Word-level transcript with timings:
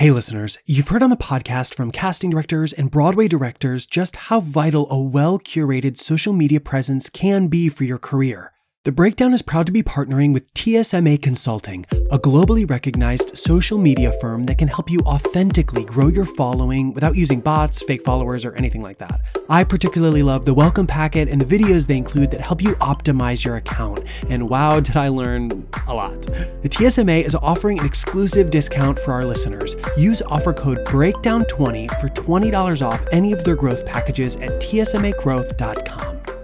Hey, 0.00 0.10
listeners, 0.10 0.56
you've 0.64 0.88
heard 0.88 1.02
on 1.02 1.10
the 1.10 1.14
podcast 1.14 1.74
from 1.74 1.90
casting 1.92 2.30
directors 2.30 2.72
and 2.72 2.90
Broadway 2.90 3.28
directors 3.28 3.84
just 3.84 4.16
how 4.16 4.40
vital 4.40 4.90
a 4.90 4.98
well 4.98 5.38
curated 5.38 5.98
social 5.98 6.32
media 6.32 6.58
presence 6.58 7.10
can 7.10 7.48
be 7.48 7.68
for 7.68 7.84
your 7.84 7.98
career. 7.98 8.54
The 8.82 8.92
Breakdown 8.92 9.34
is 9.34 9.42
proud 9.42 9.66
to 9.66 9.72
be 9.72 9.82
partnering 9.82 10.32
with 10.32 10.54
TSMA 10.54 11.20
Consulting, 11.20 11.84
a 12.10 12.16
globally 12.16 12.68
recognized 12.68 13.36
social 13.36 13.76
media 13.76 14.10
firm 14.22 14.44
that 14.44 14.56
can 14.56 14.68
help 14.68 14.90
you 14.90 15.00
authentically 15.00 15.84
grow 15.84 16.08
your 16.08 16.24
following 16.24 16.94
without 16.94 17.14
using 17.14 17.40
bots, 17.40 17.82
fake 17.82 18.00
followers, 18.00 18.42
or 18.46 18.54
anything 18.54 18.80
like 18.80 18.96
that. 18.96 19.20
I 19.50 19.64
particularly 19.64 20.22
love 20.22 20.46
the 20.46 20.54
welcome 20.54 20.86
packet 20.86 21.28
and 21.28 21.38
the 21.38 21.58
videos 21.58 21.86
they 21.86 21.98
include 21.98 22.30
that 22.30 22.40
help 22.40 22.62
you 22.62 22.70
optimize 22.76 23.44
your 23.44 23.56
account. 23.56 24.02
And 24.30 24.48
wow, 24.48 24.80
did 24.80 24.96
I 24.96 25.08
learn 25.08 25.68
a 25.86 25.92
lot. 25.92 26.22
The 26.22 26.70
TSMA 26.70 27.22
is 27.22 27.34
offering 27.34 27.80
an 27.80 27.84
exclusive 27.84 28.50
discount 28.50 28.98
for 28.98 29.12
our 29.12 29.26
listeners. 29.26 29.76
Use 29.98 30.22
offer 30.22 30.54
code 30.54 30.86
BREAKDOWN20 30.86 32.00
for 32.00 32.08
$20 32.08 32.80
off 32.80 33.04
any 33.12 33.34
of 33.34 33.44
their 33.44 33.56
growth 33.56 33.84
packages 33.84 34.36
at 34.36 34.52
tsmagrowth.com. 34.52 36.39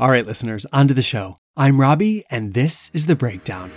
All 0.00 0.10
right, 0.10 0.24
listeners, 0.24 0.64
on 0.72 0.88
to 0.88 0.94
the 0.94 1.02
show. 1.02 1.36
I'm 1.58 1.78
Robbie, 1.78 2.24
and 2.30 2.54
this 2.54 2.90
is 2.94 3.04
The 3.04 3.14
Breakdown. 3.14 3.70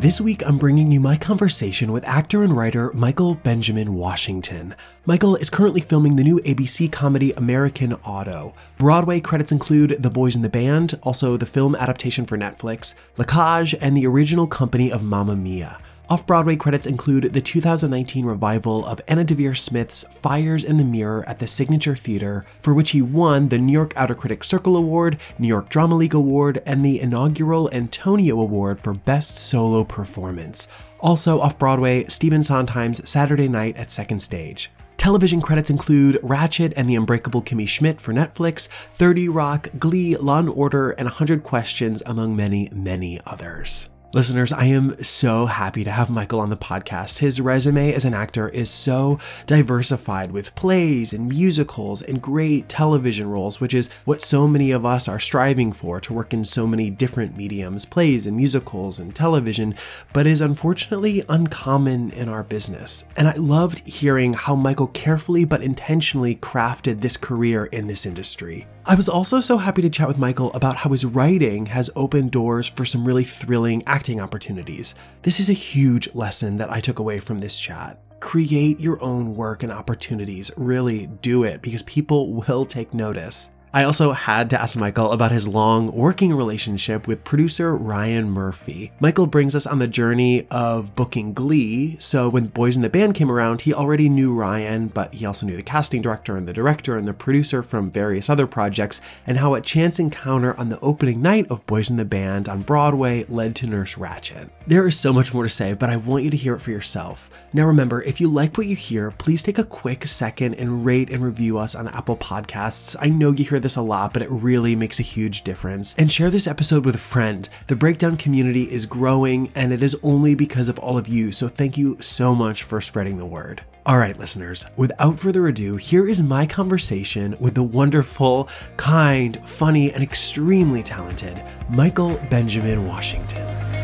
This 0.00 0.18
week, 0.18 0.42
I'm 0.46 0.56
bringing 0.56 0.90
you 0.90 0.98
my 0.98 1.18
conversation 1.18 1.92
with 1.92 2.08
actor 2.08 2.42
and 2.42 2.56
writer 2.56 2.90
Michael 2.94 3.34
Benjamin 3.34 3.92
Washington. 3.92 4.74
Michael 5.04 5.36
is 5.36 5.50
currently 5.50 5.82
filming 5.82 6.16
the 6.16 6.24
new 6.24 6.38
NBC 6.38 6.90
comedy 6.90 7.32
American 7.32 7.92
Auto. 7.92 8.54
Broadway 8.78 9.20
credits 9.20 9.52
include 9.52 10.02
The 10.02 10.08
Boys 10.08 10.36
in 10.36 10.40
the 10.40 10.48
Band, 10.48 10.98
also 11.02 11.36
the 11.36 11.44
film 11.44 11.74
adaptation 11.74 12.24
for 12.24 12.38
Netflix, 12.38 12.94
La 13.18 13.26
Cage, 13.26 13.74
and 13.78 13.94
the 13.94 14.06
original 14.06 14.46
company 14.46 14.90
of 14.90 15.04
Mamma 15.04 15.36
Mia. 15.36 15.78
Off 16.10 16.26
Broadway 16.26 16.56
credits 16.56 16.86
include 16.86 17.34
the 17.34 17.40
2019 17.42 18.24
revival 18.24 18.86
of 18.86 18.98
Anna 19.06 19.26
Deavere 19.26 19.54
Smith's 19.54 20.04
Fires 20.04 20.64
in 20.64 20.78
the 20.78 20.84
Mirror 20.84 21.28
at 21.28 21.38
the 21.38 21.46
Signature 21.46 21.94
Theater, 21.94 22.46
for 22.60 22.72
which 22.72 22.92
he 22.92 23.02
won 23.02 23.50
the 23.50 23.58
New 23.58 23.74
York 23.74 23.92
Outer 23.94 24.14
Critics 24.14 24.48
Circle 24.48 24.74
Award, 24.78 25.18
New 25.38 25.48
York 25.48 25.68
Drama 25.68 25.96
League 25.96 26.14
Award, 26.14 26.62
and 26.64 26.82
the 26.82 26.98
inaugural 26.98 27.68
Antonyo 27.74 28.40
Award 28.40 28.80
for 28.80 28.94
Best 28.94 29.36
Solo 29.36 29.84
Performance. 29.84 30.66
Also 31.00 31.40
off 31.40 31.58
Broadway, 31.58 32.04
Stephen 32.04 32.42
Sondheim's 32.42 33.06
Saturday 33.06 33.46
Night 33.46 33.76
at 33.76 33.90
Second 33.90 34.20
Stage. 34.20 34.70
Television 34.96 35.42
credits 35.42 35.68
include 35.68 36.16
Ratched 36.22 36.72
and 36.74 36.88
the 36.88 36.96
Unbreakable 36.96 37.42
Kimmy 37.42 37.68
Schmidt 37.68 38.00
for 38.00 38.14
Netflix, 38.14 38.68
30 38.92 39.28
Rock, 39.28 39.68
Glee, 39.78 40.16
Law 40.16 40.38
and 40.38 40.48
Order, 40.48 40.92
and 40.92 41.04
100 41.04 41.42
Questions, 41.42 42.02
among 42.06 42.34
many, 42.34 42.70
many 42.72 43.20
others. 43.26 43.90
Listeners, 44.14 44.54
I 44.54 44.64
am 44.64 45.04
so 45.04 45.44
happy 45.44 45.84
to 45.84 45.90
have 45.90 46.08
Michael 46.08 46.40
on 46.40 46.48
the 46.48 46.56
podcast. 46.56 47.18
His 47.18 47.42
resume 47.42 47.92
as 47.92 48.06
an 48.06 48.14
actor 48.14 48.48
is 48.48 48.70
so 48.70 49.18
diversified 49.44 50.32
with 50.32 50.54
plays 50.54 51.12
and 51.12 51.28
musicals 51.28 52.00
and 52.00 52.22
great 52.22 52.70
television 52.70 53.28
roles, 53.28 53.60
which 53.60 53.74
is 53.74 53.90
what 54.06 54.22
so 54.22 54.48
many 54.48 54.70
of 54.70 54.86
us 54.86 55.08
are 55.08 55.18
striving 55.18 55.72
for 55.72 56.00
to 56.00 56.14
work 56.14 56.32
in 56.32 56.46
so 56.46 56.66
many 56.66 56.88
different 56.88 57.36
mediums, 57.36 57.84
plays 57.84 58.24
and 58.24 58.34
musicals 58.34 58.98
and 58.98 59.14
television, 59.14 59.74
but 60.14 60.26
is 60.26 60.40
unfortunately 60.40 61.22
uncommon 61.28 62.10
in 62.12 62.30
our 62.30 62.42
business. 62.42 63.04
And 63.14 63.28
I 63.28 63.34
loved 63.34 63.80
hearing 63.80 64.32
how 64.32 64.54
Michael 64.54 64.86
carefully 64.86 65.44
but 65.44 65.62
intentionally 65.62 66.34
crafted 66.34 67.02
this 67.02 67.18
career 67.18 67.66
in 67.66 67.88
this 67.88 68.06
industry. 68.06 68.66
I 68.88 68.94
was 68.94 69.06
also 69.06 69.40
so 69.40 69.58
happy 69.58 69.82
to 69.82 69.90
chat 69.90 70.08
with 70.08 70.16
Michael 70.16 70.50
about 70.54 70.76
how 70.76 70.88
his 70.88 71.04
writing 71.04 71.66
has 71.66 71.90
opened 71.94 72.30
doors 72.30 72.68
for 72.68 72.86
some 72.86 73.06
really 73.06 73.22
thrilling 73.22 73.82
acting 73.86 74.18
opportunities. 74.18 74.94
This 75.20 75.40
is 75.40 75.50
a 75.50 75.52
huge 75.52 76.14
lesson 76.14 76.56
that 76.56 76.70
I 76.70 76.80
took 76.80 76.98
away 76.98 77.20
from 77.20 77.36
this 77.36 77.60
chat. 77.60 78.00
Create 78.20 78.80
your 78.80 78.98
own 79.02 79.36
work 79.36 79.62
and 79.62 79.70
opportunities. 79.70 80.50
Really 80.56 81.06
do 81.20 81.44
it 81.44 81.60
because 81.60 81.82
people 81.82 82.32
will 82.48 82.64
take 82.64 82.94
notice. 82.94 83.50
I 83.72 83.84
also 83.84 84.12
had 84.12 84.48
to 84.50 84.60
ask 84.60 84.78
Michael 84.78 85.12
about 85.12 85.30
his 85.30 85.46
long 85.46 85.92
working 85.92 86.32
relationship 86.32 87.06
with 87.06 87.22
producer 87.22 87.76
Ryan 87.76 88.30
Murphy. 88.30 88.92
Michael 88.98 89.26
brings 89.26 89.54
us 89.54 89.66
on 89.66 89.78
the 89.78 89.86
journey 89.86 90.46
of 90.50 90.94
booking 90.94 91.34
Glee, 91.34 91.96
so 91.98 92.30
when 92.30 92.46
Boys 92.46 92.76
in 92.76 92.82
the 92.82 92.88
Band 92.88 93.14
came 93.14 93.30
around, 93.30 93.62
he 93.62 93.74
already 93.74 94.08
knew 94.08 94.32
Ryan, 94.32 94.88
but 94.88 95.14
he 95.14 95.26
also 95.26 95.44
knew 95.44 95.56
the 95.56 95.62
casting 95.62 96.00
director 96.00 96.34
and 96.34 96.48
the 96.48 96.54
director 96.54 96.96
and 96.96 97.06
the 97.06 97.12
producer 97.12 97.62
from 97.62 97.90
various 97.90 98.30
other 98.30 98.46
projects, 98.46 99.02
and 99.26 99.36
how 99.36 99.52
a 99.52 99.60
chance 99.60 99.98
encounter 99.98 100.58
on 100.58 100.70
the 100.70 100.80
opening 100.80 101.20
night 101.20 101.46
of 101.50 101.66
Boys 101.66 101.90
in 101.90 101.98
the 101.98 102.06
Band 102.06 102.48
on 102.48 102.62
Broadway 102.62 103.26
led 103.28 103.54
to 103.56 103.66
Nurse 103.66 103.96
Ratched. 103.96 104.48
There 104.66 104.86
is 104.86 104.98
so 104.98 105.12
much 105.12 105.34
more 105.34 105.42
to 105.42 105.48
say, 105.48 105.74
but 105.74 105.90
I 105.90 105.96
want 105.96 106.24
you 106.24 106.30
to 106.30 106.36
hear 106.36 106.54
it 106.54 106.60
for 106.60 106.70
yourself. 106.70 107.28
Now 107.52 107.66
remember, 107.66 108.00
if 108.02 108.18
you 108.18 108.28
like 108.28 108.56
what 108.56 108.66
you 108.66 108.76
hear, 108.76 109.10
please 109.10 109.42
take 109.42 109.58
a 109.58 109.64
quick 109.64 110.06
second 110.06 110.54
and 110.54 110.86
rate 110.86 111.10
and 111.10 111.22
review 111.22 111.58
us 111.58 111.74
on 111.74 111.88
Apple 111.88 112.16
Podcasts. 112.16 112.96
I 112.98 113.10
know 113.10 113.32
you 113.32 113.44
hear 113.44 113.57
hear 113.58 113.62
this 113.62 113.74
a 113.74 113.82
lot, 113.82 114.12
but 114.12 114.22
it 114.22 114.30
really 114.30 114.76
makes 114.76 115.00
a 115.00 115.02
huge 115.02 115.42
difference. 115.42 115.96
And 115.96 116.12
share 116.12 116.30
this 116.30 116.46
episode 116.46 116.84
with 116.84 116.94
a 116.94 116.98
friend. 116.98 117.48
The 117.66 117.74
Breakdown 117.74 118.16
community 118.16 118.70
is 118.70 118.86
growing, 118.86 119.50
and 119.56 119.72
it 119.72 119.82
is 119.82 119.96
only 120.04 120.36
because 120.36 120.68
of 120.68 120.78
all 120.78 120.96
of 120.96 121.08
you. 121.08 121.32
So 121.32 121.48
thank 121.48 121.76
you 121.76 121.96
so 122.00 122.36
much 122.36 122.62
for 122.62 122.80
spreading 122.80 123.18
the 123.18 123.26
word. 123.26 123.62
All 123.84 123.98
right, 123.98 124.16
listeners, 124.16 124.64
without 124.76 125.18
further 125.18 125.48
ado, 125.48 125.74
here 125.74 126.08
is 126.08 126.22
my 126.22 126.46
conversation 126.46 127.34
with 127.40 127.56
the 127.56 127.64
wonderful, 127.64 128.48
kind, 128.76 129.40
funny, 129.44 129.92
and 129.92 130.04
extremely 130.04 130.84
talented 130.84 131.42
Michael 131.68 132.20
Benjamin 132.30 132.86
Washington. 132.86 133.77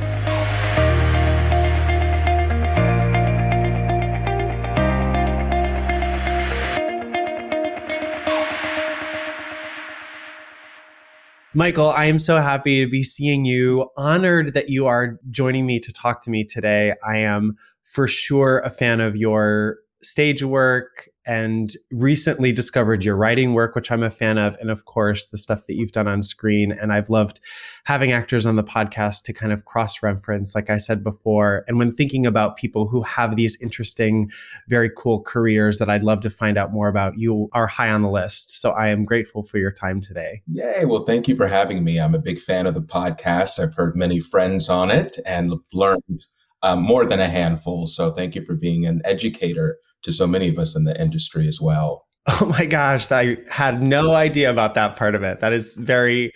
Michael, 11.56 11.90
I 11.90 12.06
am 12.06 12.18
so 12.18 12.40
happy 12.40 12.84
to 12.84 12.90
be 12.90 13.04
seeing 13.04 13.44
you. 13.44 13.88
Honored 13.96 14.54
that 14.54 14.70
you 14.70 14.86
are 14.86 15.20
joining 15.30 15.66
me 15.66 15.78
to 15.78 15.92
talk 15.92 16.20
to 16.22 16.30
me 16.30 16.42
today. 16.42 16.94
I 17.06 17.18
am 17.18 17.56
for 17.84 18.08
sure 18.08 18.58
a 18.58 18.70
fan 18.70 19.00
of 19.00 19.14
your 19.14 19.76
stage 20.02 20.42
work 20.42 21.08
and 21.26 21.72
recently 21.90 22.52
discovered 22.52 23.04
your 23.04 23.16
writing 23.16 23.54
work, 23.54 23.74
which 23.74 23.90
I'm 23.90 24.02
a 24.02 24.10
fan 24.10 24.38
of, 24.38 24.56
and 24.60 24.70
of 24.70 24.84
course, 24.84 25.26
the 25.26 25.38
stuff 25.38 25.66
that 25.66 25.74
you've 25.74 25.92
done 25.92 26.06
on 26.06 26.22
screen. 26.22 26.72
And 26.72 26.92
I've 26.92 27.08
loved 27.10 27.40
having 27.84 28.12
actors 28.12 28.46
on 28.46 28.56
the 28.56 28.64
podcast 28.64 29.22
to 29.24 29.32
kind 29.32 29.52
of 29.52 29.64
cross 29.64 30.02
reference, 30.02 30.54
like 30.54 30.70
I 30.70 30.78
said 30.78 31.02
before. 31.02 31.64
And 31.66 31.78
when 31.78 31.94
thinking 31.94 32.26
about 32.26 32.56
people 32.56 32.86
who 32.86 33.02
have 33.02 33.36
these 33.36 33.56
interesting, 33.60 34.30
very 34.68 34.90
cool 34.96 35.22
careers 35.22 35.78
that 35.78 35.88
I'd 35.88 36.02
love 36.02 36.20
to 36.22 36.30
find 36.30 36.58
out 36.58 36.72
more 36.72 36.88
about, 36.88 37.18
you 37.18 37.48
are 37.52 37.66
high 37.66 37.90
on 37.90 38.02
the 38.02 38.10
list. 38.10 38.60
So 38.60 38.72
I 38.72 38.88
am 38.88 39.04
grateful 39.04 39.42
for 39.42 39.58
your 39.58 39.72
time 39.72 40.00
today. 40.00 40.42
Yay. 40.52 40.84
Well, 40.84 41.04
thank 41.04 41.28
you 41.28 41.36
for 41.36 41.46
having 41.46 41.84
me. 41.84 41.98
I'm 41.98 42.14
a 42.14 42.18
big 42.18 42.40
fan 42.40 42.66
of 42.66 42.74
the 42.74 42.82
podcast. 42.82 43.58
I've 43.58 43.74
heard 43.74 43.96
many 43.96 44.20
friends 44.20 44.68
on 44.68 44.90
it 44.90 45.18
and 45.24 45.54
learned 45.72 46.26
um, 46.62 46.80
more 46.80 47.04
than 47.04 47.20
a 47.20 47.28
handful. 47.28 47.86
So 47.86 48.10
thank 48.10 48.34
you 48.34 48.44
for 48.44 48.54
being 48.54 48.86
an 48.86 49.02
educator 49.04 49.78
to 50.04 50.12
so 50.12 50.26
many 50.26 50.48
of 50.48 50.58
us 50.58 50.76
in 50.76 50.84
the 50.84 51.00
industry 51.00 51.48
as 51.48 51.60
well. 51.60 52.06
Oh 52.40 52.46
my 52.46 52.64
gosh, 52.64 53.12
I 53.12 53.36
had 53.50 53.82
no 53.82 54.14
idea 54.14 54.50
about 54.50 54.74
that 54.76 54.96
part 54.96 55.14
of 55.14 55.22
it. 55.22 55.40
That 55.40 55.52
is 55.52 55.76
very 55.76 56.32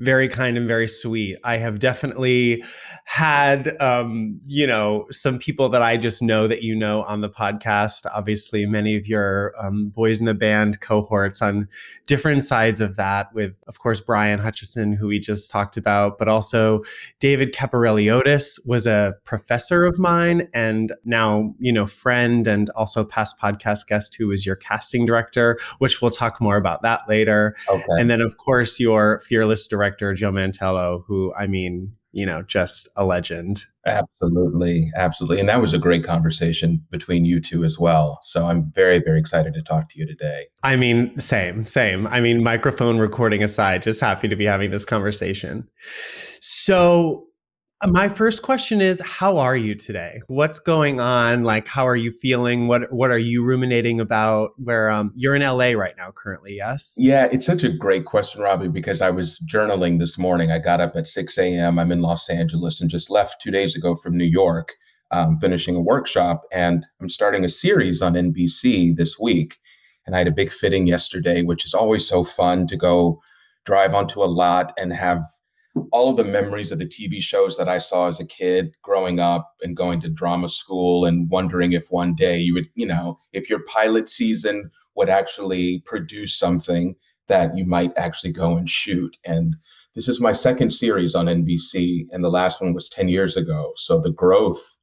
very 0.00 0.28
kind 0.28 0.56
and 0.56 0.66
very 0.66 0.88
sweet. 0.88 1.36
I 1.44 1.58
have 1.58 1.78
definitely 1.78 2.64
had, 3.04 3.80
um, 3.80 4.40
you 4.46 4.66
know, 4.66 5.06
some 5.10 5.38
people 5.38 5.68
that 5.68 5.82
I 5.82 5.98
just 5.98 6.22
know 6.22 6.48
that 6.48 6.62
you 6.62 6.74
know 6.74 7.02
on 7.02 7.20
the 7.20 7.28
podcast. 7.28 8.06
Obviously, 8.12 8.64
many 8.64 8.96
of 8.96 9.06
your 9.06 9.52
um, 9.62 9.88
boys 9.90 10.18
in 10.18 10.26
the 10.26 10.34
band 10.34 10.80
cohorts 10.80 11.42
on 11.42 11.68
different 12.06 12.44
sides 12.44 12.80
of 12.80 12.96
that, 12.96 13.32
with, 13.34 13.54
of 13.68 13.78
course, 13.78 14.00
Brian 14.00 14.38
Hutchison, 14.38 14.94
who 14.94 15.06
we 15.06 15.20
just 15.20 15.50
talked 15.50 15.76
about, 15.76 16.18
but 16.18 16.28
also 16.28 16.82
David 17.20 17.54
Caparelliotis 17.54 18.58
was 18.66 18.86
a 18.86 19.14
professor 19.24 19.84
of 19.84 19.98
mine 19.98 20.48
and 20.54 20.92
now, 21.04 21.54
you 21.58 21.72
know, 21.72 21.86
friend 21.86 22.46
and 22.46 22.70
also 22.70 23.04
past 23.04 23.38
podcast 23.38 23.86
guest 23.86 24.16
who 24.18 24.28
was 24.28 24.46
your 24.46 24.56
casting 24.56 25.04
director, 25.04 25.58
which 25.78 26.00
we'll 26.00 26.10
talk 26.10 26.40
more 26.40 26.56
about 26.56 26.80
that 26.82 27.02
later. 27.06 27.54
Okay. 27.68 27.84
And 27.98 28.10
then, 28.10 28.22
of 28.22 28.38
course, 28.38 28.80
your 28.80 29.20
fearless 29.20 29.66
director 29.66 29.89
director 29.90 30.14
Joe 30.14 30.32
Mantello, 30.32 31.04
who 31.06 31.32
I 31.36 31.46
mean, 31.46 31.92
you 32.12 32.26
know, 32.26 32.42
just 32.42 32.88
a 32.96 33.04
legend. 33.04 33.62
Absolutely, 33.86 34.90
absolutely, 34.96 35.40
and 35.40 35.48
that 35.48 35.60
was 35.60 35.74
a 35.74 35.78
great 35.78 36.04
conversation 36.04 36.84
between 36.90 37.24
you 37.24 37.40
two 37.40 37.64
as 37.64 37.78
well. 37.78 38.20
So 38.22 38.46
I'm 38.46 38.70
very, 38.74 38.98
very 38.98 39.18
excited 39.18 39.54
to 39.54 39.62
talk 39.62 39.88
to 39.90 39.98
you 39.98 40.06
today. 40.06 40.46
I 40.62 40.76
mean, 40.76 41.18
same, 41.20 41.66
same. 41.66 42.06
I 42.06 42.20
mean, 42.20 42.42
microphone 42.42 42.98
recording 42.98 43.42
aside, 43.42 43.82
just 43.82 44.00
happy 44.00 44.28
to 44.28 44.36
be 44.36 44.44
having 44.44 44.70
this 44.70 44.84
conversation. 44.84 45.68
So 46.40 47.26
my 47.86 48.08
first 48.08 48.42
question 48.42 48.80
is 48.80 49.00
how 49.00 49.38
are 49.38 49.56
you 49.56 49.74
today? 49.74 50.20
What's 50.26 50.58
going 50.58 51.00
on? 51.00 51.44
Like 51.44 51.66
how 51.66 51.86
are 51.86 51.96
you 51.96 52.12
feeling? 52.12 52.68
What 52.68 52.92
what 52.92 53.10
are 53.10 53.18
you 53.18 53.42
ruminating 53.42 54.00
about 54.00 54.50
where 54.58 54.90
um 54.90 55.12
you're 55.16 55.34
in 55.34 55.42
la 55.42 55.70
right 55.70 55.94
now 55.96 56.10
currently 56.10 56.56
yes? 56.56 56.94
Yeah 56.98 57.28
it's 57.32 57.46
such 57.46 57.64
a 57.64 57.72
great 57.72 58.04
question 58.04 58.42
robbie 58.42 58.68
because 58.68 59.00
i 59.00 59.10
was 59.10 59.38
journaling 59.50 59.98
this 59.98 60.18
morning. 60.18 60.50
I 60.50 60.58
got 60.58 60.80
up 60.80 60.94
at 60.94 61.06
6 61.06 61.38
a.m 61.38 61.78
i'm 61.78 61.92
in 61.92 62.02
los 62.02 62.28
angeles 62.28 62.80
and 62.80 62.90
just 62.90 63.10
left 63.10 63.40
two 63.40 63.50
days 63.50 63.74
ago 63.74 63.94
from 63.94 64.16
new 64.16 64.24
york 64.24 64.74
um, 65.10 65.38
finishing 65.40 65.74
a 65.74 65.80
workshop 65.80 66.42
and 66.52 66.86
i'm 67.00 67.08
starting 67.08 67.44
a 67.44 67.48
series 67.48 68.02
on 68.02 68.14
nbc 68.14 68.96
this 68.96 69.18
week. 69.18 69.58
And 70.06 70.14
i 70.14 70.18
had 70.18 70.28
a 70.28 70.32
big 70.32 70.50
fitting 70.50 70.86
yesterday 70.86 71.42
which 71.42 71.64
is 71.64 71.72
always 71.72 72.06
so 72.06 72.24
fun 72.24 72.66
to 72.66 72.76
go 72.76 73.20
drive 73.64 73.94
onto 73.94 74.22
a 74.22 74.26
lot 74.26 74.72
and 74.78 74.92
have 74.92 75.22
all 75.92 76.10
of 76.10 76.16
the 76.16 76.24
memories 76.24 76.72
of 76.72 76.78
the 76.78 76.86
TV 76.86 77.20
shows 77.22 77.56
that 77.56 77.68
I 77.68 77.78
saw 77.78 78.08
as 78.08 78.20
a 78.20 78.26
kid 78.26 78.72
growing 78.82 79.20
up 79.20 79.54
and 79.62 79.76
going 79.76 80.00
to 80.00 80.08
drama 80.08 80.48
school 80.48 81.04
and 81.04 81.30
wondering 81.30 81.72
if 81.72 81.86
one 81.90 82.14
day 82.14 82.38
you 82.38 82.54
would, 82.54 82.68
you 82.74 82.86
know, 82.86 83.18
if 83.32 83.48
your 83.48 83.64
pilot 83.64 84.08
season 84.08 84.70
would 84.96 85.08
actually 85.08 85.82
produce 85.86 86.36
something 86.36 86.96
that 87.28 87.56
you 87.56 87.64
might 87.64 87.92
actually 87.96 88.32
go 88.32 88.56
and 88.56 88.68
shoot. 88.68 89.16
And 89.24 89.56
this 89.94 90.08
is 90.08 90.20
my 90.20 90.32
second 90.32 90.72
series 90.72 91.14
on 91.14 91.26
NBC, 91.26 92.06
and 92.10 92.24
the 92.24 92.30
last 92.30 92.60
one 92.60 92.74
was 92.74 92.88
10 92.88 93.08
years 93.08 93.36
ago. 93.36 93.72
So 93.76 94.00
the 94.00 94.10
growth 94.10 94.76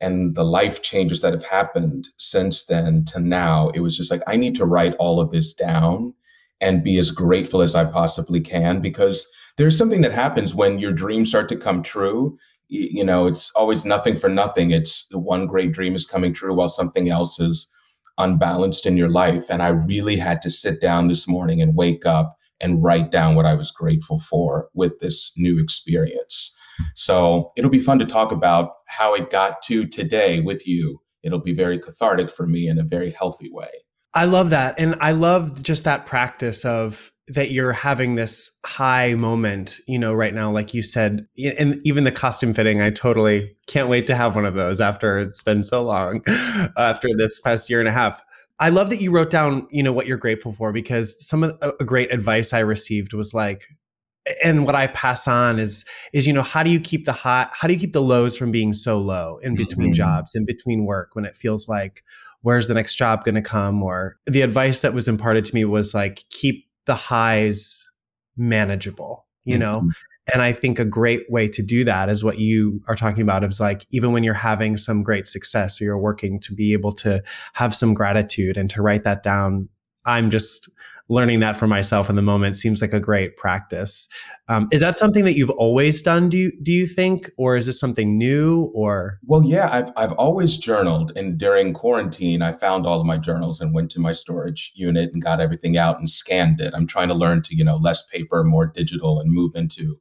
and 0.00 0.34
the 0.34 0.44
life 0.44 0.82
changes 0.82 1.22
that 1.22 1.32
have 1.32 1.44
happened 1.44 2.08
since 2.18 2.66
then 2.66 3.04
to 3.06 3.20
now, 3.20 3.70
it 3.70 3.80
was 3.80 3.96
just 3.96 4.10
like, 4.10 4.22
I 4.26 4.36
need 4.36 4.54
to 4.56 4.66
write 4.66 4.94
all 4.98 5.20
of 5.20 5.30
this 5.30 5.52
down 5.52 6.14
and 6.60 6.84
be 6.84 6.98
as 6.98 7.10
grateful 7.10 7.62
as 7.62 7.74
I 7.74 7.84
possibly 7.84 8.40
can 8.40 8.80
because 8.80 9.30
there's 9.58 9.76
something 9.76 10.00
that 10.02 10.12
happens 10.12 10.54
when 10.54 10.78
your 10.78 10.92
dreams 10.92 11.28
start 11.28 11.48
to 11.50 11.56
come 11.56 11.82
true. 11.82 12.38
You 12.68 13.04
know, 13.04 13.26
it's 13.26 13.50
always 13.52 13.84
nothing 13.84 14.16
for 14.16 14.28
nothing. 14.28 14.70
It's 14.70 15.06
the 15.08 15.18
one 15.18 15.46
great 15.46 15.72
dream 15.72 15.94
is 15.94 16.06
coming 16.06 16.32
true 16.32 16.54
while 16.54 16.68
something 16.68 17.10
else 17.10 17.40
is 17.40 17.70
unbalanced 18.18 18.86
in 18.86 18.96
your 18.96 19.08
life. 19.08 19.50
And 19.50 19.62
I 19.62 19.68
really 19.68 20.16
had 20.16 20.42
to 20.42 20.50
sit 20.50 20.80
down 20.80 21.08
this 21.08 21.26
morning 21.26 21.60
and 21.60 21.76
wake 21.76 22.06
up 22.06 22.36
and 22.60 22.82
write 22.82 23.10
down 23.10 23.34
what 23.34 23.46
I 23.46 23.54
was 23.54 23.70
grateful 23.70 24.18
for 24.20 24.68
with 24.74 24.98
this 25.00 25.32
new 25.36 25.60
experience. 25.60 26.54
So 26.94 27.50
it'll 27.56 27.70
be 27.70 27.80
fun 27.80 27.98
to 28.00 28.06
talk 28.06 28.32
about 28.32 28.72
how 28.86 29.14
it 29.14 29.30
got 29.30 29.62
to 29.62 29.86
today 29.86 30.40
with 30.40 30.66
you. 30.66 31.00
It'll 31.22 31.40
be 31.40 31.54
very 31.54 31.78
cathartic 31.78 32.30
for 32.30 32.46
me 32.46 32.68
in 32.68 32.78
a 32.78 32.84
very 32.84 33.10
healthy 33.10 33.50
way. 33.50 33.70
I 34.14 34.24
love 34.26 34.50
that. 34.50 34.78
And 34.78 34.94
I 35.00 35.12
love 35.12 35.62
just 35.62 35.84
that 35.84 36.06
practice 36.06 36.64
of 36.64 37.12
that 37.28 37.50
you're 37.50 37.72
having 37.72 38.14
this 38.14 38.58
high 38.64 39.14
moment, 39.14 39.80
you 39.86 39.98
know, 39.98 40.14
right 40.14 40.34
now, 40.34 40.50
like 40.50 40.72
you 40.72 40.82
said, 40.82 41.26
and 41.58 41.80
even 41.84 42.04
the 42.04 42.12
costume 42.12 42.54
fitting, 42.54 42.80
I 42.80 42.90
totally 42.90 43.54
can't 43.66 43.88
wait 43.88 44.06
to 44.06 44.14
have 44.14 44.34
one 44.34 44.44
of 44.44 44.54
those 44.54 44.80
after 44.80 45.18
it's 45.18 45.42
been 45.42 45.62
so 45.62 45.82
long, 45.82 46.22
after 46.76 47.08
this 47.16 47.40
past 47.40 47.68
year 47.68 47.80
and 47.80 47.88
a 47.88 47.92
half. 47.92 48.22
I 48.60 48.70
love 48.70 48.90
that 48.90 49.00
you 49.00 49.10
wrote 49.10 49.30
down, 49.30 49.68
you 49.70 49.82
know, 49.82 49.92
what 49.92 50.06
you're 50.06 50.16
grateful 50.16 50.52
for 50.52 50.72
because 50.72 51.24
some 51.24 51.44
of 51.44 51.58
the 51.60 51.84
great 51.84 52.12
advice 52.12 52.52
I 52.52 52.60
received 52.60 53.12
was 53.12 53.32
like, 53.32 53.68
and 54.44 54.66
what 54.66 54.74
I 54.74 54.88
pass 54.88 55.26
on 55.26 55.58
is 55.58 55.84
is 56.12 56.26
you 56.26 56.32
know 56.32 56.42
how 56.42 56.62
do 56.62 56.70
you 56.70 56.80
keep 56.80 57.06
the 57.06 57.12
high 57.12 57.48
how 57.52 57.66
do 57.66 57.72
you 57.72 57.80
keep 57.80 57.94
the 57.94 58.02
lows 58.02 58.36
from 58.36 58.50
being 58.50 58.74
so 58.74 58.98
low 58.98 59.38
in 59.38 59.56
between 59.56 59.88
mm-hmm. 59.88 59.94
jobs 59.94 60.34
in 60.34 60.44
between 60.44 60.84
work 60.84 61.14
when 61.14 61.24
it 61.24 61.34
feels 61.34 61.66
like 61.66 62.02
where's 62.42 62.68
the 62.68 62.74
next 62.74 62.96
job 62.96 63.24
going 63.24 63.34
to 63.34 63.42
come 63.42 63.82
or 63.82 64.16
the 64.26 64.42
advice 64.42 64.82
that 64.82 64.94
was 64.94 65.08
imparted 65.08 65.44
to 65.44 65.54
me 65.54 65.64
was 65.64 65.94
like 65.94 66.24
keep 66.30 66.67
the 66.88 66.96
highs 66.96 67.88
manageable, 68.36 69.26
you 69.44 69.54
mm-hmm. 69.54 69.60
know? 69.60 69.92
And 70.32 70.42
I 70.42 70.52
think 70.52 70.78
a 70.78 70.84
great 70.84 71.30
way 71.30 71.48
to 71.48 71.62
do 71.62 71.84
that 71.84 72.08
is 72.08 72.22
what 72.22 72.38
you 72.38 72.82
are 72.88 72.96
talking 72.96 73.22
about 73.22 73.44
is 73.44 73.60
like, 73.60 73.86
even 73.90 74.12
when 74.12 74.24
you're 74.24 74.34
having 74.34 74.76
some 74.76 75.02
great 75.02 75.26
success 75.26 75.80
or 75.80 75.84
you're 75.84 75.98
working 75.98 76.38
to 76.40 76.54
be 76.54 76.72
able 76.72 76.92
to 76.92 77.22
have 77.54 77.74
some 77.74 77.94
gratitude 77.94 78.56
and 78.56 78.68
to 78.70 78.82
write 78.82 79.04
that 79.04 79.22
down. 79.22 79.68
I'm 80.04 80.30
just 80.30 80.70
learning 81.08 81.40
that 81.40 81.56
for 81.56 81.66
myself 81.66 82.10
in 82.10 82.16
the 82.16 82.22
moment 82.22 82.56
seems 82.56 82.82
like 82.82 82.92
a 82.92 83.00
great 83.00 83.36
practice. 83.36 84.08
Um, 84.48 84.68
is 84.70 84.80
that 84.80 84.98
something 84.98 85.24
that 85.24 85.36
you've 85.36 85.50
always 85.50 86.02
done? 86.02 86.28
Do 86.28 86.38
you 86.38 86.52
do 86.62 86.72
you 86.72 86.86
think, 86.86 87.30
or 87.36 87.56
is 87.56 87.66
this 87.66 87.80
something 87.80 88.16
new? 88.16 88.70
Or 88.74 89.18
well, 89.26 89.42
yeah, 89.42 89.68
I've 89.70 89.90
I've 89.96 90.12
always 90.12 90.56
journaled, 90.56 91.12
and 91.16 91.38
during 91.38 91.72
quarantine, 91.72 92.42
I 92.42 92.52
found 92.52 92.86
all 92.86 93.00
of 93.00 93.06
my 93.06 93.18
journals 93.18 93.60
and 93.60 93.74
went 93.74 93.90
to 93.92 94.00
my 94.00 94.12
storage 94.12 94.72
unit 94.74 95.10
and 95.12 95.22
got 95.22 95.40
everything 95.40 95.76
out 95.76 95.98
and 95.98 96.10
scanned 96.10 96.60
it. 96.60 96.74
I'm 96.74 96.86
trying 96.86 97.08
to 97.08 97.14
learn 97.14 97.42
to 97.42 97.56
you 97.56 97.64
know 97.64 97.76
less 97.76 98.06
paper, 98.06 98.44
more 98.44 98.66
digital, 98.66 99.20
and 99.20 99.32
move 99.32 99.52
into 99.54 99.98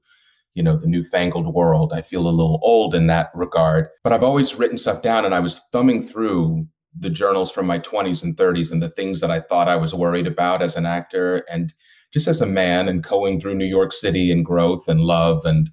you 0.54 0.64
know 0.64 0.78
the 0.78 0.88
newfangled 0.88 1.54
world. 1.54 1.94
I 1.94 2.02
feel 2.02 2.28
a 2.28 2.30
little 2.30 2.60
old 2.64 2.96
in 2.96 3.08
that 3.08 3.30
regard, 3.34 3.88
but 4.04 4.14
I've 4.14 4.24
always 4.24 4.56
written 4.56 4.78
stuff 4.78 5.02
down, 5.02 5.26
and 5.26 5.36
I 5.36 5.40
was 5.40 5.62
thumbing 5.72 6.06
through 6.06 6.68
the 7.00 7.10
journals 7.10 7.52
from 7.52 7.68
my 7.68 7.80
20s 7.80 8.24
and 8.24 8.36
30s 8.36 8.72
and 8.72 8.82
the 8.82 8.90
things 8.90 9.22
that 9.22 9.32
I 9.32 9.40
thought 9.40 9.68
I 9.68 9.76
was 9.76 9.94
worried 9.94 10.28
about 10.28 10.62
as 10.62 10.76
an 10.76 10.86
actor 10.86 11.44
and 11.50 11.74
just 12.14 12.28
as 12.28 12.42
a 12.42 12.46
man 12.46 12.88
and 12.88 13.04
going 13.04 13.40
through 13.40 13.56
New 13.56 13.66
York 13.66 13.94
City 13.94 14.32
and 14.32 14.46
growth 14.46 14.88
and 14.88 15.02
love 15.02 15.46
and 15.46 15.70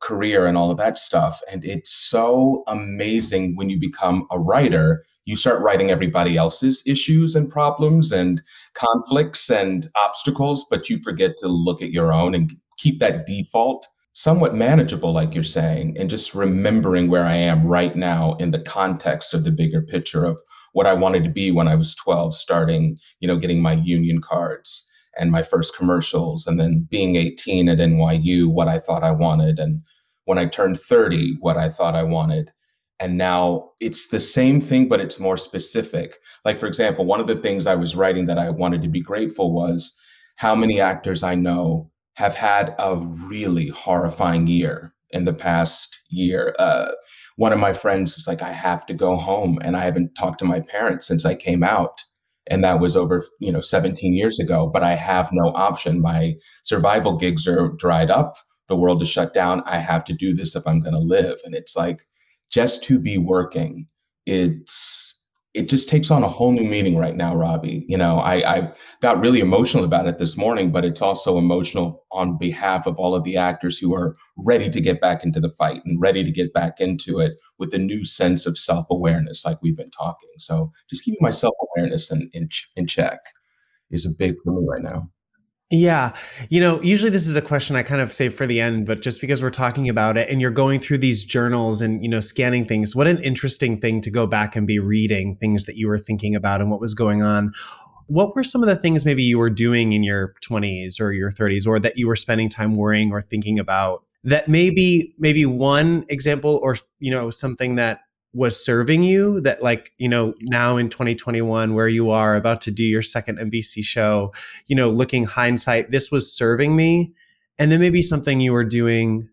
career 0.00 0.46
and 0.46 0.56
all 0.56 0.70
of 0.70 0.76
that 0.76 0.98
stuff. 0.98 1.40
And 1.50 1.64
it's 1.64 1.90
so 1.90 2.62
amazing 2.66 3.56
when 3.56 3.70
you 3.70 3.80
become 3.80 4.26
a 4.30 4.38
writer, 4.38 5.04
you 5.24 5.36
start 5.36 5.62
writing 5.62 5.90
everybody 5.90 6.36
else's 6.36 6.82
issues 6.86 7.34
and 7.34 7.50
problems 7.50 8.12
and 8.12 8.42
conflicts 8.74 9.50
and 9.50 9.90
obstacles, 9.96 10.66
but 10.70 10.88
you 10.88 10.98
forget 11.02 11.36
to 11.38 11.48
look 11.48 11.82
at 11.82 11.90
your 11.90 12.12
own 12.12 12.34
and 12.34 12.52
keep 12.76 13.00
that 13.00 13.26
default 13.26 13.88
somewhat 14.16 14.54
manageable, 14.54 15.12
like 15.12 15.34
you're 15.34 15.44
saying, 15.44 15.94
and 15.98 16.08
just 16.08 16.34
remembering 16.34 17.10
where 17.10 17.24
I 17.24 17.34
am 17.34 17.66
right 17.66 17.94
now 17.94 18.32
in 18.36 18.50
the 18.50 18.58
context 18.58 19.34
of 19.34 19.44
the 19.44 19.52
bigger 19.52 19.82
picture 19.82 20.24
of 20.24 20.40
what 20.72 20.86
I 20.86 20.94
wanted 20.94 21.22
to 21.24 21.28
be 21.28 21.50
when 21.50 21.68
I 21.68 21.74
was 21.74 21.94
12, 21.96 22.34
starting, 22.34 22.96
you 23.20 23.28
know, 23.28 23.36
getting 23.36 23.60
my 23.60 23.74
union 23.74 24.22
cards 24.22 24.88
and 25.18 25.30
my 25.30 25.42
first 25.42 25.76
commercials, 25.76 26.46
and 26.46 26.58
then 26.58 26.88
being 26.90 27.16
18 27.16 27.68
at 27.68 27.76
NYU, 27.76 28.48
what 28.48 28.68
I 28.68 28.78
thought 28.78 29.04
I 29.04 29.10
wanted, 29.10 29.58
and 29.58 29.82
when 30.24 30.38
I 30.38 30.46
turned 30.46 30.80
30, 30.80 31.36
what 31.40 31.58
I 31.58 31.68
thought 31.68 31.94
I 31.94 32.02
wanted. 32.02 32.50
And 32.98 33.18
now 33.18 33.72
it's 33.80 34.08
the 34.08 34.20
same 34.20 34.62
thing, 34.62 34.88
but 34.88 35.00
it's 35.00 35.20
more 35.20 35.36
specific. 35.36 36.16
Like, 36.46 36.56
for 36.56 36.66
example, 36.66 37.04
one 37.04 37.20
of 37.20 37.26
the 37.26 37.36
things 37.36 37.66
I 37.66 37.74
was 37.74 37.94
writing 37.94 38.24
that 38.26 38.38
I 38.38 38.48
wanted 38.48 38.80
to 38.80 38.88
be 38.88 39.02
grateful 39.02 39.52
was 39.52 39.94
how 40.36 40.54
many 40.54 40.80
actors 40.80 41.22
I 41.22 41.34
know 41.34 41.90
have 42.16 42.34
had 42.34 42.74
a 42.78 42.96
really 42.96 43.68
horrifying 43.68 44.46
year 44.46 44.92
in 45.10 45.24
the 45.24 45.32
past 45.32 46.00
year. 46.08 46.54
Uh, 46.58 46.92
one 47.36 47.52
of 47.52 47.58
my 47.58 47.72
friends 47.72 48.16
was 48.16 48.26
like, 48.26 48.42
I 48.42 48.52
have 48.52 48.86
to 48.86 48.94
go 48.94 49.16
home 49.16 49.58
and 49.62 49.76
I 49.76 49.84
haven't 49.84 50.14
talked 50.14 50.38
to 50.40 50.44
my 50.44 50.60
parents 50.60 51.06
since 51.06 51.24
I 51.24 51.34
came 51.34 51.62
out. 51.62 52.02
And 52.48 52.64
that 52.64 52.80
was 52.80 52.96
over, 52.96 53.26
you 53.40 53.52
know, 53.52 53.60
17 53.60 54.14
years 54.14 54.38
ago, 54.38 54.70
but 54.72 54.82
I 54.82 54.94
have 54.94 55.30
no 55.32 55.52
option. 55.54 56.00
My 56.00 56.34
survival 56.62 57.16
gigs 57.16 57.46
are 57.46 57.72
dried 57.76 58.10
up. 58.10 58.36
The 58.68 58.76
world 58.76 59.02
is 59.02 59.08
shut 59.08 59.34
down. 59.34 59.62
I 59.66 59.78
have 59.78 60.04
to 60.04 60.14
do 60.14 60.34
this 60.34 60.56
if 60.56 60.66
I'm 60.66 60.80
going 60.80 60.94
to 60.94 61.00
live. 61.00 61.38
And 61.44 61.54
it's 61.54 61.76
like, 61.76 62.06
just 62.50 62.84
to 62.84 62.98
be 62.98 63.18
working, 63.18 63.86
it's 64.24 65.15
it 65.56 65.70
just 65.70 65.88
takes 65.88 66.10
on 66.10 66.22
a 66.22 66.28
whole 66.28 66.52
new 66.52 66.68
meaning 66.68 66.98
right 66.98 67.16
now, 67.16 67.34
Robbie. 67.34 67.86
You 67.88 67.96
know, 67.96 68.18
I, 68.18 68.56
I 68.56 68.72
got 69.00 69.18
really 69.18 69.40
emotional 69.40 69.84
about 69.84 70.06
it 70.06 70.18
this 70.18 70.36
morning, 70.36 70.70
but 70.70 70.84
it's 70.84 71.00
also 71.00 71.38
emotional 71.38 72.04
on 72.12 72.36
behalf 72.36 72.86
of 72.86 72.98
all 72.98 73.14
of 73.14 73.24
the 73.24 73.38
actors 73.38 73.78
who 73.78 73.94
are 73.94 74.14
ready 74.36 74.68
to 74.68 74.80
get 74.82 75.00
back 75.00 75.24
into 75.24 75.40
the 75.40 75.48
fight 75.48 75.80
and 75.86 75.98
ready 75.98 76.22
to 76.22 76.30
get 76.30 76.52
back 76.52 76.78
into 76.78 77.20
it 77.20 77.40
with 77.58 77.72
a 77.72 77.78
new 77.78 78.04
sense 78.04 78.44
of 78.44 78.58
self 78.58 78.86
awareness, 78.90 79.46
like 79.46 79.60
we've 79.62 79.76
been 79.76 79.90
talking. 79.90 80.28
So 80.38 80.70
just 80.90 81.04
keeping 81.04 81.22
my 81.22 81.30
self 81.30 81.54
awareness 81.74 82.10
in, 82.10 82.28
in, 82.34 82.50
in 82.76 82.86
check 82.86 83.20
is 83.90 84.04
a 84.04 84.10
big 84.10 84.34
for 84.44 84.52
me 84.52 84.66
right 84.68 84.82
now. 84.82 85.08
Yeah. 85.70 86.12
You 86.48 86.60
know, 86.60 86.80
usually 86.80 87.10
this 87.10 87.26
is 87.26 87.34
a 87.34 87.42
question 87.42 87.74
I 87.74 87.82
kind 87.82 88.00
of 88.00 88.12
save 88.12 88.34
for 88.34 88.46
the 88.46 88.60
end, 88.60 88.86
but 88.86 89.02
just 89.02 89.20
because 89.20 89.42
we're 89.42 89.50
talking 89.50 89.88
about 89.88 90.16
it 90.16 90.28
and 90.28 90.40
you're 90.40 90.52
going 90.52 90.78
through 90.78 90.98
these 90.98 91.24
journals 91.24 91.82
and, 91.82 92.04
you 92.04 92.08
know, 92.08 92.20
scanning 92.20 92.66
things, 92.66 92.94
what 92.94 93.08
an 93.08 93.18
interesting 93.18 93.80
thing 93.80 94.00
to 94.02 94.10
go 94.10 94.28
back 94.28 94.54
and 94.54 94.64
be 94.64 94.78
reading 94.78 95.34
things 95.34 95.64
that 95.64 95.76
you 95.76 95.88
were 95.88 95.98
thinking 95.98 96.36
about 96.36 96.60
and 96.60 96.70
what 96.70 96.80
was 96.80 96.94
going 96.94 97.20
on. 97.22 97.52
What 98.06 98.36
were 98.36 98.44
some 98.44 98.62
of 98.62 98.68
the 98.68 98.76
things 98.76 99.04
maybe 99.04 99.24
you 99.24 99.38
were 99.38 99.50
doing 99.50 99.92
in 99.92 100.04
your 100.04 100.34
20s 100.48 101.00
or 101.00 101.10
your 101.10 101.32
30s 101.32 101.66
or 101.66 101.80
that 101.80 101.96
you 101.96 102.06
were 102.06 102.14
spending 102.14 102.48
time 102.48 102.76
worrying 102.76 103.10
or 103.10 103.20
thinking 103.20 103.58
about 103.58 104.04
that 104.26 104.48
maybe 104.48 105.14
maybe 105.18 105.46
one 105.46 106.04
example 106.08 106.58
or 106.62 106.76
you 106.98 107.10
know 107.10 107.30
something 107.30 107.76
that 107.76 108.00
was 108.32 108.62
serving 108.62 109.02
you 109.02 109.40
that 109.40 109.62
like 109.62 109.92
you 109.98 110.08
know 110.08 110.34
now 110.42 110.76
in 110.76 110.88
2021 110.88 111.74
where 111.74 111.88
you 111.88 112.10
are 112.10 112.36
about 112.36 112.60
to 112.60 112.70
do 112.70 112.82
your 112.82 113.02
second 113.02 113.38
NBC 113.38 113.82
show 113.82 114.32
you 114.66 114.76
know 114.76 114.90
looking 114.90 115.24
hindsight 115.24 115.90
this 115.90 116.10
was 116.10 116.32
serving 116.32 116.76
me 116.76 117.12
and 117.58 117.72
then 117.72 117.80
maybe 117.80 118.02
something 118.02 118.40
you 118.40 118.52
were 118.52 118.64
doing 118.64 119.28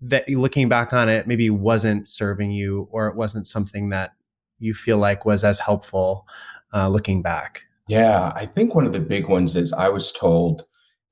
that 0.00 0.28
looking 0.28 0.68
back 0.68 0.92
on 0.92 1.08
it 1.08 1.26
maybe 1.26 1.50
wasn't 1.50 2.06
serving 2.06 2.50
you 2.50 2.88
or 2.90 3.08
it 3.08 3.16
wasn't 3.16 3.46
something 3.46 3.88
that 3.88 4.12
you 4.58 4.74
feel 4.74 4.98
like 4.98 5.24
was 5.24 5.42
as 5.42 5.58
helpful 5.58 6.26
uh, 6.72 6.88
looking 6.88 7.22
back 7.22 7.62
yeah 7.88 8.32
i 8.36 8.44
think 8.44 8.74
one 8.74 8.86
of 8.86 8.92
the 8.92 9.00
big 9.00 9.28
ones 9.28 9.56
is 9.56 9.72
i 9.72 9.88
was 9.88 10.12
told 10.12 10.64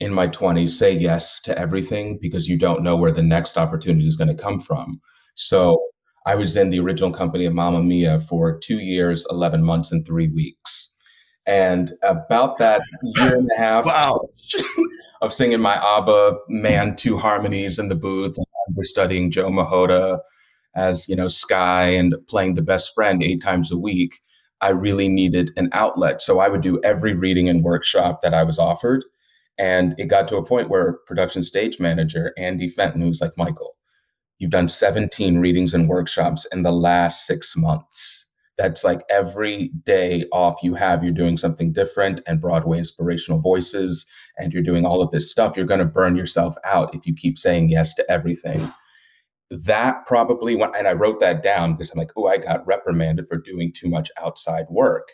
in 0.02 0.12
my 0.12 0.26
20s 0.26 0.70
say 0.70 0.92
yes 0.92 1.40
to 1.40 1.56
everything 1.56 2.18
because 2.20 2.48
you 2.48 2.58
don't 2.58 2.82
know 2.82 2.96
where 2.96 3.12
the 3.12 3.22
next 3.22 3.56
opportunity 3.56 4.08
is 4.08 4.16
going 4.16 4.26
to 4.26 4.42
come 4.42 4.58
from. 4.58 5.00
So 5.36 5.80
I 6.26 6.34
was 6.34 6.56
in 6.56 6.70
the 6.70 6.80
original 6.80 7.12
company 7.12 7.44
of 7.46 7.54
Mamma 7.54 7.82
Mia 7.82 8.20
for 8.20 8.58
two 8.58 8.78
years, 8.78 9.26
11 9.30 9.64
months, 9.64 9.90
and 9.92 10.06
three 10.06 10.28
weeks. 10.28 10.94
And 11.46 11.92
about 12.02 12.58
that 12.58 12.80
year 13.02 13.36
and 13.36 13.50
a 13.56 13.60
half 13.60 13.84
wow. 13.84 14.20
of 15.22 15.32
singing 15.32 15.60
my 15.60 15.76
ABBA 15.76 16.38
Man 16.48 16.94
Two 16.94 17.18
harmonies 17.18 17.78
in 17.78 17.88
the 17.88 17.96
booth, 17.96 18.36
and 18.36 18.46
we're 18.76 18.84
studying 18.84 19.30
Joe 19.30 19.50
Machota 19.50 20.20
as, 20.74 21.08
you 21.08 21.16
know, 21.16 21.28
Sky 21.28 21.86
and 21.86 22.14
playing 22.28 22.54
the 22.54 22.62
best 22.62 22.94
friend 22.94 23.22
eight 23.22 23.42
times 23.42 23.72
a 23.72 23.78
week. 23.78 24.20
I 24.60 24.70
really 24.70 25.08
needed 25.08 25.50
an 25.56 25.68
outlet. 25.72 26.22
So 26.22 26.38
I 26.38 26.48
would 26.48 26.60
do 26.60 26.80
every 26.84 27.14
reading 27.14 27.48
and 27.48 27.64
workshop 27.64 28.22
that 28.22 28.32
I 28.32 28.44
was 28.44 28.60
offered. 28.60 29.04
And 29.58 29.94
it 29.98 30.06
got 30.06 30.28
to 30.28 30.36
a 30.36 30.44
point 30.44 30.70
where 30.70 30.94
production 31.06 31.42
stage 31.42 31.80
manager 31.80 32.32
Andy 32.38 32.68
Fenton, 32.68 33.02
who's 33.02 33.20
like, 33.20 33.36
Michael, 33.36 33.74
you've 34.42 34.50
done 34.50 34.68
17 34.68 35.38
readings 35.38 35.72
and 35.72 35.88
workshops 35.88 36.46
in 36.46 36.64
the 36.64 36.72
last 36.72 37.28
six 37.28 37.56
months. 37.56 38.26
That's 38.58 38.82
like 38.82 39.02
every 39.08 39.68
day 39.84 40.24
off 40.32 40.64
you 40.64 40.74
have, 40.74 41.04
you're 41.04 41.12
doing 41.12 41.38
something 41.38 41.72
different 41.72 42.20
and 42.26 42.40
Broadway 42.40 42.78
inspirational 42.78 43.40
voices, 43.40 44.04
and 44.38 44.52
you're 44.52 44.64
doing 44.64 44.84
all 44.84 45.00
of 45.00 45.12
this 45.12 45.30
stuff. 45.30 45.56
You're 45.56 45.64
going 45.64 45.78
to 45.78 45.86
burn 45.86 46.16
yourself 46.16 46.56
out 46.64 46.92
if 46.92 47.06
you 47.06 47.14
keep 47.14 47.38
saying 47.38 47.70
yes 47.70 47.94
to 47.94 48.10
everything. 48.10 48.68
That 49.52 50.06
probably 50.06 50.56
went, 50.56 50.74
and 50.76 50.88
I 50.88 50.92
wrote 50.92 51.20
that 51.20 51.44
down 51.44 51.74
because 51.74 51.92
I'm 51.92 51.98
like, 51.98 52.10
oh, 52.16 52.26
I 52.26 52.38
got 52.38 52.66
reprimanded 52.66 53.28
for 53.28 53.36
doing 53.36 53.72
too 53.72 53.88
much 53.88 54.10
outside 54.20 54.66
work. 54.70 55.12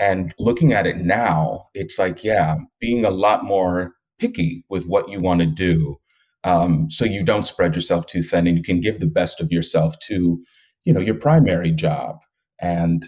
And 0.00 0.34
looking 0.40 0.72
at 0.72 0.88
it 0.88 0.96
now, 0.96 1.66
it's 1.74 2.00
like, 2.00 2.24
yeah, 2.24 2.56
being 2.80 3.04
a 3.04 3.10
lot 3.10 3.44
more 3.44 3.94
picky 4.18 4.64
with 4.68 4.86
what 4.86 5.08
you 5.08 5.20
want 5.20 5.38
to 5.38 5.46
do. 5.46 6.00
Um, 6.46 6.88
so 6.90 7.04
you 7.04 7.24
don't 7.24 7.44
spread 7.44 7.74
yourself 7.74 8.06
too 8.06 8.22
thin 8.22 8.46
and 8.46 8.56
you 8.56 8.62
can 8.62 8.80
give 8.80 9.00
the 9.00 9.06
best 9.06 9.40
of 9.40 9.50
yourself 9.50 9.98
to, 10.06 10.40
you 10.84 10.92
know, 10.92 11.00
your 11.00 11.16
primary 11.16 11.72
job. 11.72 12.18
And 12.60 13.06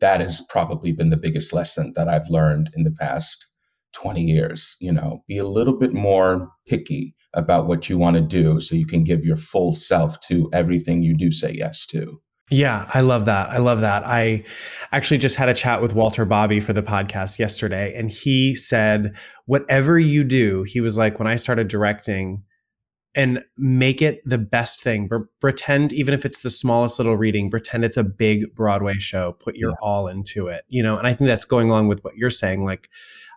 that 0.00 0.20
has 0.20 0.42
probably 0.50 0.92
been 0.92 1.08
the 1.08 1.16
biggest 1.16 1.54
lesson 1.54 1.94
that 1.96 2.08
I've 2.08 2.28
learned 2.28 2.68
in 2.74 2.84
the 2.84 2.92
past 2.92 3.46
20 3.94 4.22
years. 4.22 4.76
You 4.80 4.92
know, 4.92 5.24
be 5.26 5.38
a 5.38 5.46
little 5.46 5.78
bit 5.78 5.94
more 5.94 6.50
picky 6.68 7.14
about 7.32 7.66
what 7.66 7.88
you 7.88 7.96
want 7.96 8.16
to 8.16 8.22
do 8.22 8.60
so 8.60 8.76
you 8.76 8.86
can 8.86 9.02
give 9.02 9.24
your 9.24 9.36
full 9.36 9.72
self 9.72 10.20
to 10.20 10.50
everything 10.52 11.02
you 11.02 11.16
do 11.16 11.32
say 11.32 11.52
yes 11.52 11.86
to. 11.86 12.20
Yeah, 12.50 12.86
I 12.92 13.00
love 13.00 13.24
that. 13.24 13.48
I 13.48 13.58
love 13.58 13.80
that. 13.80 14.04
I 14.04 14.44
actually 14.92 15.16
just 15.16 15.36
had 15.36 15.48
a 15.48 15.54
chat 15.54 15.80
with 15.80 15.94
Walter 15.94 16.26
Bobbie 16.26 16.60
for 16.60 16.74
the 16.74 16.82
podcast 16.82 17.38
yesterday, 17.38 17.94
and 17.96 18.10
he 18.10 18.54
said, 18.54 19.14
whatever 19.46 19.98
you 19.98 20.22
do, 20.22 20.62
he 20.64 20.82
was 20.82 20.98
like, 20.98 21.18
when 21.18 21.26
I 21.26 21.36
started 21.36 21.68
directing, 21.68 22.42
and 23.14 23.44
make 23.56 24.02
it 24.02 24.20
the 24.28 24.38
best 24.38 24.82
thing. 24.82 25.08
pretend, 25.40 25.92
even 25.92 26.14
if 26.14 26.24
it's 26.24 26.40
the 26.40 26.50
smallest 26.50 26.98
little 26.98 27.16
reading, 27.16 27.50
pretend 27.50 27.84
it's 27.84 27.96
a 27.96 28.04
big 28.04 28.54
Broadway 28.54 28.94
show. 28.94 29.32
Put 29.32 29.56
your 29.56 29.70
yeah. 29.70 29.76
all 29.80 30.08
into 30.08 30.48
it, 30.48 30.64
you 30.68 30.82
know. 30.82 30.96
And 30.96 31.06
I 31.06 31.12
think 31.12 31.28
that's 31.28 31.44
going 31.44 31.70
along 31.70 31.88
with 31.88 32.02
what 32.02 32.16
you're 32.16 32.30
saying. 32.30 32.64
Like, 32.64 32.90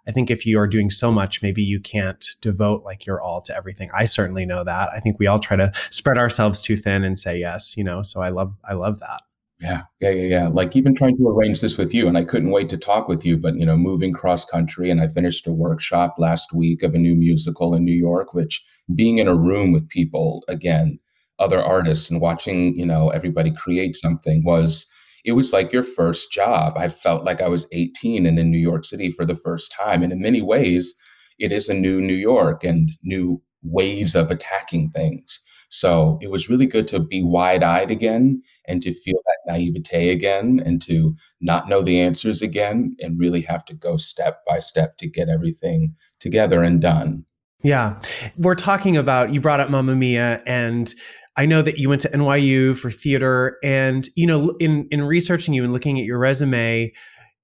I 0.08 0.12
think 0.12 0.32
if 0.32 0.46
you 0.46 0.58
are 0.58 0.68
doing 0.68 0.90
so 0.90 1.12
much, 1.12 1.42
maybe 1.42 1.62
you 1.62 1.80
can't 1.80 2.26
devote 2.42 2.84
like 2.84 3.06
your 3.06 3.22
all 3.22 3.42
to 3.42 3.56
everything. 3.56 3.90
I 3.94 4.06
certainly 4.06 4.46
know 4.46 4.64
that. 4.64 4.90
I 4.94 5.00
think 5.00 5.20
we 5.20 5.28
all 5.28 5.40
try 5.40 5.58
to 5.58 5.72
spread 5.92 6.18
ourselves 6.18 6.62
too 6.62 6.78
thin 6.78 7.04
and 7.04 7.20
say 7.20 7.38
yes, 7.38 7.76
you 7.76 7.84
know. 7.84 8.02
So 8.02 8.22
I 8.22 8.30
love 8.30 8.56
I 8.64 8.74
love 8.74 9.00
that. 9.02 9.22
Yeah, 9.60 9.84
yeah, 10.00 10.12
yeah, 10.12 10.26
yeah. 10.28 10.48
Like 10.50 10.76
even 10.76 10.94
trying 10.94 11.18
to 11.18 11.28
arrange 11.30 11.62
this 11.62 11.78
with 11.80 11.92
you, 11.94 12.08
and 12.08 12.16
I 12.16 12.24
couldn't 12.24 12.52
wait 12.52 12.70
to 12.70 12.78
talk 12.78 13.08
with 13.08 13.26
you. 13.26 13.38
But 13.38 13.56
you 13.58 13.66
know, 13.66 13.76
moving 13.76 14.14
cross 14.14 14.46
country, 14.46 14.92
and 14.92 15.02
I 15.02 15.08
finished 15.08 15.48
a 15.48 15.52
workshop 15.52 16.16
last 16.20 16.54
week 16.54 16.84
of 16.84 16.94
a 16.94 17.00
new 17.00 17.16
musical 17.16 17.74
in 17.74 17.84
New 17.84 17.96
York. 17.96 18.36
Which 18.36 18.64
being 18.94 19.18
in 19.18 19.28
a 19.28 19.36
room 19.36 19.72
with 19.72 19.90
people 19.90 20.44
again, 20.48 21.00
other 21.40 21.60
artists, 21.60 22.08
and 22.12 22.22
watching 22.22 22.76
you 22.76 22.86
know 22.86 23.10
everybody 23.10 23.52
create 23.52 23.96
something 23.96 24.44
was 24.44 24.86
it 25.26 25.32
was 25.32 25.54
like 25.54 25.74
your 25.74 25.84
first 25.84 26.32
job. 26.32 26.74
I 26.78 26.88
felt 26.90 27.26
like 27.26 27.42
I 27.42 27.48
was 27.50 27.68
18 27.72 28.28
and 28.28 28.38
in 28.38 28.52
New 28.52 28.60
York 28.60 28.86
City 28.86 29.10
for 29.10 29.26
the 29.26 29.36
first 29.36 29.72
time. 29.72 30.04
And 30.04 30.14
in 30.14 30.22
many 30.22 30.42
ways, 30.44 30.94
it 31.40 31.52
is 31.52 31.68
a 31.68 31.74
new 31.74 32.00
New 32.00 32.14
York 32.14 32.64
and 32.64 32.92
new 33.04 33.42
ways 33.64 34.16
of 34.16 34.30
attacking 34.30 34.92
things. 34.92 35.40
So 35.70 36.18
it 36.22 36.32
was 36.32 36.50
really 36.50 36.66
good 36.66 36.88
to 36.90 37.00
be 37.00 37.24
wide 37.24 37.64
eyed 37.64 37.92
again 37.92 38.42
and 38.66 38.82
to 38.84 38.94
feel 38.94 39.20
that 39.26 39.52
naivete 39.52 40.10
again 40.10 40.62
and 40.66 40.82
to 40.84 41.16
not 41.42 41.68
know 41.68 41.82
the 41.82 42.00
answers 42.00 42.42
again 42.42 42.96
and 43.00 43.20
really 43.20 43.42
have 43.42 43.66
to 43.66 43.74
go 43.74 43.98
step 43.98 44.44
by 44.48 44.60
step 44.60 44.98
to 44.98 45.08
get 45.08 45.30
everything 45.30 45.96
together 46.20 46.64
and 46.64 46.82
done. 46.82 47.26
Yeah. 47.64 48.00
We're 48.38 48.56
talking 48.56 48.96
about, 48.96 49.34
you 49.34 49.42
brought 49.42 49.60
up 49.60 49.70
Mamma 49.70 49.96
Mia 49.96 50.42
and 50.46 50.94
I 51.38 51.46
know 51.46 51.62
that 51.62 51.78
you 51.78 51.88
went 51.88 52.02
to 52.02 52.10
NYU 52.10 52.76
for 52.76 52.90
theater, 52.90 53.58
and 53.64 54.10
you 54.16 54.26
know, 54.26 54.56
in 54.60 54.88
in 54.90 55.04
researching 55.04 55.54
you 55.54 55.64
and 55.64 55.72
looking 55.72 56.00
at 56.00 56.06
your 56.06 56.18
resume, 56.18 56.92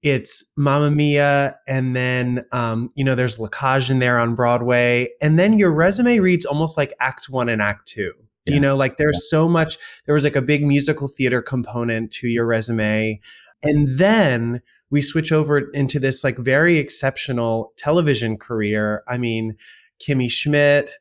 it's 0.04 0.52
Mamma 0.56 0.90
Mia, 0.90 1.56
and 1.66 1.96
then 1.96 2.44
um, 2.52 2.92
you 2.94 3.02
know, 3.02 3.14
there's 3.14 3.38
La 3.38 3.48
Cage 3.48 3.90
in 3.90 3.98
there 3.98 4.18
on 4.18 4.34
Broadway, 4.34 5.08
and 5.20 5.38
then 5.38 5.58
your 5.58 5.72
resume 5.72 6.18
reads 6.18 6.44
almost 6.44 6.76
like 6.76 6.92
Act 7.00 7.28
One 7.28 7.48
and 7.48 7.60
Act 7.60 7.88
Two. 7.88 8.12
Yeah. 8.44 8.54
You 8.54 8.60
know, 8.60 8.76
like 8.76 8.98
there's 8.98 9.16
yeah. 9.16 9.38
so 9.38 9.48
much. 9.48 9.78
There 10.04 10.14
was 10.14 10.24
like 10.24 10.36
a 10.36 10.42
big 10.42 10.64
musical 10.64 11.08
theater 11.08 11.40
component 11.40 12.12
to 12.12 12.28
your 12.28 12.44
resume, 12.44 13.18
and 13.62 13.98
then 13.98 14.60
we 14.90 15.00
switch 15.00 15.32
over 15.32 15.70
into 15.70 15.98
this 15.98 16.22
like 16.22 16.36
very 16.36 16.78
exceptional 16.78 17.72
television 17.78 18.36
career. 18.36 19.02
I 19.08 19.16
mean, 19.16 19.56
Kimmy 19.98 20.30
Schmidt, 20.30 20.92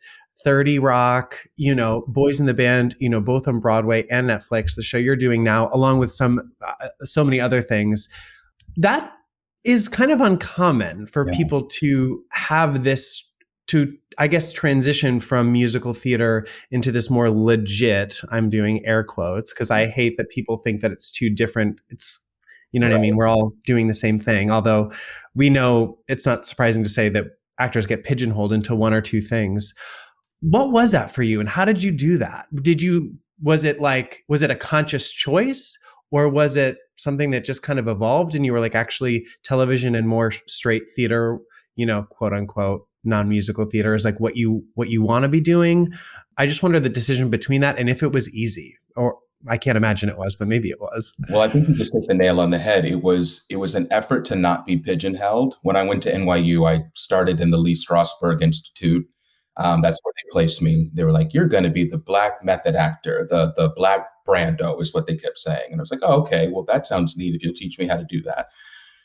30 0.46 0.80
Rock, 0.80 1.38
you 1.58 1.76
know, 1.76 2.06
Boys 2.08 2.40
in 2.40 2.46
the 2.46 2.54
Band, 2.54 2.96
you 3.00 3.10
know, 3.10 3.20
both 3.20 3.48
on 3.48 3.60
Broadway 3.60 4.08
and 4.10 4.30
Netflix, 4.30 4.76
the 4.76 4.84
show 4.84 4.98
you're 4.98 5.16
doing 5.16 5.44
now, 5.44 5.70
along 5.74 6.00
with 6.00 6.12
some, 6.12 6.52
uh, 6.66 6.88
so 7.02 7.24
many 7.24 7.40
other 7.40 7.62
things. 7.62 8.08
That 8.78 9.12
is 9.64 9.88
kind 9.88 10.12
of 10.12 10.22
uncommon 10.22 11.08
for 11.08 11.26
yeah. 11.26 11.38
people 11.38 11.66
to 11.66 12.24
have 12.32 12.84
this, 12.84 13.30
to, 13.68 13.96
I 14.18 14.28
guess, 14.28 14.52
transition 14.52 15.20
from 15.20 15.52
musical 15.52 15.94
theater 15.94 16.46
into 16.72 16.92
this 16.92 17.10
more 17.10 17.30
legit, 17.30 18.20
I'm 18.32 18.50
doing 18.50 18.86
air 18.86 19.04
quotes, 19.04 19.54
because 19.54 19.72
I 19.72 19.88
hate 19.88 20.18
that 20.18 20.30
people 20.30 20.58
think 20.58 20.82
that 20.82 20.92
it's 20.92 21.10
too 21.10 21.30
different. 21.30 21.80
It's, 21.90 22.20
you 22.72 22.80
know 22.80 22.88
right. 22.88 22.94
what 22.94 23.00
I 23.00 23.02
mean? 23.02 23.16
We're 23.16 23.28
all 23.28 23.54
doing 23.66 23.88
the 23.88 23.94
same 23.94 24.20
thing. 24.20 24.52
Although 24.52 24.92
we 25.36 25.50
know 25.50 25.98
it's 26.08 26.26
not 26.26 26.46
surprising 26.46 26.84
to 26.84 26.90
say 26.90 27.08
that 27.10 27.28
actors 27.60 27.86
get 27.86 28.04
pigeonholed 28.04 28.52
into 28.52 28.76
one 28.76 28.94
or 28.94 29.02
two 29.02 29.22
things. 29.22 29.74
What 30.42 30.72
was 30.72 30.92
that 30.92 31.12
for 31.12 31.24
you 31.24 31.40
and 31.40 31.48
how 31.48 31.66
did 31.66 31.82
you 31.82 31.92
do 31.92 32.18
that? 32.18 32.48
Did 32.62 32.82
you 32.82 33.14
was 33.42 33.64
it 33.64 33.80
like 33.80 34.24
was 34.28 34.42
it 34.42 34.52
a 34.52 34.56
conscious 34.56 35.12
choice 35.12 35.78
or 36.14 36.30
was 36.30 36.56
it 36.56 36.78
something 36.96 37.32
that 37.32 37.44
just 37.44 37.64
kind 37.64 37.80
of 37.80 37.88
evolved 37.88 38.36
and 38.36 38.46
you 38.46 38.54
were 38.54 38.60
like 38.60 38.76
actually 38.76 39.26
television 39.42 39.96
and 39.96 40.08
more 40.08 40.32
straight 40.46 40.84
theater, 40.96 41.40
you 41.76 41.88
know, 41.88 42.04
quote 42.04 42.34
unquote 42.34 42.88
non-musical 43.04 43.66
theater 43.66 43.96
is 43.96 44.06
like 44.06 44.20
what 44.20 44.38
you 44.38 44.64
what 44.76 44.90
you 44.90 45.02
want 45.02 45.24
to 45.24 45.28
be 45.28 45.42
doing? 45.42 45.92
I 46.38 46.46
just 46.46 46.62
wonder 46.62 46.80
the 46.80 46.88
decision 46.88 47.32
between 47.32 47.62
that 47.62 47.80
and 47.80 47.90
if 47.90 48.04
it 48.04 48.12
was 48.12 48.32
easy 48.32 48.78
or 48.96 49.18
I 49.48 49.58
can't 49.58 49.76
imagine 49.76 50.08
it 50.08 50.18
was, 50.20 50.36
but 50.36 50.48
maybe 50.48 50.70
it 50.70 50.80
was. 50.80 51.14
Well, 51.30 51.42
I 51.42 51.50
think 51.50 51.68
you 51.68 51.74
just 51.74 51.98
hit 51.98 52.08
the 52.08 52.14
nail 52.14 52.40
on 52.40 52.52
the 52.52 52.60
head. 52.60 52.86
It 52.86 53.02
was 53.02 53.44
it 53.50 53.56
was 53.56 53.74
an 53.74 53.88
effort 53.90 54.24
to 54.26 54.36
not 54.36 54.68
be 54.68 54.78
pigeonholed. 54.78 55.56
When 55.64 55.76
I 55.76 55.82
went 55.82 56.04
to 56.04 56.14
NYU, 56.14 56.70
I 56.70 56.84
started 56.94 57.42
in 57.42 57.50
the 57.50 57.58
Lee 57.58 57.74
Strasberg 57.74 58.40
Institute, 58.44 59.06
um, 59.58 59.82
that's 59.82 60.00
where 60.04 60.14
they 60.16 60.32
placed 60.32 60.62
me. 60.62 60.90
They 60.94 61.04
were 61.04 61.12
like, 61.12 61.34
"You're 61.34 61.48
going 61.48 61.64
to 61.64 61.70
be 61.70 61.88
the 61.88 61.98
black 61.98 62.44
method 62.44 62.76
actor, 62.76 63.28
the 63.30 63.54
the 63.56 63.70
black 63.76 64.08
Brando," 64.28 64.82
is 64.82 64.94
what 64.94 65.08
they 65.08 65.16
kept 65.16 65.40
saying. 65.40 65.68
And 65.72 65.80
I 65.80 65.84
was 65.84 65.92
like, 65.92 66.02
"Oh, 66.04 66.22
okay. 66.22 66.48
Well, 66.48 66.64
that 66.66 66.88
sounds 66.88 67.18
neat. 67.18 67.36
If 67.36 67.44
you'll 67.44 67.54
teach 67.54 67.80
me 67.80 67.88
how 67.88 67.98
to 67.98 68.06
do 68.08 68.22
that." 68.24 68.48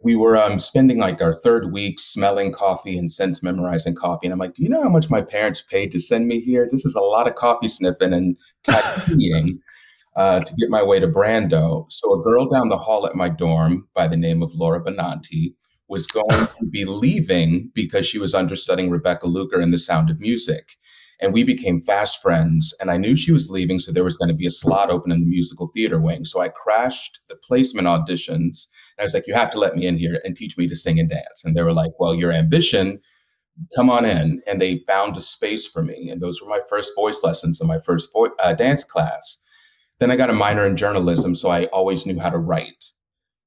We 0.04 0.14
were 0.14 0.36
um, 0.36 0.60
spending 0.60 0.98
like 0.98 1.20
our 1.20 1.32
third 1.32 1.72
week 1.72 1.98
smelling 1.98 2.52
coffee 2.52 2.96
and 2.96 3.10
sense 3.10 3.42
memorizing 3.42 3.96
coffee. 3.96 4.26
And 4.26 4.32
I'm 4.32 4.38
like, 4.38 4.54
"Do 4.54 4.62
you 4.62 4.68
know 4.68 4.82
how 4.82 4.88
much 4.88 5.10
my 5.10 5.22
parents 5.22 5.62
paid 5.62 5.92
to 5.92 6.00
send 6.00 6.28
me 6.28 6.40
here? 6.40 6.68
This 6.70 6.84
is 6.84 6.94
a 6.94 7.00
lot 7.00 7.26
of 7.26 7.34
coffee 7.34 7.68
sniffing 7.68 8.12
and 8.12 8.36
tattooing." 8.64 9.60
Uh, 10.16 10.40
to 10.40 10.52
get 10.56 10.68
my 10.68 10.82
way 10.82 10.98
to 10.98 11.06
Brando. 11.06 11.86
So 11.92 12.12
a 12.12 12.22
girl 12.24 12.48
down 12.48 12.70
the 12.70 12.76
hall 12.76 13.06
at 13.06 13.14
my 13.14 13.28
dorm 13.28 13.86
by 13.94 14.08
the 14.08 14.16
name 14.16 14.42
of 14.42 14.52
Laura 14.52 14.82
Benanti 14.82 15.54
was 15.88 16.06
going 16.06 16.28
to 16.28 16.66
be 16.70 16.84
leaving 16.84 17.70
because 17.74 18.06
she 18.06 18.18
was 18.18 18.34
understudying 18.34 18.90
Rebecca 18.90 19.26
Luker 19.26 19.60
in 19.60 19.70
The 19.70 19.78
Sound 19.78 20.10
of 20.10 20.20
Music. 20.20 20.76
And 21.20 21.32
we 21.32 21.42
became 21.42 21.80
fast 21.80 22.22
friends. 22.22 22.74
And 22.80 22.90
I 22.90 22.96
knew 22.96 23.16
she 23.16 23.32
was 23.32 23.50
leaving, 23.50 23.80
so 23.80 23.90
there 23.90 24.04
was 24.04 24.16
going 24.16 24.28
to 24.28 24.34
be 24.34 24.46
a 24.46 24.50
slot 24.50 24.90
open 24.90 25.10
in 25.10 25.20
the 25.20 25.26
musical 25.26 25.68
theater 25.74 26.00
wing. 26.00 26.24
So 26.24 26.40
I 26.40 26.48
crashed 26.48 27.20
the 27.28 27.34
placement 27.36 27.88
auditions. 27.88 28.68
And 28.96 29.00
I 29.00 29.04
was 29.04 29.14
like, 29.14 29.26
You 29.26 29.34
have 29.34 29.50
to 29.50 29.58
let 29.58 29.74
me 29.74 29.86
in 29.86 29.98
here 29.98 30.20
and 30.24 30.36
teach 30.36 30.56
me 30.56 30.68
to 30.68 30.76
sing 30.76 31.00
and 31.00 31.10
dance. 31.10 31.44
And 31.44 31.56
they 31.56 31.62
were 31.62 31.72
like, 31.72 31.92
Well, 31.98 32.14
your 32.14 32.32
ambition, 32.32 33.00
come 33.74 33.90
on 33.90 34.04
in. 34.04 34.40
And 34.46 34.60
they 34.60 34.84
found 34.86 35.16
a 35.16 35.20
space 35.20 35.66
for 35.66 35.82
me. 35.82 36.08
And 36.10 36.20
those 36.20 36.40
were 36.40 36.48
my 36.48 36.60
first 36.68 36.92
voice 36.94 37.22
lessons 37.24 37.60
and 37.60 37.68
my 37.68 37.80
first 37.80 38.10
vo- 38.12 38.34
uh, 38.38 38.54
dance 38.54 38.84
class. 38.84 39.42
Then 39.98 40.12
I 40.12 40.16
got 40.16 40.30
a 40.30 40.34
minor 40.34 40.64
in 40.64 40.76
journalism, 40.76 41.34
so 41.34 41.50
I 41.50 41.64
always 41.66 42.06
knew 42.06 42.20
how 42.20 42.30
to 42.30 42.38
write. 42.38 42.84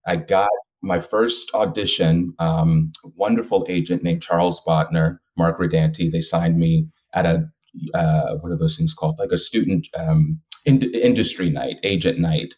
I 0.05 0.17
got 0.17 0.49
my 0.81 0.99
first 0.99 1.53
audition, 1.53 2.33
um, 2.39 2.91
wonderful 3.15 3.65
agent 3.69 4.03
named 4.03 4.21
Charles 4.21 4.61
Botner, 4.67 5.19
Mark 5.37 5.59
Redanti. 5.59 6.11
They 6.11 6.21
signed 6.21 6.57
me 6.57 6.87
at 7.13 7.25
a 7.25 7.49
uh, 7.93 8.35
what 8.35 8.51
are 8.51 8.57
those 8.57 8.77
things 8.77 8.93
called? 8.93 9.19
Like 9.19 9.31
a 9.31 9.37
student 9.37 9.87
um, 9.97 10.39
in- 10.65 10.93
industry 10.93 11.49
night, 11.49 11.77
agent 11.83 12.19
night 12.19 12.55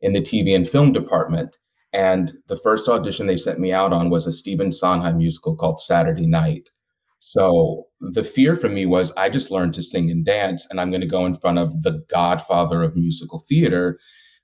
in 0.00 0.12
the 0.12 0.20
TV 0.20 0.54
and 0.54 0.68
film 0.68 0.92
department. 0.92 1.56
And 1.92 2.32
the 2.48 2.56
first 2.56 2.88
audition 2.88 3.26
they 3.26 3.36
sent 3.36 3.60
me 3.60 3.72
out 3.72 3.92
on 3.92 4.10
was 4.10 4.26
a 4.26 4.32
Stephen 4.32 4.72
Sondheim 4.72 5.18
musical 5.18 5.54
called 5.54 5.80
Saturday 5.80 6.26
Night. 6.26 6.70
So 7.18 7.86
the 8.00 8.24
fear 8.24 8.56
for 8.56 8.68
me 8.68 8.84
was 8.86 9.12
I 9.12 9.28
just 9.28 9.50
learned 9.50 9.74
to 9.74 9.82
sing 9.82 10.10
and 10.10 10.24
dance, 10.24 10.66
and 10.70 10.80
I'm 10.80 10.90
going 10.90 11.02
to 11.02 11.06
go 11.06 11.24
in 11.24 11.34
front 11.34 11.58
of 11.58 11.82
the 11.82 12.02
godfather 12.08 12.82
of 12.82 12.96
musical 12.96 13.44
theater 13.48 13.98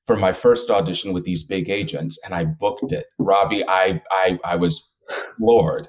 for 0.06 0.16
my 0.16 0.32
first 0.32 0.70
audition 0.70 1.12
with 1.12 1.24
these 1.24 1.42
big 1.42 1.68
agents, 1.68 2.18
and 2.24 2.34
I 2.34 2.44
booked 2.44 2.92
it. 2.92 3.06
Robbie, 3.18 3.64
I 3.68 4.00
I 4.10 4.38
I 4.44 4.56
was 4.56 4.94
floored. 5.36 5.88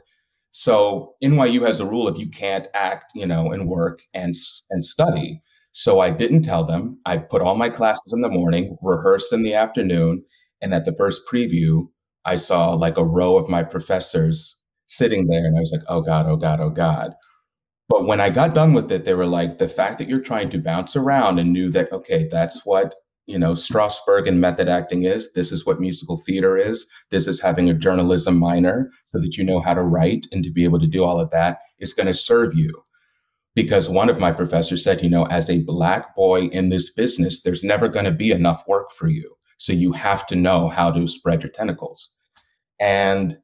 So 0.52 1.16
NYU 1.24 1.66
has 1.66 1.80
a 1.80 1.86
rule 1.86 2.08
of 2.08 2.18
you 2.18 2.30
can't 2.30 2.68
act, 2.74 3.12
you 3.16 3.26
know, 3.26 3.52
and 3.52 3.68
work 3.68 4.02
and 4.14 4.34
and 4.72 4.84
study. 4.86 5.42
So 5.72 6.00
I 6.00 6.10
didn't 6.10 6.42
tell 6.42 6.64
them. 6.64 7.00
I 7.06 7.18
put 7.18 7.42
all 7.42 7.56
my 7.56 7.70
classes 7.70 8.14
in 8.14 8.22
the 8.22 8.30
morning, 8.30 8.78
rehearsed 8.82 9.32
in 9.32 9.44
the 9.44 9.54
afternoon, 9.54 10.24
and 10.62 10.74
at 10.74 10.86
the 10.86 10.96
first 10.98 11.22
preview, 11.32 11.88
I 12.26 12.36
saw 12.36 12.74
like 12.74 12.98
a 12.98 13.06
row 13.06 13.38
of 13.38 13.50
my 13.50 13.64
professors 13.64 14.60
sitting 14.88 15.28
there, 15.28 15.46
and 15.46 15.56
I 15.58 15.60
was 15.60 15.72
like, 15.72 15.86
"Oh 15.88 16.02
God, 16.02 16.26
oh 16.28 16.38
God, 16.38 16.60
oh 16.60 16.70
God." 16.72 17.14
But 17.90 18.06
when 18.06 18.22
I 18.22 18.30
got 18.30 18.54
done 18.56 18.74
with 18.74 18.92
it, 18.92 19.06
they 19.06 19.14
were 19.14 19.28
like, 19.28 19.58
"The 19.58 19.68
fact 19.68 20.00
that 20.00 20.08
you're 20.10 20.22
trying 20.22 20.50
to 20.52 20.60
bounce 20.60 20.96
around 20.96 21.40
and 21.40 21.54
knew 21.54 21.70
that, 21.72 21.92
okay, 21.92 22.28
that's 22.32 22.66
what 22.66 22.96
you 23.30 23.38
know 23.38 23.54
Strasberg 23.54 24.28
and 24.28 24.42
method 24.42 24.68
acting 24.68 25.04
is. 25.04 25.32
This 25.34 25.52
is 25.52 25.66
what 25.66 25.80
musical 25.80 26.18
theater 26.18 26.58
is. 26.58 26.88
This 27.12 27.28
is 27.28 27.42
having 27.42 27.70
a 27.70 27.74
journalism 27.74 28.38
minor 28.38 28.92
so 29.06 29.20
that 29.20 29.38
you 29.38 29.44
know 29.44 29.60
how 29.60 29.74
to 29.74 29.84
write 29.84 30.28
and 30.32 30.44
to 30.44 30.52
be 30.52 30.64
able 30.64 30.80
to 30.80 30.88
do 30.88 31.04
all 31.04 31.20
of 31.20 31.30
that 31.32 31.60
is 31.80 31.94
going 31.94 32.08
to 32.08 32.14
serve 32.14 32.54
you." 32.56 32.84
Because 33.56 33.90
one 33.90 34.10
of 34.10 34.20
my 34.20 34.32
professors 34.32 34.84
said, 34.84 35.02
you 35.02 35.10
know, 35.10 35.26
as 35.26 35.50
a 35.50 35.64
black 35.64 36.16
boy 36.16 36.44
in 36.48 36.70
this 36.70 36.92
business, 36.92 37.42
there's 37.42 37.64
never 37.64 37.88
going 37.88 38.06
to 38.06 38.12
be 38.12 38.32
enough 38.32 38.64
work 38.68 38.92
for 38.92 39.08
you. 39.08 39.36
So 39.58 39.74
you 39.74 39.92
have 39.92 40.26
to 40.28 40.36
know 40.36 40.70
how 40.70 40.92
to 40.92 41.08
spread 41.08 41.44
your 41.44 41.52
tentacles. 41.52 42.12
And 42.80 43.38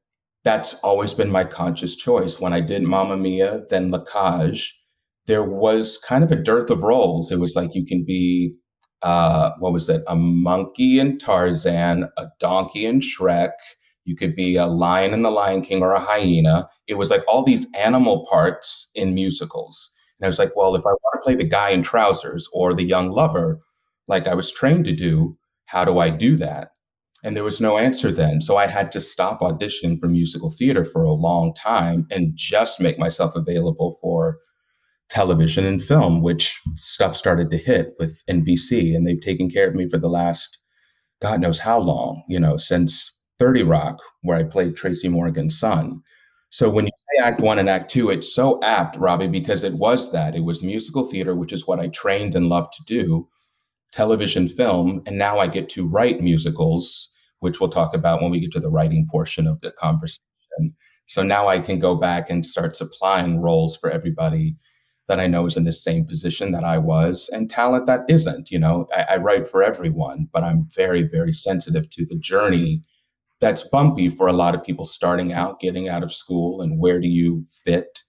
that's 0.43 0.75
always 0.75 1.13
been 1.13 1.31
my 1.31 1.43
conscious 1.43 1.95
choice. 1.95 2.39
When 2.39 2.53
I 2.53 2.61
did 2.61 2.83
Mamma 2.83 3.17
Mia, 3.17 3.63
then 3.69 3.91
La 3.91 4.03
Cage, 4.03 4.79
there 5.25 5.43
was 5.43 5.97
kind 5.97 6.23
of 6.23 6.31
a 6.31 6.35
dearth 6.35 6.69
of 6.69 6.83
roles. 6.83 7.31
It 7.31 7.39
was 7.39 7.55
like 7.55 7.75
you 7.75 7.85
can 7.85 8.05
be 8.05 8.55
uh, 9.05 9.51
what 9.59 9.71
was 9.71 9.87
it? 9.87 10.03
A 10.07 10.15
monkey 10.15 10.99
in 10.99 11.19
Tarzan, 11.19 12.09
a 12.17 12.25
donkey 12.39 12.85
in 12.87 13.01
Shrek. 13.01 13.51
You 14.03 14.15
could 14.15 14.35
be 14.35 14.55
a 14.55 14.65
lion 14.65 15.13
in 15.13 15.21
The 15.21 15.29
Lion 15.29 15.61
King 15.61 15.83
or 15.83 15.93
a 15.93 15.99
hyena. 15.99 16.67
It 16.87 16.95
was 16.95 17.11
like 17.11 17.23
all 17.27 17.43
these 17.43 17.67
animal 17.75 18.25
parts 18.25 18.89
in 18.95 19.13
musicals. 19.13 19.93
And 20.19 20.25
I 20.25 20.27
was 20.27 20.39
like, 20.39 20.55
well, 20.55 20.75
if 20.75 20.81
I 20.81 20.89
want 20.89 21.13
to 21.13 21.19
play 21.21 21.35
the 21.35 21.43
guy 21.43 21.69
in 21.69 21.83
trousers 21.83 22.49
or 22.51 22.73
the 22.73 22.83
young 22.83 23.11
lover, 23.11 23.59
like 24.07 24.27
I 24.27 24.33
was 24.33 24.51
trained 24.51 24.85
to 24.85 24.95
do, 24.95 25.37
how 25.65 25.85
do 25.85 25.99
I 25.99 26.09
do 26.09 26.35
that? 26.37 26.71
And 27.23 27.35
there 27.35 27.43
was 27.43 27.61
no 27.61 27.77
answer 27.77 28.11
then. 28.11 28.41
So 28.41 28.57
I 28.57 28.65
had 28.65 28.91
to 28.93 28.99
stop 28.99 29.39
auditioning 29.41 29.99
for 29.99 30.07
musical 30.07 30.49
theater 30.49 30.83
for 30.83 31.03
a 31.03 31.13
long 31.13 31.53
time 31.53 32.07
and 32.09 32.31
just 32.35 32.81
make 32.81 32.97
myself 32.97 33.35
available 33.35 33.99
for 34.01 34.39
television 35.09 35.65
and 35.65 35.83
film, 35.83 36.21
which 36.21 36.59
stuff 36.75 37.15
started 37.15 37.49
to 37.51 37.57
hit 37.57 37.93
with 37.99 38.23
NBC, 38.29 38.95
and 38.95 39.05
they've 39.05 39.21
taken 39.21 39.49
care 39.49 39.67
of 39.67 39.75
me 39.75 39.87
for 39.87 39.97
the 39.97 40.09
last 40.09 40.57
God 41.21 41.41
knows 41.41 41.59
how 41.59 41.79
long, 41.79 42.23
you 42.27 42.39
know, 42.39 42.57
since 42.57 43.11
30 43.39 43.63
Rock, 43.63 43.99
where 44.21 44.37
I 44.37 44.43
played 44.43 44.75
Tracy 44.75 45.07
Morgan's 45.07 45.59
son. 45.59 46.01
So 46.49 46.69
when 46.69 46.85
you 46.85 46.91
say 46.91 47.23
act 47.23 47.41
one 47.41 47.59
and 47.59 47.69
act 47.69 47.89
two, 47.89 48.09
it's 48.09 48.33
so 48.33 48.59
apt, 48.61 48.97
Robbie, 48.97 49.27
because 49.27 49.63
it 49.63 49.73
was 49.73 50.11
that. 50.11 50.35
It 50.35 50.43
was 50.43 50.63
musical 50.63 51.05
theater, 51.05 51.35
which 51.35 51.53
is 51.53 51.67
what 51.67 51.79
I 51.79 51.87
trained 51.87 52.35
and 52.35 52.47
loved 52.47 52.73
to 52.73 52.83
do, 52.85 53.27
television, 53.91 54.47
film, 54.47 55.01
and 55.05 55.17
now 55.17 55.39
I 55.39 55.47
get 55.47 55.69
to 55.69 55.87
write 55.87 56.21
musicals, 56.21 57.11
which 57.39 57.59
we'll 57.59 57.69
talk 57.69 57.93
about 57.93 58.21
when 58.21 58.31
we 58.31 58.39
get 58.39 58.51
to 58.53 58.59
the 58.59 58.69
writing 58.69 59.07
portion 59.09 59.47
of 59.47 59.59
the 59.61 59.71
conversation. 59.71 60.21
So 61.07 61.23
now 61.23 61.47
I 61.47 61.59
can 61.59 61.79
go 61.79 61.95
back 61.95 62.29
and 62.29 62.45
start 62.45 62.75
supplying 62.75 63.41
roles 63.41 63.75
for 63.75 63.89
everybody 63.89 64.57
that 65.07 65.19
I 65.19 65.27
know 65.27 65.45
is 65.45 65.57
in 65.57 65.65
the 65.65 65.73
same 65.73 66.05
position 66.05 66.51
that 66.51 66.63
I 66.63 66.77
was, 66.77 67.29
and 67.31 67.49
talent 67.49 67.85
that 67.85 68.05
isn't. 68.09 68.51
You 68.51 68.59
know, 68.59 68.87
I, 68.95 69.13
I 69.13 69.17
write 69.17 69.47
for 69.47 69.63
everyone, 69.63 70.27
but 70.31 70.43
I'm 70.43 70.67
very, 70.73 71.03
very 71.03 71.31
sensitive 71.31 71.89
to 71.91 72.05
the 72.05 72.17
journey 72.17 72.81
that's 73.39 73.67
bumpy 73.67 74.09
for 74.09 74.27
a 74.27 74.33
lot 74.33 74.55
of 74.55 74.63
people 74.63 74.85
starting 74.85 75.33
out, 75.33 75.59
getting 75.59 75.89
out 75.89 76.03
of 76.03 76.13
school, 76.13 76.61
and 76.61 76.79
where 76.79 76.99
do 76.99 77.07
you 77.07 77.45
fit? 77.63 78.01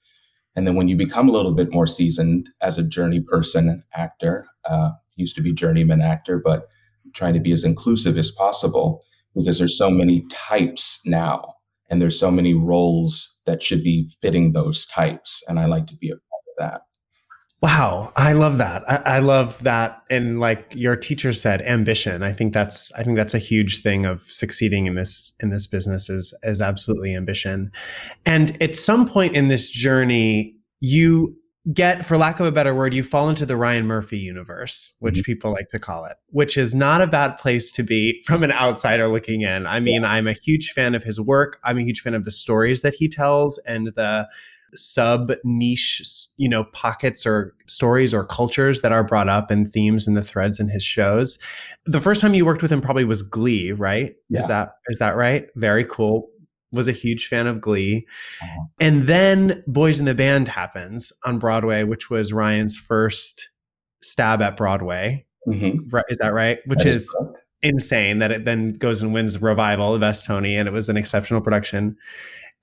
And 0.54 0.66
then 0.66 0.74
when 0.74 0.88
you 0.88 0.96
become 0.96 1.28
a 1.28 1.32
little 1.32 1.52
bit 1.52 1.72
more 1.72 1.86
seasoned 1.86 2.48
as 2.62 2.78
a 2.78 2.82
journey 2.82 3.20
person, 3.20 3.82
actor, 3.94 4.46
uh, 4.64 4.90
used 5.16 5.34
to 5.36 5.42
be 5.42 5.52
journeyman 5.52 6.00
actor, 6.00 6.40
but 6.42 6.68
trying 7.12 7.34
to 7.34 7.40
be 7.40 7.52
as 7.52 7.64
inclusive 7.64 8.16
as 8.16 8.30
possible 8.30 9.02
because 9.34 9.58
there's 9.58 9.76
so 9.76 9.90
many 9.90 10.24
types 10.30 11.00
now 11.04 11.54
and 11.90 12.00
there's 12.00 12.18
so 12.18 12.30
many 12.30 12.54
roles 12.54 13.40
that 13.46 13.62
should 13.62 13.82
be 13.82 14.08
fitting 14.20 14.52
those 14.52 14.86
types. 14.86 15.42
And 15.48 15.58
I 15.58 15.66
like 15.66 15.86
to 15.88 15.96
be 15.96 16.10
a 16.10 16.14
part 16.14 16.22
of 16.48 16.72
that. 16.72 16.82
Wow, 17.66 18.12
I 18.14 18.32
love 18.32 18.58
that. 18.58 18.88
I, 18.88 19.16
I, 19.16 19.18
love 19.18 19.60
that. 19.64 20.00
And 20.08 20.38
like 20.38 20.68
your 20.72 20.94
teacher 20.94 21.32
said, 21.32 21.62
ambition. 21.62 22.22
I 22.22 22.32
think 22.32 22.54
that's 22.54 22.92
I 22.92 23.02
think 23.02 23.16
that's 23.16 23.34
a 23.34 23.40
huge 23.40 23.82
thing 23.82 24.06
of 24.06 24.22
succeeding 24.22 24.86
in 24.86 24.94
this 24.94 25.32
in 25.40 25.50
this 25.50 25.66
business 25.66 26.08
is 26.08 26.32
is 26.44 26.60
absolutely 26.60 27.12
ambition. 27.12 27.72
And 28.24 28.56
at 28.62 28.76
some 28.76 29.08
point 29.08 29.34
in 29.34 29.48
this 29.48 29.68
journey, 29.68 30.54
you 30.78 31.36
get, 31.72 32.06
for 32.06 32.16
lack 32.16 32.38
of 32.38 32.46
a 32.46 32.52
better 32.52 32.72
word, 32.72 32.94
you 32.94 33.02
fall 33.02 33.28
into 33.28 33.44
the 33.44 33.56
Ryan 33.56 33.84
Murphy 33.84 34.18
universe, 34.18 34.94
which 35.00 35.16
mm-hmm. 35.16 35.22
people 35.22 35.50
like 35.50 35.66
to 35.70 35.80
call 35.80 36.04
it, 36.04 36.16
which 36.28 36.56
is 36.56 36.72
not 36.72 37.00
a 37.00 37.08
bad 37.08 37.36
place 37.36 37.72
to 37.72 37.82
be 37.82 38.22
from 38.26 38.44
an 38.44 38.52
outsider 38.52 39.08
looking 39.08 39.40
in. 39.40 39.66
I 39.66 39.80
mean, 39.80 40.02
yeah. 40.02 40.12
I'm 40.12 40.28
a 40.28 40.34
huge 40.34 40.70
fan 40.70 40.94
of 40.94 41.02
his 41.02 41.20
work. 41.20 41.58
I'm 41.64 41.78
a 41.78 41.82
huge 41.82 42.02
fan 42.02 42.14
of 42.14 42.24
the 42.24 42.30
stories 42.30 42.82
that 42.82 42.94
he 42.94 43.08
tells 43.08 43.58
and 43.66 43.88
the 43.96 44.28
sub 44.76 45.32
niche, 45.44 46.02
you 46.36 46.48
know, 46.48 46.64
pockets 46.72 47.26
or 47.26 47.54
stories 47.66 48.12
or 48.14 48.24
cultures 48.24 48.82
that 48.82 48.92
are 48.92 49.04
brought 49.04 49.28
up 49.28 49.50
and 49.50 49.72
themes 49.72 50.06
and 50.06 50.16
the 50.16 50.22
threads 50.22 50.60
in 50.60 50.68
his 50.68 50.82
shows. 50.82 51.38
The 51.86 52.00
first 52.00 52.20
time 52.20 52.34
you 52.34 52.44
worked 52.44 52.62
with 52.62 52.72
him 52.72 52.80
probably 52.80 53.04
was 53.04 53.22
Glee, 53.22 53.72
right? 53.72 54.14
Yeah. 54.28 54.40
Is 54.40 54.48
that 54.48 54.72
is 54.88 54.98
that 54.98 55.16
right? 55.16 55.46
Very 55.56 55.84
cool. 55.84 56.28
Was 56.72 56.88
a 56.88 56.92
huge 56.92 57.28
fan 57.28 57.46
of 57.46 57.60
Glee. 57.60 58.06
Uh-huh. 58.42 58.64
And 58.80 59.06
then 59.06 59.62
Boys 59.66 60.00
in 60.00 60.06
the 60.06 60.14
Band 60.14 60.48
happens 60.48 61.12
on 61.24 61.38
Broadway, 61.38 61.84
which 61.84 62.10
was 62.10 62.32
Ryan's 62.32 62.76
first 62.76 63.50
stab 64.02 64.42
at 64.42 64.56
Broadway. 64.56 65.24
Mm-hmm. 65.48 65.88
Right, 65.90 66.04
is 66.08 66.18
that 66.18 66.34
right? 66.34 66.58
Which 66.66 66.80
that 66.80 66.88
is, 66.88 67.02
is 67.02 67.26
insane 67.62 68.18
that 68.18 68.32
it 68.32 68.44
then 68.44 68.72
goes 68.72 69.00
and 69.00 69.14
wins 69.14 69.40
revival 69.40 69.94
of 69.94 70.02
S. 70.02 70.26
Tony, 70.26 70.56
and 70.56 70.68
it 70.68 70.72
was 70.72 70.88
an 70.88 70.96
exceptional 70.96 71.40
production. 71.40 71.96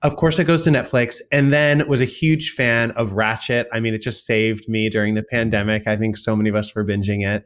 Of 0.04 0.16
course, 0.16 0.38
it 0.38 0.44
goes 0.44 0.60
to 0.64 0.70
Netflix, 0.70 1.22
and 1.32 1.50
then 1.50 1.88
was 1.88 2.02
a 2.02 2.04
huge 2.04 2.50
fan 2.50 2.90
of 2.90 3.12
Ratched 3.12 3.64
I 3.72 3.80
mean, 3.80 3.94
it 3.94 4.02
just 4.02 4.26
saved 4.26 4.68
me 4.68 4.90
during 4.90 5.14
the 5.14 5.22
pandemic. 5.22 5.84
I 5.86 5.96
think 5.96 6.18
so 6.18 6.36
many 6.36 6.50
of 6.50 6.54
us 6.54 6.74
were 6.74 6.84
binging 6.84 7.26
it. 7.26 7.42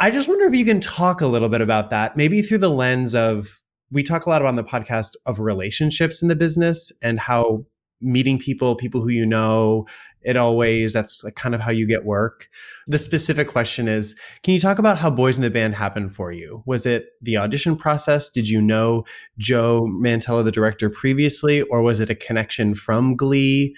I 0.00 0.10
just 0.10 0.28
wonder 0.28 0.44
if 0.44 0.54
you 0.56 0.64
can 0.64 0.80
talk 0.80 1.20
a 1.20 1.26
little 1.28 1.48
bit 1.48 1.60
about 1.60 1.90
that, 1.90 2.16
maybe 2.16 2.42
through 2.42 2.58
the 2.58 2.68
lens 2.68 3.14
of 3.14 3.62
we 3.92 4.02
talk 4.02 4.26
a 4.26 4.30
lot 4.30 4.42
about 4.42 4.48
on 4.48 4.56
the 4.56 4.64
podcast 4.64 5.10
of 5.24 5.38
relationships 5.38 6.20
in 6.20 6.26
the 6.26 6.34
business 6.34 6.90
and 7.00 7.20
how 7.20 7.64
meeting 8.00 8.40
people, 8.40 8.74
people 8.74 9.00
who 9.00 9.10
you 9.10 9.24
know, 9.24 9.86
it 10.24 10.36
always 10.36 10.92
that's 10.92 11.24
like 11.24 11.34
kind 11.34 11.54
of 11.54 11.60
how 11.60 11.70
you 11.70 11.86
get 11.86 12.04
work. 12.04 12.48
The 12.86 12.98
specific 12.98 13.48
question 13.48 13.88
is, 13.88 14.18
can 14.42 14.54
you 14.54 14.60
talk 14.60 14.78
about 14.78 14.98
how 14.98 15.10
Boys 15.10 15.36
in 15.36 15.42
the 15.42 15.50
Band 15.50 15.74
happened 15.74 16.14
for 16.14 16.32
you? 16.32 16.62
Was 16.66 16.86
it 16.86 17.10
the 17.20 17.36
audition 17.36 17.76
process? 17.76 18.28
Did 18.30 18.48
you 18.48 18.60
know 18.60 19.04
Joe 19.38 19.88
Mantello, 19.88 20.44
the 20.44 20.52
director, 20.52 20.90
previously, 20.90 21.62
or 21.62 21.82
was 21.82 22.00
it 22.00 22.10
a 22.10 22.14
connection 22.14 22.74
from 22.74 23.16
Glee? 23.16 23.76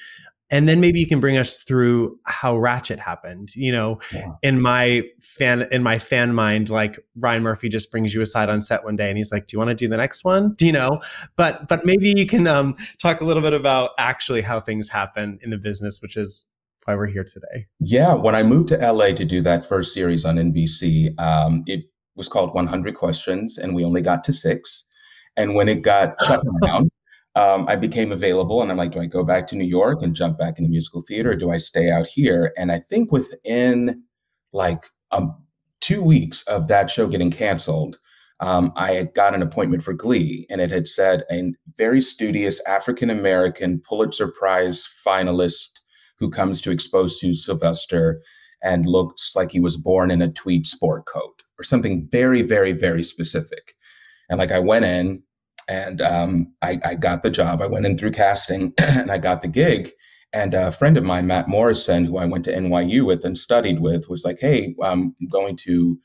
And 0.51 0.69
then 0.69 0.81
maybe 0.81 1.01
you 1.01 1.07
can 1.07 1.21
bring 1.21 1.37
us 1.37 1.61
through 1.61 2.19
how 2.27 2.55
Ratched 2.55 2.99
happened. 2.99 3.55
You 3.57 3.73
know, 3.73 4.01
yeah. 4.13 4.29
in 4.43 4.61
my 4.61 5.03
fan 5.21 5.67
in 5.73 5.83
my 5.83 5.99
fan 5.99 6.35
mind, 6.35 6.71
like 6.71 6.99
Ryan 7.17 7.43
Murphy 7.43 7.69
just 7.69 7.91
brings 7.91 8.15
you 8.15 8.21
aside 8.21 8.49
on 8.49 8.63
set 8.63 8.85
one 8.85 8.97
day 8.97 9.09
and 9.09 9.19
he's 9.19 9.33
like, 9.33 9.47
"Do 9.47 9.55
you 9.55 9.59
want 9.59 9.71
to 9.71 9.75
do 9.75 9.89
the 9.89 9.97
next 9.97 10.25
one?" 10.25 10.55
Do 10.55 10.67
you 10.67 10.73
know? 10.73 11.01
But 11.37 11.67
but 11.69 11.85
maybe 11.85 12.13
you 12.15 12.27
can 12.27 12.47
um, 12.47 12.77
talk 12.99 13.21
a 13.21 13.25
little 13.25 13.43
bit 13.43 13.55
about 13.55 13.91
actually 13.99 14.43
how 14.43 14.61
things 14.61 14.89
happen 14.89 15.39
in 15.43 15.51
the 15.51 15.59
business, 15.59 16.01
which 16.03 16.17
is 16.17 16.47
why 16.85 16.95
we're 16.95 17.07
here 17.07 17.25
today. 17.25 17.67
Yeah, 17.81 18.15
when 18.15 18.35
I 18.35 18.43
moved 18.43 18.69
to 18.69 18.77
LA 18.77 19.13
to 19.13 19.25
do 19.25 19.41
that 19.43 19.67
first 19.67 19.95
series 19.95 20.25
on 20.25 20.37
NBC, 20.37 21.19
um, 21.19 21.63
it 21.67 21.85
was 22.17 22.29
called 22.29 22.55
100 22.55 22.95
Questions, 22.95 23.59
and 23.59 23.75
we 23.75 23.85
only 23.85 24.01
got 24.01 24.25
to 24.25 24.33
six. 24.33 24.87
And 25.37 25.55
when 25.55 25.69
it 25.69 25.83
got 25.83 26.15
shut 26.27 26.43
down, 26.65 26.91
um, 27.37 27.66
I 27.68 27.77
became 27.77 28.12
available 28.12 28.62
and 28.62 28.70
I'm 28.70 28.77
like, 28.77 28.92
do 28.92 29.01
I 29.01 29.07
go 29.07 29.25
back 29.25 29.47
to 29.49 29.57
New 29.57 29.64
York 29.64 30.03
and 30.03 30.14
jump 30.14 30.38
back 30.38 30.59
into 30.59 30.70
musical 30.70 31.03
theater 31.03 31.33
or 31.33 31.37
do 31.37 31.51
I 31.51 31.57
stay 31.57 31.90
out 31.90 32.07
here? 32.07 32.53
And 32.57 32.70
I 32.70 32.79
think 32.79 33.11
within 33.11 34.05
like 34.53 34.85
um, 35.11 35.37
two 35.81 36.03
weeks 36.03 36.42
of 36.44 36.68
that 36.68 36.90
show 36.90 37.09
getting 37.09 37.31
canceled, 37.31 37.99
um, 38.40 38.73
I 38.77 39.09
got 39.14 39.35
an 39.35 39.42
appointment 39.42 39.83
for 39.83 39.94
Glee, 39.94 40.47
and 40.51 40.61
it 40.61 40.70
had 40.70 40.88
said 40.88 41.23
a 41.31 41.53
very 41.79 42.03
studious 42.03 42.61
African 42.66 43.09
American 43.09 43.81
Pulitzer 43.81 44.29
Prize 44.29 44.88
finalist 45.07 45.81
who 46.18 46.31
comes 46.31 46.61
to 46.62 46.70
expose 46.70 47.18
Sue 47.18 47.33
Sylvester 47.33 48.20
and 48.62 48.87
looks 48.87 49.37
like 49.37 49.51
he 49.51 49.61
was 49.61 49.77
born 49.77 50.11
in 50.11 50.20
a 50.20 50.33
tweed 50.33 50.66
sport 50.66 51.07
coat 51.07 51.42
or 51.59 51.64
something 51.64 52.09
very, 52.11 52.42
very, 52.42 52.73
very 52.73 53.03
specific. 53.03 53.75
And 54.29 54.38
like 54.38 54.53
I 54.53 54.59
went 54.59 54.85
in 54.85 55.23
and 55.68 56.00
um, 56.00 56.53
I, 56.62 56.81
I, 56.85 56.94
got 56.94 57.22
the 57.22 57.31
job. 57.31 57.61
I 57.61 57.66
went 57.66 57.87
in 57.87 57.96
through 57.96 58.12
casting 58.12 58.72
and 58.79 59.11
I 59.11 59.18
got 59.18 59.42
the 59.42 59.48
gig. 59.48 59.90
And 60.33 60.53
a 60.53 60.72
friend 60.72 60.96
of 60.96 61.05
mine, 61.05 61.29
Matt 61.29 61.48
Morrison, 61.48 62.05
who 62.05 62.18
I 62.18 62.24
went 62.24 62.44
to 62.46 62.53
NYU 62.53 63.07
with 63.07 63.24
and 63.24 63.38
studied 63.38 63.81
with, 63.81 64.09
was 64.09 64.24
like, 64.24 64.40
"Hey, 64.40 64.74
I'm 64.83 65.14
going 65.31 65.55
to 65.59 65.96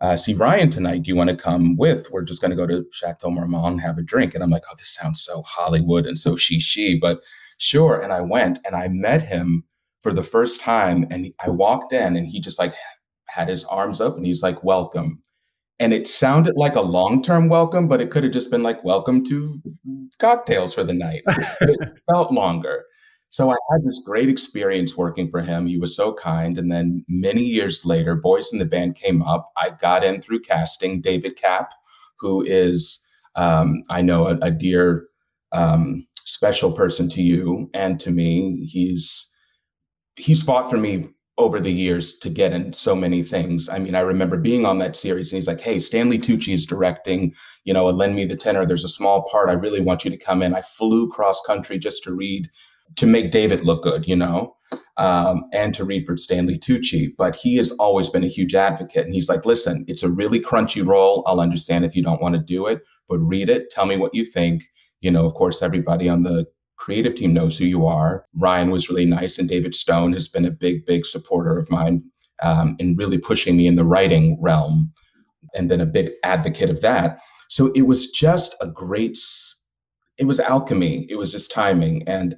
uh, 0.00 0.14
see 0.14 0.32
Ryan 0.32 0.70
tonight. 0.70 1.02
Do 1.02 1.08
you 1.08 1.16
want 1.16 1.30
to 1.30 1.36
come 1.36 1.76
with? 1.76 2.08
We're 2.12 2.22
just 2.22 2.40
going 2.40 2.52
to 2.52 2.56
go 2.56 2.68
to 2.68 2.86
Chateau 2.92 3.30
Marmont 3.30 3.72
and 3.72 3.80
have 3.80 3.98
a 3.98 4.02
drink." 4.02 4.32
And 4.32 4.44
I'm 4.44 4.50
like, 4.50 4.62
"Oh, 4.70 4.74
this 4.78 4.94
sounds 4.94 5.22
so 5.22 5.42
Hollywood 5.42 6.06
and 6.06 6.16
so 6.16 6.36
she 6.36 6.60
she," 6.60 7.00
but 7.00 7.20
sure. 7.58 8.00
And 8.00 8.12
I 8.12 8.20
went 8.20 8.60
and 8.64 8.76
I 8.76 8.86
met 8.86 9.22
him 9.22 9.64
for 10.02 10.12
the 10.12 10.22
first 10.22 10.60
time, 10.60 11.04
and 11.10 11.32
I 11.44 11.48
walked 11.48 11.92
in 11.92 12.16
and 12.16 12.28
he 12.28 12.40
just 12.40 12.60
like 12.60 12.74
had 13.28 13.48
his 13.48 13.64
arms 13.64 14.00
open. 14.00 14.22
He's 14.22 14.42
like, 14.42 14.62
"Welcome." 14.62 15.20
And 15.80 15.92
it 15.92 16.06
sounded 16.06 16.56
like 16.56 16.76
a 16.76 16.80
long-term 16.80 17.48
welcome 17.48 17.88
but 17.88 18.00
it 18.00 18.10
could 18.10 18.24
have 18.24 18.32
just 18.32 18.50
been 18.50 18.62
like 18.62 18.82
welcome 18.84 19.24
to 19.24 19.60
cocktails 20.18 20.72
for 20.74 20.84
the 20.84 20.92
night 20.92 21.22
it 21.60 21.96
felt 22.10 22.32
longer 22.32 22.84
so 23.34 23.50
I 23.50 23.56
had 23.72 23.82
this 23.84 24.00
great 24.06 24.28
experience 24.28 24.96
working 24.96 25.28
for 25.28 25.40
him. 25.40 25.66
He 25.66 25.76
was 25.76 25.96
so 25.96 26.14
kind. 26.14 26.56
And 26.56 26.70
then 26.70 27.04
many 27.08 27.42
years 27.42 27.84
later, 27.84 28.14
Boys 28.14 28.52
in 28.52 28.60
the 28.60 28.64
Band 28.64 28.94
came 28.94 29.22
up. 29.22 29.50
I 29.56 29.70
got 29.70 30.04
in 30.04 30.22
through 30.22 30.42
casting 30.42 31.00
David 31.00 31.34
Kapp, 31.34 31.72
who 32.20 32.44
is, 32.44 33.04
um, 33.34 33.82
I 33.90 34.02
know, 34.02 34.28
a, 34.28 34.36
a 34.36 34.52
dear, 34.52 35.08
um, 35.50 36.06
special 36.24 36.70
person 36.70 37.08
to 37.08 37.22
you 37.22 37.68
and 37.74 37.98
to 37.98 38.12
me. 38.12 38.66
He's 38.66 39.32
he's 40.14 40.44
fought 40.44 40.70
for 40.70 40.76
me 40.76 41.08
over 41.36 41.58
the 41.58 41.72
years 41.72 42.16
to 42.18 42.30
get 42.30 42.52
in 42.52 42.72
so 42.72 42.94
many 42.94 43.22
things. 43.22 43.68
I 43.68 43.78
mean, 43.78 43.96
I 43.96 44.00
remember 44.00 44.36
being 44.36 44.64
on 44.64 44.78
that 44.78 44.96
series 44.96 45.32
and 45.32 45.36
he's 45.36 45.48
like, 45.48 45.60
Hey, 45.60 45.78
Stanley 45.80 46.18
Tucci 46.18 46.52
is 46.52 46.64
directing, 46.64 47.34
you 47.64 47.72
know, 47.72 47.86
Lend 47.86 48.14
Me 48.14 48.24
the 48.24 48.36
Tenor. 48.36 48.64
There's 48.64 48.84
a 48.84 48.88
small 48.88 49.28
part. 49.28 49.50
I 49.50 49.54
really 49.54 49.80
want 49.80 50.04
you 50.04 50.10
to 50.10 50.16
come 50.16 50.42
in. 50.42 50.54
I 50.54 50.62
flew 50.62 51.10
cross 51.10 51.40
country 51.44 51.78
just 51.78 52.04
to 52.04 52.14
read 52.14 52.48
to 52.96 53.06
make 53.06 53.32
David 53.32 53.62
look 53.62 53.82
good, 53.82 54.06
you 54.06 54.14
know, 54.14 54.54
um, 54.96 55.44
and 55.52 55.74
to 55.74 55.84
read 55.84 56.06
for 56.06 56.16
Stanley 56.16 56.58
Tucci. 56.58 57.08
But 57.16 57.34
he 57.34 57.56
has 57.56 57.72
always 57.72 58.10
been 58.10 58.24
a 58.24 58.28
huge 58.28 58.54
advocate. 58.54 59.04
And 59.04 59.14
he's 59.14 59.28
like, 59.28 59.44
listen, 59.44 59.84
it's 59.88 60.02
a 60.02 60.10
really 60.10 60.38
crunchy 60.38 60.86
role. 60.86 61.24
I'll 61.26 61.40
understand 61.40 61.84
if 61.84 61.96
you 61.96 62.02
don't 62.02 62.22
want 62.22 62.36
to 62.36 62.40
do 62.40 62.66
it, 62.66 62.82
but 63.08 63.18
read 63.18 63.48
it. 63.48 63.70
Tell 63.70 63.86
me 63.86 63.96
what 63.96 64.14
you 64.14 64.24
think. 64.24 64.62
You 65.00 65.10
know, 65.10 65.26
of 65.26 65.34
course, 65.34 65.62
everybody 65.62 66.08
on 66.08 66.22
the 66.22 66.46
creative 66.76 67.14
team 67.14 67.32
knows 67.32 67.56
who 67.56 67.64
you 67.64 67.86
are. 67.86 68.24
Ryan 68.34 68.70
was 68.70 68.88
really 68.88 69.04
nice, 69.04 69.38
and 69.38 69.48
David 69.48 69.74
Stone 69.74 70.12
has 70.12 70.28
been 70.28 70.44
a 70.44 70.50
big, 70.50 70.84
big 70.86 71.06
supporter 71.06 71.58
of 71.58 71.70
mine 71.70 72.02
um, 72.42 72.76
in 72.78 72.96
really 72.96 73.18
pushing 73.18 73.56
me 73.56 73.66
in 73.66 73.76
the 73.76 73.84
writing 73.84 74.38
realm 74.40 74.92
and 75.54 75.68
been 75.68 75.80
a 75.80 75.86
big 75.86 76.10
advocate 76.24 76.70
of 76.70 76.80
that. 76.82 77.18
So 77.48 77.70
it 77.74 77.82
was 77.82 78.10
just 78.10 78.54
a 78.60 78.66
great, 78.66 79.18
it 80.18 80.26
was 80.26 80.40
alchemy. 80.40 81.06
It 81.08 81.16
was 81.16 81.32
just 81.32 81.52
timing. 81.52 82.06
And 82.08 82.36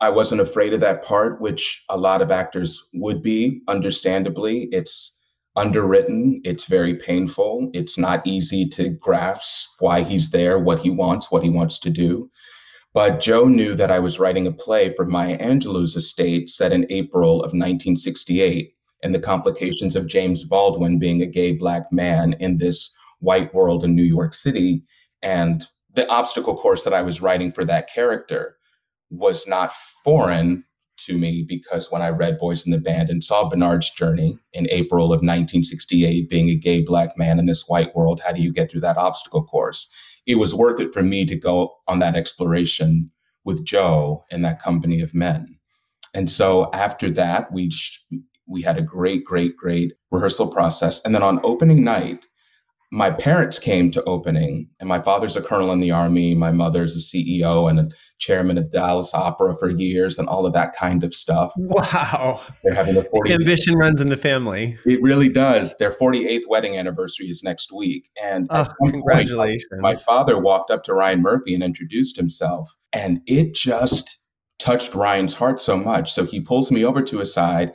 I 0.00 0.10
wasn't 0.10 0.40
afraid 0.40 0.74
of 0.74 0.80
that 0.80 1.04
part, 1.04 1.40
which 1.40 1.84
a 1.88 1.96
lot 1.96 2.20
of 2.22 2.30
actors 2.30 2.86
would 2.94 3.22
be, 3.22 3.62
understandably. 3.68 4.64
It's 4.72 5.16
underwritten, 5.56 6.40
it's 6.44 6.66
very 6.66 6.94
painful, 6.94 7.70
it's 7.72 7.96
not 7.96 8.26
easy 8.26 8.68
to 8.68 8.90
grasp 8.90 9.70
why 9.78 10.02
he's 10.02 10.30
there, 10.30 10.58
what 10.58 10.78
he 10.78 10.90
wants, 10.90 11.30
what 11.30 11.42
he 11.42 11.48
wants 11.48 11.78
to 11.78 11.88
do. 11.88 12.30
But 12.96 13.20
Joe 13.20 13.44
knew 13.44 13.74
that 13.74 13.90
I 13.90 13.98
was 13.98 14.18
writing 14.18 14.46
a 14.46 14.50
play 14.50 14.88
for 14.88 15.04
Maya 15.04 15.36
Angelou's 15.36 15.96
estate 15.96 16.48
set 16.48 16.72
in 16.72 16.86
April 16.88 17.40
of 17.40 17.52
1968 17.52 18.72
and 19.02 19.14
the 19.14 19.20
complications 19.20 19.96
of 19.96 20.06
James 20.06 20.44
Baldwin 20.44 20.98
being 20.98 21.20
a 21.20 21.26
gay 21.26 21.52
black 21.52 21.92
man 21.92 22.36
in 22.40 22.56
this 22.56 22.96
white 23.18 23.52
world 23.52 23.84
in 23.84 23.94
New 23.94 24.02
York 24.02 24.32
City 24.32 24.82
and 25.20 25.68
the 25.92 26.08
obstacle 26.08 26.56
course 26.56 26.84
that 26.84 26.94
I 26.94 27.02
was 27.02 27.20
writing 27.20 27.52
for 27.52 27.66
that 27.66 27.92
character 27.92 28.56
was 29.10 29.46
not 29.46 29.74
foreign 30.02 30.64
to 31.00 31.18
me 31.18 31.44
because 31.46 31.92
when 31.92 32.00
I 32.00 32.08
read 32.08 32.38
Boys 32.38 32.64
in 32.64 32.72
the 32.72 32.78
Band 32.78 33.10
and 33.10 33.22
saw 33.22 33.46
Bernard's 33.46 33.90
journey 33.90 34.38
in 34.54 34.68
April 34.70 35.12
of 35.12 35.18
1968, 35.18 36.30
being 36.30 36.48
a 36.48 36.54
gay 36.54 36.80
black 36.80 37.10
man 37.18 37.38
in 37.38 37.44
this 37.44 37.68
white 37.68 37.94
world, 37.94 38.22
how 38.24 38.32
do 38.32 38.40
you 38.40 38.54
get 38.54 38.70
through 38.70 38.80
that 38.80 38.96
obstacle 38.96 39.44
course? 39.44 39.90
It 40.26 40.36
was 40.36 40.54
worth 40.54 40.80
it 40.80 40.92
for 40.92 41.02
me 41.02 41.24
to 41.26 41.36
go 41.36 41.74
on 41.86 41.98
that 42.00 42.16
exploration 42.16 43.10
with 43.44 43.64
Joe 43.64 44.24
and 44.30 44.44
that 44.44 44.60
company 44.60 45.00
of 45.00 45.14
men. 45.14 45.56
And 46.14 46.30
so 46.30 46.70
after 46.72 47.10
that, 47.10 47.52
we 47.52 47.70
we 48.48 48.62
had 48.62 48.78
a 48.78 48.82
great, 48.82 49.24
great, 49.24 49.56
great 49.56 49.92
rehearsal 50.10 50.48
process. 50.48 51.02
And 51.04 51.14
then 51.14 51.22
on 51.22 51.40
opening 51.42 51.82
night, 51.82 52.26
my 52.92 53.10
parents 53.10 53.58
came 53.58 53.90
to 53.90 54.02
opening, 54.04 54.68
and 54.78 54.88
my 54.88 55.00
father's 55.00 55.36
a 55.36 55.42
colonel 55.42 55.72
in 55.72 55.80
the 55.80 55.90
army. 55.90 56.34
My 56.34 56.52
mother's 56.52 56.96
a 56.96 57.00
CEO 57.00 57.68
and 57.68 57.80
a 57.80 57.88
chairman 58.18 58.58
of 58.58 58.70
Dallas 58.70 59.12
Opera 59.12 59.56
for 59.58 59.70
years, 59.70 60.18
and 60.18 60.28
all 60.28 60.46
of 60.46 60.52
that 60.52 60.74
kind 60.74 61.02
of 61.02 61.14
stuff. 61.14 61.52
Wow! 61.56 62.42
They're 62.62 62.74
having 62.74 62.96
a 62.96 63.02
40- 63.02 63.34
ambition 63.34 63.74
runs 63.74 64.00
in 64.00 64.08
the 64.08 64.16
family. 64.16 64.78
It 64.86 65.02
really 65.02 65.28
does. 65.28 65.76
Their 65.78 65.90
48th 65.90 66.46
wedding 66.48 66.76
anniversary 66.76 67.26
is 67.26 67.42
next 67.42 67.72
week, 67.72 68.08
and 68.22 68.46
oh, 68.50 68.68
congratulations! 68.84 69.66
Point, 69.70 69.82
my, 69.82 69.92
my 69.92 69.98
father 69.98 70.40
walked 70.40 70.70
up 70.70 70.84
to 70.84 70.94
Ryan 70.94 71.22
Murphy 71.22 71.54
and 71.54 71.64
introduced 71.64 72.16
himself, 72.16 72.74
and 72.92 73.20
it 73.26 73.54
just 73.54 74.18
touched 74.58 74.94
Ryan's 74.94 75.34
heart 75.34 75.60
so 75.60 75.76
much. 75.76 76.12
So 76.12 76.24
he 76.24 76.40
pulls 76.40 76.70
me 76.70 76.84
over 76.84 77.02
to 77.02 77.18
his 77.18 77.34
side 77.34 77.72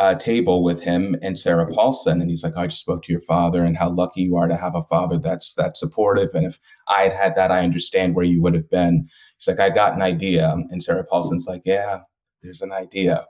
uh, 0.00 0.14
table 0.14 0.62
with 0.62 0.82
him 0.82 1.14
and 1.20 1.38
Sarah 1.38 1.66
Paulson, 1.66 2.22
and 2.22 2.30
he's 2.30 2.42
like, 2.42 2.56
"I 2.56 2.66
just 2.66 2.80
spoke 2.80 3.02
to 3.02 3.12
your 3.12 3.20
father, 3.20 3.62
and 3.62 3.76
how 3.76 3.90
lucky 3.90 4.22
you 4.22 4.36
are 4.36 4.48
to 4.48 4.56
have 4.56 4.74
a 4.74 4.82
father 4.84 5.18
that's 5.18 5.54
that 5.56 5.76
supportive. 5.76 6.30
And 6.34 6.46
if 6.46 6.58
I 6.88 7.02
had 7.02 7.12
had 7.12 7.36
that, 7.36 7.52
I 7.52 7.62
understand 7.62 8.14
where 8.14 8.24
you 8.24 8.40
would 8.40 8.54
have 8.54 8.70
been." 8.70 9.04
He's 9.36 9.46
like, 9.46 9.60
"I 9.60 9.68
got 9.68 9.92
an 9.92 10.00
idea," 10.00 10.50
and 10.70 10.82
Sarah 10.82 11.04
Paulson's 11.04 11.46
like, 11.46 11.62
"Yeah, 11.66 12.00
there's 12.42 12.62
an 12.62 12.72
idea. 12.72 13.26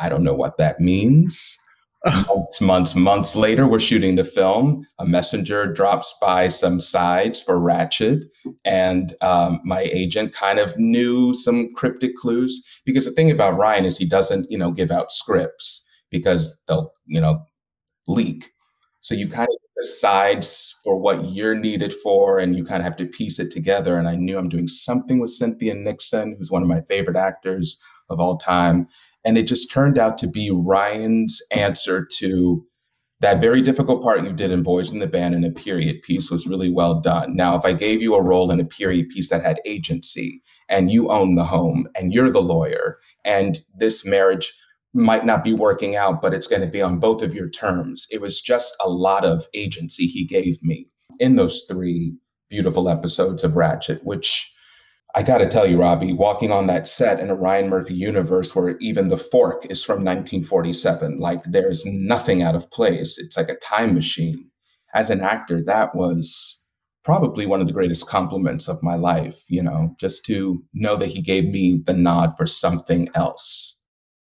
I 0.00 0.08
don't 0.08 0.24
know 0.24 0.34
what 0.34 0.58
that 0.58 0.80
means." 0.80 1.56
months, 2.26 2.60
months, 2.60 2.94
months 2.96 3.36
later, 3.36 3.68
we're 3.68 3.80
shooting 3.80 4.16
the 4.16 4.24
film. 4.24 4.86
A 4.98 5.06
messenger 5.06 5.72
drops 5.72 6.16
by 6.20 6.48
some 6.48 6.80
sides 6.80 7.40
for 7.40 7.60
Ratched, 7.60 8.24
and 8.64 9.14
um, 9.20 9.60
my 9.64 9.82
agent 9.92 10.34
kind 10.34 10.58
of 10.58 10.76
knew 10.78 11.32
some 11.32 11.72
cryptic 11.74 12.16
clues 12.16 12.64
because 12.84 13.04
the 13.04 13.12
thing 13.12 13.30
about 13.30 13.56
Ryan 13.56 13.84
is 13.84 13.96
he 13.96 14.06
doesn't, 14.06 14.50
you 14.50 14.58
know, 14.58 14.72
give 14.72 14.90
out 14.90 15.12
scripts 15.12 15.84
because 16.10 16.58
they'll, 16.66 16.92
you 17.06 17.20
know, 17.20 17.44
leak. 18.06 18.50
So 19.00 19.14
you 19.14 19.28
kind 19.28 19.48
of 19.48 19.82
decide 19.82 20.46
for 20.82 21.00
what 21.00 21.30
you're 21.30 21.54
needed 21.54 21.92
for, 22.02 22.38
and 22.38 22.56
you 22.56 22.64
kind 22.64 22.80
of 22.80 22.84
have 22.84 22.96
to 22.96 23.06
piece 23.06 23.38
it 23.38 23.50
together. 23.50 23.96
And 23.96 24.08
I 24.08 24.16
knew 24.16 24.38
I'm 24.38 24.48
doing 24.48 24.68
something 24.68 25.20
with 25.20 25.30
Cynthia 25.30 25.74
Nixon, 25.74 26.34
who's 26.36 26.50
one 26.50 26.62
of 26.62 26.68
my 26.68 26.80
favorite 26.82 27.16
actors 27.16 27.80
of 28.10 28.20
all 28.20 28.36
time. 28.36 28.88
And 29.24 29.38
it 29.38 29.44
just 29.44 29.70
turned 29.70 29.98
out 29.98 30.18
to 30.18 30.26
be 30.26 30.50
Ryan's 30.50 31.40
answer 31.52 32.06
to 32.18 32.64
that 33.20 33.40
very 33.40 33.60
difficult 33.60 34.02
part 34.02 34.24
you 34.24 34.32
did 34.32 34.52
in 34.52 34.62
Boys 34.62 34.92
in 34.92 35.00
the 35.00 35.06
Band 35.06 35.34
in 35.34 35.44
a 35.44 35.50
period 35.50 36.02
piece 36.02 36.30
was 36.30 36.46
really 36.46 36.70
well 36.70 37.00
done. 37.00 37.34
Now, 37.34 37.56
if 37.56 37.64
I 37.64 37.72
gave 37.72 38.00
you 38.00 38.14
a 38.14 38.22
role 38.22 38.50
in 38.50 38.60
a 38.60 38.64
period 38.64 39.08
piece 39.08 39.28
that 39.30 39.42
had 39.42 39.60
agency 39.64 40.40
and 40.68 40.90
you 40.90 41.08
own 41.08 41.34
the 41.34 41.44
home 41.44 41.88
and 41.96 42.12
you're 42.12 42.30
the 42.30 42.40
lawyer 42.40 42.98
and 43.24 43.60
this 43.76 44.04
marriage 44.04 44.52
might 44.94 45.24
not 45.24 45.44
be 45.44 45.52
working 45.52 45.96
out, 45.96 46.22
but 46.22 46.34
it's 46.34 46.48
going 46.48 46.62
to 46.62 46.68
be 46.68 46.82
on 46.82 46.98
both 46.98 47.22
of 47.22 47.34
your 47.34 47.48
terms. 47.48 48.06
It 48.10 48.20
was 48.20 48.40
just 48.40 48.74
a 48.80 48.88
lot 48.88 49.24
of 49.24 49.46
agency 49.54 50.06
he 50.06 50.24
gave 50.24 50.62
me 50.62 50.88
in 51.20 51.36
those 51.36 51.64
three 51.68 52.14
beautiful 52.48 52.88
episodes 52.88 53.44
of 53.44 53.52
Ratched, 53.52 54.02
which 54.02 54.50
I 55.14 55.22
got 55.22 55.38
to 55.38 55.46
tell 55.46 55.66
you, 55.66 55.80
Robbie, 55.80 56.12
walking 56.12 56.52
on 56.52 56.66
that 56.66 56.86
set 56.86 57.18
in 57.18 57.30
a 57.30 57.34
Ryan 57.34 57.68
Murphy 57.68 57.94
universe 57.94 58.54
where 58.54 58.76
even 58.78 59.08
the 59.08 59.16
fork 59.16 59.66
is 59.70 59.84
from 59.84 60.04
1947, 60.04 61.18
like 61.18 61.42
there's 61.44 61.84
nothing 61.86 62.42
out 62.42 62.54
of 62.54 62.70
place. 62.70 63.18
It's 63.18 63.36
like 63.36 63.48
a 63.48 63.56
time 63.56 63.94
machine. 63.94 64.50
As 64.94 65.10
an 65.10 65.20
actor, 65.20 65.62
that 65.64 65.94
was 65.94 66.62
probably 67.04 67.46
one 67.46 67.60
of 67.60 67.66
the 67.66 67.72
greatest 67.72 68.06
compliments 68.06 68.68
of 68.68 68.82
my 68.82 68.94
life, 68.94 69.42
you 69.48 69.62
know, 69.62 69.94
just 69.98 70.26
to 70.26 70.62
know 70.74 70.96
that 70.96 71.08
he 71.08 71.22
gave 71.22 71.46
me 71.46 71.80
the 71.84 71.94
nod 71.94 72.34
for 72.36 72.46
something 72.46 73.08
else. 73.14 73.77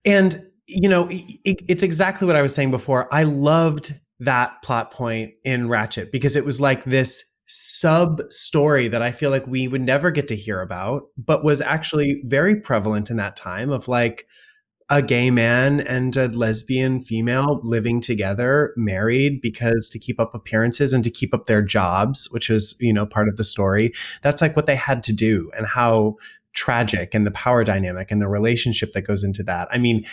And, 0.06 0.46
you 0.66 0.88
know, 0.88 1.08
it, 1.10 1.60
it's 1.68 1.82
exactly 1.82 2.26
what 2.26 2.36
I 2.36 2.42
was 2.42 2.54
saying 2.54 2.70
before. 2.70 3.12
I 3.12 3.24
loved 3.24 3.98
that 4.20 4.62
plot 4.62 4.92
point 4.92 5.32
in 5.44 5.68
Ratched 5.68 6.10
because 6.10 6.36
it 6.36 6.44
was 6.44 6.60
like 6.60 6.84
this 6.84 7.24
sub 7.46 8.22
story 8.30 8.88
that 8.88 9.02
I 9.02 9.12
feel 9.12 9.30
like 9.30 9.46
we 9.46 9.68
would 9.68 9.82
never 9.82 10.10
get 10.10 10.28
to 10.28 10.36
hear 10.36 10.60
about, 10.60 11.08
but 11.18 11.44
was 11.44 11.60
actually 11.60 12.22
very 12.24 12.56
prevalent 12.56 13.10
in 13.10 13.16
that 13.18 13.36
time 13.36 13.70
of 13.70 13.88
like 13.88 14.26
a 14.88 15.02
gay 15.02 15.30
man 15.30 15.80
and 15.80 16.16
a 16.16 16.28
lesbian 16.28 17.02
female 17.02 17.60
living 17.62 18.00
together, 18.00 18.72
married 18.76 19.40
because 19.40 19.88
to 19.90 19.98
keep 19.98 20.20
up 20.20 20.34
appearances 20.34 20.92
and 20.92 21.02
to 21.02 21.10
keep 21.10 21.34
up 21.34 21.46
their 21.46 21.62
jobs, 21.62 22.28
which 22.30 22.50
is, 22.50 22.76
you 22.80 22.92
know, 22.92 23.04
part 23.04 23.28
of 23.28 23.36
the 23.36 23.44
story. 23.44 23.92
That's 24.22 24.40
like 24.40 24.54
what 24.54 24.66
they 24.66 24.76
had 24.76 25.02
to 25.04 25.12
do 25.12 25.50
and 25.56 25.66
how 25.66 26.16
tragic 26.56 27.14
and 27.14 27.26
the 27.26 27.30
power 27.30 27.62
dynamic 27.62 28.10
and 28.10 28.20
the 28.20 28.26
relationship 28.26 28.94
that 28.94 29.02
goes 29.02 29.22
into 29.22 29.42
that. 29.44 29.68
I 29.70 29.78
mean, 29.78 30.04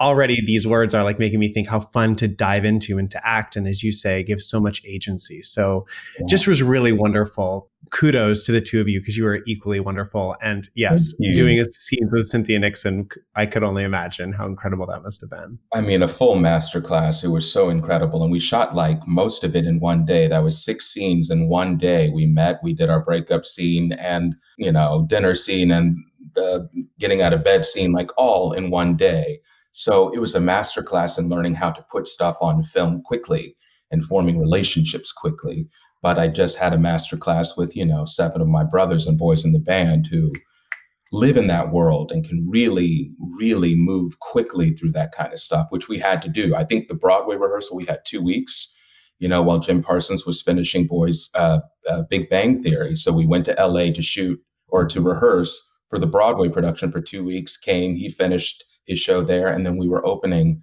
already 0.00 0.44
these 0.44 0.66
words 0.66 0.94
are 0.94 1.04
like 1.04 1.18
making 1.18 1.38
me 1.38 1.52
think 1.52 1.68
how 1.68 1.80
fun 1.80 2.16
to 2.16 2.26
dive 2.26 2.64
into 2.64 2.98
and 2.98 3.10
to 3.10 3.26
act. 3.26 3.54
And 3.54 3.68
as 3.68 3.82
you 3.82 3.92
say, 3.92 4.24
give 4.24 4.40
so 4.40 4.60
much 4.60 4.82
agency. 4.86 5.42
So 5.42 5.86
yeah. 6.18 6.26
just 6.26 6.48
was 6.48 6.62
really 6.62 6.92
wonderful. 6.92 7.68
Kudos 7.90 8.46
to 8.46 8.52
the 8.52 8.60
two 8.60 8.80
of 8.80 8.88
you 8.88 9.00
because 9.00 9.16
you 9.16 9.24
were 9.24 9.40
equally 9.46 9.80
wonderful. 9.80 10.36
And 10.42 10.68
yes, 10.74 11.12
doing 11.34 11.62
scenes 11.64 12.12
with 12.12 12.26
Cynthia 12.26 12.58
Nixon, 12.58 13.08
I 13.34 13.46
could 13.46 13.62
only 13.62 13.82
imagine 13.82 14.32
how 14.32 14.46
incredible 14.46 14.86
that 14.86 15.02
must 15.02 15.20
have 15.20 15.30
been. 15.30 15.58
I 15.74 15.80
mean, 15.80 16.02
a 16.02 16.08
full 16.08 16.36
masterclass. 16.36 17.24
It 17.24 17.28
was 17.28 17.50
so 17.50 17.68
incredible. 17.68 18.22
And 18.22 18.30
we 18.30 18.38
shot 18.38 18.74
like 18.74 18.98
most 19.06 19.42
of 19.42 19.56
it 19.56 19.66
in 19.66 19.80
one 19.80 20.04
day. 20.04 20.28
That 20.28 20.44
was 20.44 20.62
six 20.62 20.86
scenes 20.86 21.30
in 21.30 21.48
one 21.48 21.76
day. 21.76 22.10
We 22.10 22.26
met, 22.26 22.60
we 22.62 22.74
did 22.74 22.90
our 22.90 23.02
breakup 23.02 23.44
scene 23.44 23.92
and, 23.92 24.34
you 24.56 24.70
know, 24.70 25.04
dinner 25.08 25.34
scene 25.34 25.70
and 25.70 25.96
the 26.34 26.68
getting 26.98 27.22
out 27.22 27.32
of 27.32 27.42
bed 27.42 27.66
scene 27.66 27.92
like 27.92 28.10
all 28.16 28.52
in 28.52 28.70
one 28.70 28.96
day. 28.96 29.40
So 29.72 30.10
it 30.10 30.18
was 30.18 30.34
a 30.34 30.40
masterclass 30.40 31.18
in 31.18 31.28
learning 31.28 31.54
how 31.54 31.70
to 31.70 31.84
put 31.90 32.08
stuff 32.08 32.36
on 32.40 32.62
film 32.62 33.02
quickly 33.02 33.56
and 33.90 34.04
forming 34.04 34.38
relationships 34.38 35.12
quickly. 35.12 35.66
But 36.02 36.18
I 36.18 36.28
just 36.28 36.56
had 36.56 36.72
a 36.72 36.78
master 36.78 37.16
class 37.16 37.56
with, 37.56 37.76
you 37.76 37.84
know, 37.84 38.04
seven 38.04 38.40
of 38.40 38.48
my 38.48 38.64
brothers 38.64 39.06
and 39.06 39.18
boys 39.18 39.44
in 39.44 39.52
the 39.52 39.58
band 39.58 40.06
who 40.06 40.32
live 41.12 41.36
in 41.36 41.48
that 41.48 41.72
world 41.72 42.12
and 42.12 42.26
can 42.26 42.46
really, 42.48 43.10
really 43.18 43.74
move 43.74 44.18
quickly 44.20 44.70
through 44.70 44.92
that 44.92 45.12
kind 45.12 45.32
of 45.32 45.38
stuff, 45.40 45.66
which 45.70 45.88
we 45.88 45.98
had 45.98 46.22
to 46.22 46.28
do. 46.28 46.54
I 46.54 46.64
think 46.64 46.88
the 46.88 46.94
Broadway 46.94 47.36
rehearsal, 47.36 47.76
we 47.76 47.84
had 47.84 48.04
two 48.04 48.22
weeks, 48.22 48.74
you 49.18 49.28
know, 49.28 49.42
while 49.42 49.58
Jim 49.58 49.82
Parsons 49.82 50.24
was 50.24 50.40
finishing 50.40 50.86
Boys 50.86 51.30
uh, 51.34 51.60
uh, 51.88 52.02
Big 52.08 52.30
Bang 52.30 52.62
Theory. 52.62 52.96
So 52.96 53.12
we 53.12 53.26
went 53.26 53.44
to 53.46 53.56
LA 53.58 53.92
to 53.92 54.02
shoot 54.02 54.40
or 54.68 54.86
to 54.86 55.00
rehearse 55.00 55.68
for 55.88 55.98
the 55.98 56.06
Broadway 56.06 56.48
production 56.48 56.92
for 56.92 57.00
two 57.00 57.24
weeks, 57.24 57.56
came, 57.56 57.96
he 57.96 58.08
finished 58.08 58.64
his 58.84 59.00
show 59.00 59.22
there, 59.22 59.48
and 59.48 59.66
then 59.66 59.76
we 59.76 59.88
were 59.88 60.06
opening, 60.06 60.62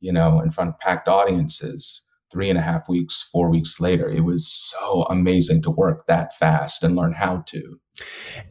you 0.00 0.12
know, 0.12 0.40
in 0.40 0.50
front 0.50 0.70
of 0.70 0.78
packed 0.78 1.08
audiences 1.08 2.04
three 2.30 2.48
and 2.48 2.58
a 2.58 2.62
half 2.62 2.88
weeks, 2.88 3.28
four 3.32 3.50
weeks 3.50 3.80
later. 3.80 4.08
It 4.08 4.24
was 4.24 4.46
so 4.46 5.04
amazing 5.04 5.62
to 5.62 5.70
work 5.70 6.06
that 6.06 6.36
fast 6.36 6.82
and 6.82 6.96
learn 6.96 7.12
how 7.12 7.38
to. 7.46 7.80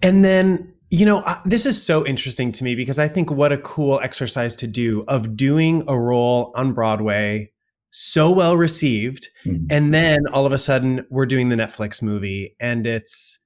And 0.01 0.23
then 0.25 0.73
you 0.89 1.05
know, 1.05 1.21
this 1.43 1.65
is 1.65 1.81
so 1.83 2.05
interesting 2.05 2.51
to 2.53 2.63
me 2.63 2.73
because 2.73 2.97
I 2.97 3.09
think 3.09 3.29
what 3.29 3.51
a 3.51 3.57
cool 3.57 3.99
exercise 3.99 4.55
to 4.55 4.67
do 4.67 5.03
of 5.07 5.35
doing 5.35 5.83
a 5.87 5.99
role 5.99 6.53
on 6.55 6.71
Broadway 6.71 7.51
so 7.89 8.31
well 8.31 8.55
received. 8.55 9.27
Mm-hmm. 9.45 9.65
And 9.69 9.93
then 9.93 10.19
all 10.31 10.45
of 10.45 10.53
a 10.53 10.59
sudden 10.59 11.05
we're 11.09 11.25
doing 11.25 11.49
the 11.49 11.55
Netflix 11.55 12.01
movie 12.01 12.55
and 12.59 12.85
it's 12.87 13.43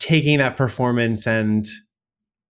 taking 0.00 0.38
that 0.38 0.56
performance 0.56 1.26
and 1.26 1.66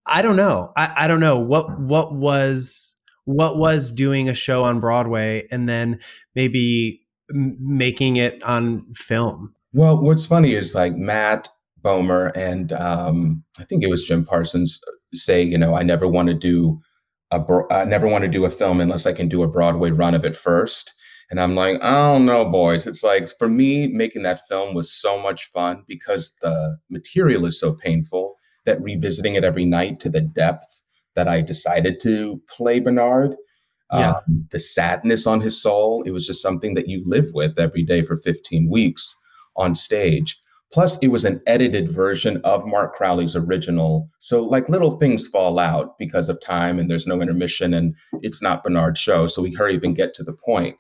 I 0.07 0.23
don't 0.23 0.37
know. 0.37 0.73
I, 0.77 0.93
I 0.97 1.07
don't 1.07 1.21
know 1.21 1.38
what 1.38 1.79
what 1.79 2.14
was 2.14 2.97
what 3.25 3.59
was 3.59 3.90
doing 3.90 4.29
a 4.29 4.35
show 4.35 4.64
on 4.64 4.81
Broadway 4.81 5.47
and 5.51 5.69
then 5.69 6.01
maybe 6.35 7.03
making 7.33 8.16
it 8.16 8.43
on 8.43 8.85
film. 8.95 9.55
Well, 9.73 10.01
what's 10.01 10.27
funny 10.27 10.55
is 10.55 10.75
like 10.75 10.97
Matt 10.97 11.49
Bomer 11.83 12.33
and 12.37 12.73
um, 12.73 13.43
I 13.59 13.64
think 13.64 13.83
it 13.83 13.90
was 13.90 14.05
Jim 14.05 14.25
Parsons 14.25 14.81
say, 15.14 15.43
you 15.43 15.57
know, 15.57 15.75
I 15.75 15.83
never 15.83 16.07
want 16.07 16.29
to 16.29 16.35
do 16.35 16.81
a 17.31 17.40
I 17.71 17.85
never 17.85 18.09
want 18.09 18.23
to 18.23 18.29
do 18.29 18.45
a 18.45 18.51
film 18.51 18.81
unless 18.81 19.07
I 19.07 19.12
can 19.12 19.29
do 19.29 19.43
a 19.43 19.49
Broadway 19.49 19.90
run 19.90 20.14
of 20.14 20.25
it 20.25 20.37
first. 20.37 20.95
And 21.31 21.40
I'm 21.40 21.55
like, 21.55 21.81
I 21.81 22.12
don't 22.12 22.27
know, 22.27 22.45
boys. 22.45 22.88
It's 22.88 23.05
like 23.05 23.29
for 23.38 23.49
me, 23.49 23.87
making 23.87 24.25
that 24.25 24.49
film 24.49 24.75
was 24.75 24.93
so 24.93 25.21
much 25.23 25.49
fun 25.51 25.85
because 25.87 26.35
the 26.43 26.77
material 26.88 27.47
is 27.47 27.61
so 27.61 27.75
painful 27.75 28.37
that 28.66 28.83
revisiting 28.83 29.37
it 29.37 29.45
every 29.45 29.64
night 29.64 30.01
to 30.01 30.11
the 30.11 30.21
depth 30.21 30.83
that 31.14 31.29
I 31.29 31.40
decided 31.40 32.01
to 32.01 32.43
play 32.49 32.81
Bernard. 32.81 33.37
Yeah. 33.92 34.11
Um, 34.12 34.46
the 34.50 34.61
sadness 34.61 35.26
on 35.26 35.40
his 35.40 35.61
soul, 35.61 36.03
it 36.05 36.12
was 36.12 36.26
just 36.26 36.42
something 36.42 36.74
that 36.74 36.88
you 36.88 37.03
live 37.05 37.26
with 37.35 37.59
every 37.59 37.83
day 37.83 38.03
for 38.03 38.16
15 38.16 38.68
weeks 38.70 39.16
on 39.57 39.74
stage. 39.74 40.38
Plus, 40.72 40.98
it 40.98 41.09
was 41.09 41.24
an 41.24 41.42
edited 41.48 41.90
version 41.90 42.40
of 42.44 42.64
Mart 42.64 42.94
Crowley's 42.94 43.35
original. 43.35 44.09
So, 44.20 44.44
like, 44.44 44.68
little 44.68 44.92
things 44.98 45.26
fall 45.26 45.59
out 45.59 45.98
because 45.98 46.29
of 46.29 46.40
time 46.40 46.79
and 46.79 46.88
there's 46.88 47.09
no 47.09 47.20
intermission 47.20 47.74
and 47.74 47.96
it's 48.22 48.40
not 48.40 48.62
Bernard's 48.62 49.00
show. 49.00 49.26
So, 49.26 49.42
we 49.42 49.53
hurry 49.53 49.76
up 49.76 49.83
and 49.83 49.96
get 49.96 50.14
to 50.14 50.22
the 50.22 50.33
point. 50.33 50.76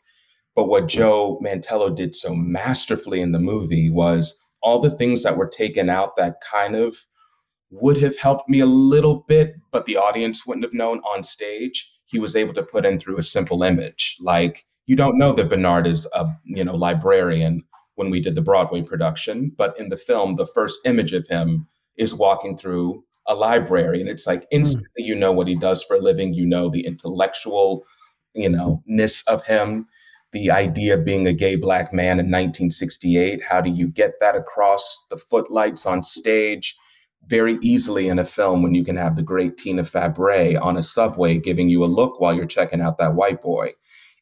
But 0.54 0.68
what 0.68 0.86
Joe 0.86 1.40
Mantello 1.42 1.94
did 1.94 2.14
so 2.14 2.34
masterfully 2.34 3.20
in 3.20 3.32
the 3.32 3.40
movie 3.40 3.90
was 3.90 4.38
all 4.62 4.78
the 4.78 4.90
things 4.90 5.24
that 5.24 5.36
were 5.36 5.48
taken 5.48 5.90
out 5.90 6.16
that 6.16 6.40
kind 6.40 6.76
of 6.76 6.96
would 7.70 7.96
have 8.00 8.18
helped 8.18 8.48
me 8.48 8.60
a 8.60 8.66
little 8.66 9.24
bit, 9.26 9.54
but 9.70 9.86
the 9.86 9.96
audience 9.96 10.46
wouldn't 10.46 10.64
have 10.64 10.74
known 10.74 10.98
on 11.00 11.22
stage. 11.22 11.90
He 12.10 12.18
was 12.18 12.36
able 12.36 12.54
to 12.54 12.62
put 12.62 12.84
in 12.84 12.98
through 12.98 13.18
a 13.18 13.22
simple 13.22 13.62
image. 13.62 14.16
Like 14.20 14.66
you 14.86 14.96
don't 14.96 15.18
know 15.18 15.32
that 15.32 15.48
Bernard 15.48 15.86
is 15.86 16.08
a 16.14 16.26
you 16.44 16.64
know 16.64 16.74
librarian 16.74 17.62
when 17.94 18.10
we 18.10 18.20
did 18.20 18.34
the 18.34 18.42
Broadway 18.42 18.82
production, 18.82 19.52
but 19.56 19.78
in 19.78 19.88
the 19.88 19.96
film, 19.96 20.36
the 20.36 20.46
first 20.46 20.80
image 20.84 21.12
of 21.12 21.26
him 21.28 21.66
is 21.96 22.14
walking 22.14 22.56
through 22.56 23.04
a 23.26 23.34
library, 23.34 24.00
and 24.00 24.08
it's 24.08 24.26
like 24.26 24.42
hmm. 24.42 24.58
instantly 24.58 25.04
you 25.04 25.14
know 25.14 25.32
what 25.32 25.48
he 25.48 25.54
does 25.54 25.82
for 25.82 25.96
a 25.96 26.00
living. 26.00 26.34
You 26.34 26.46
know 26.46 26.68
the 26.68 26.84
intellectual, 26.86 27.84
you 28.34 28.48
know, 28.48 28.82
ness 28.86 29.22
of 29.26 29.44
him. 29.44 29.86
The 30.32 30.50
idea 30.50 30.94
of 30.94 31.04
being 31.04 31.26
a 31.26 31.32
gay 31.32 31.56
black 31.56 31.92
man 31.92 32.20
in 32.20 32.26
1968. 32.26 33.42
How 33.42 33.60
do 33.60 33.70
you 33.70 33.88
get 33.88 34.14
that 34.20 34.36
across 34.36 35.06
the 35.10 35.16
footlights 35.16 35.86
on 35.86 36.04
stage? 36.04 36.76
Very 37.30 37.58
easily 37.62 38.08
in 38.08 38.18
a 38.18 38.24
film 38.24 38.60
when 38.60 38.74
you 38.74 38.84
can 38.84 38.96
have 38.96 39.14
the 39.14 39.22
great 39.22 39.56
Tina 39.56 39.84
Fabray 39.84 40.60
on 40.60 40.76
a 40.76 40.82
subway 40.82 41.38
giving 41.38 41.68
you 41.70 41.84
a 41.84 41.86
look 41.86 42.20
while 42.20 42.34
you're 42.34 42.44
checking 42.44 42.82
out 42.82 42.98
that 42.98 43.14
white 43.14 43.40
boy. 43.40 43.70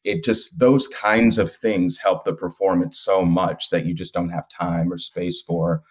It 0.03 0.23
just, 0.23 0.59
those 0.59 0.87
kinds 0.87 1.39
of 1.39 1.51
things 1.51 1.97
help 1.97 2.23
the 2.23 2.33
performance 2.33 2.99
so 2.99 3.25
much 3.25 3.71
that 3.71 3.85
you 3.85 3.95
just 3.95 4.13
don't 4.13 4.29
have 4.29 4.47
time 4.47 4.93
or 4.93 4.99
space 4.99 5.41
for, 5.41 5.81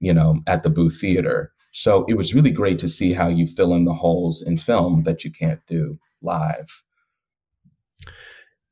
you 0.00 0.12
know, 0.12 0.40
at 0.48 0.64
the 0.64 0.68
booth 0.68 1.00
theater. 1.00 1.52
So 1.70 2.04
it 2.08 2.14
was 2.14 2.34
really 2.34 2.50
great 2.50 2.80
to 2.80 2.88
see 2.88 3.12
how 3.12 3.28
you 3.28 3.46
fill 3.46 3.72
in 3.72 3.84
the 3.84 3.94
holes 3.94 4.42
in 4.42 4.58
film 4.58 5.04
that 5.04 5.24
you 5.24 5.30
can't 5.30 5.64
do 5.66 5.98
live. 6.20 6.82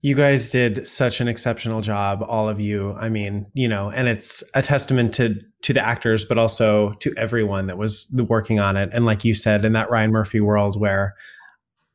You 0.04 0.14
guys 0.14 0.50
did 0.50 0.86
such 0.86 1.22
an 1.22 1.28
exceptional 1.28 1.80
job, 1.80 2.22
all 2.28 2.46
of 2.46 2.60
you. 2.60 2.92
I 2.92 3.08
mean, 3.08 3.46
you 3.54 3.66
know, 3.66 3.88
and 3.88 4.06
it's 4.06 4.44
a 4.52 4.60
testament 4.60 5.14
to 5.14 5.40
to 5.62 5.72
the 5.72 5.80
actors, 5.80 6.26
but 6.26 6.36
also 6.36 6.92
to 7.00 7.14
everyone 7.16 7.68
that 7.68 7.78
was 7.78 8.14
working 8.28 8.60
on 8.60 8.76
it. 8.76 8.90
And 8.92 9.06
like 9.06 9.24
you 9.24 9.32
said, 9.32 9.64
in 9.64 9.72
that 9.72 9.88
Ryan 9.88 10.12
Murphy 10.12 10.42
world 10.42 10.78
where, 10.78 11.14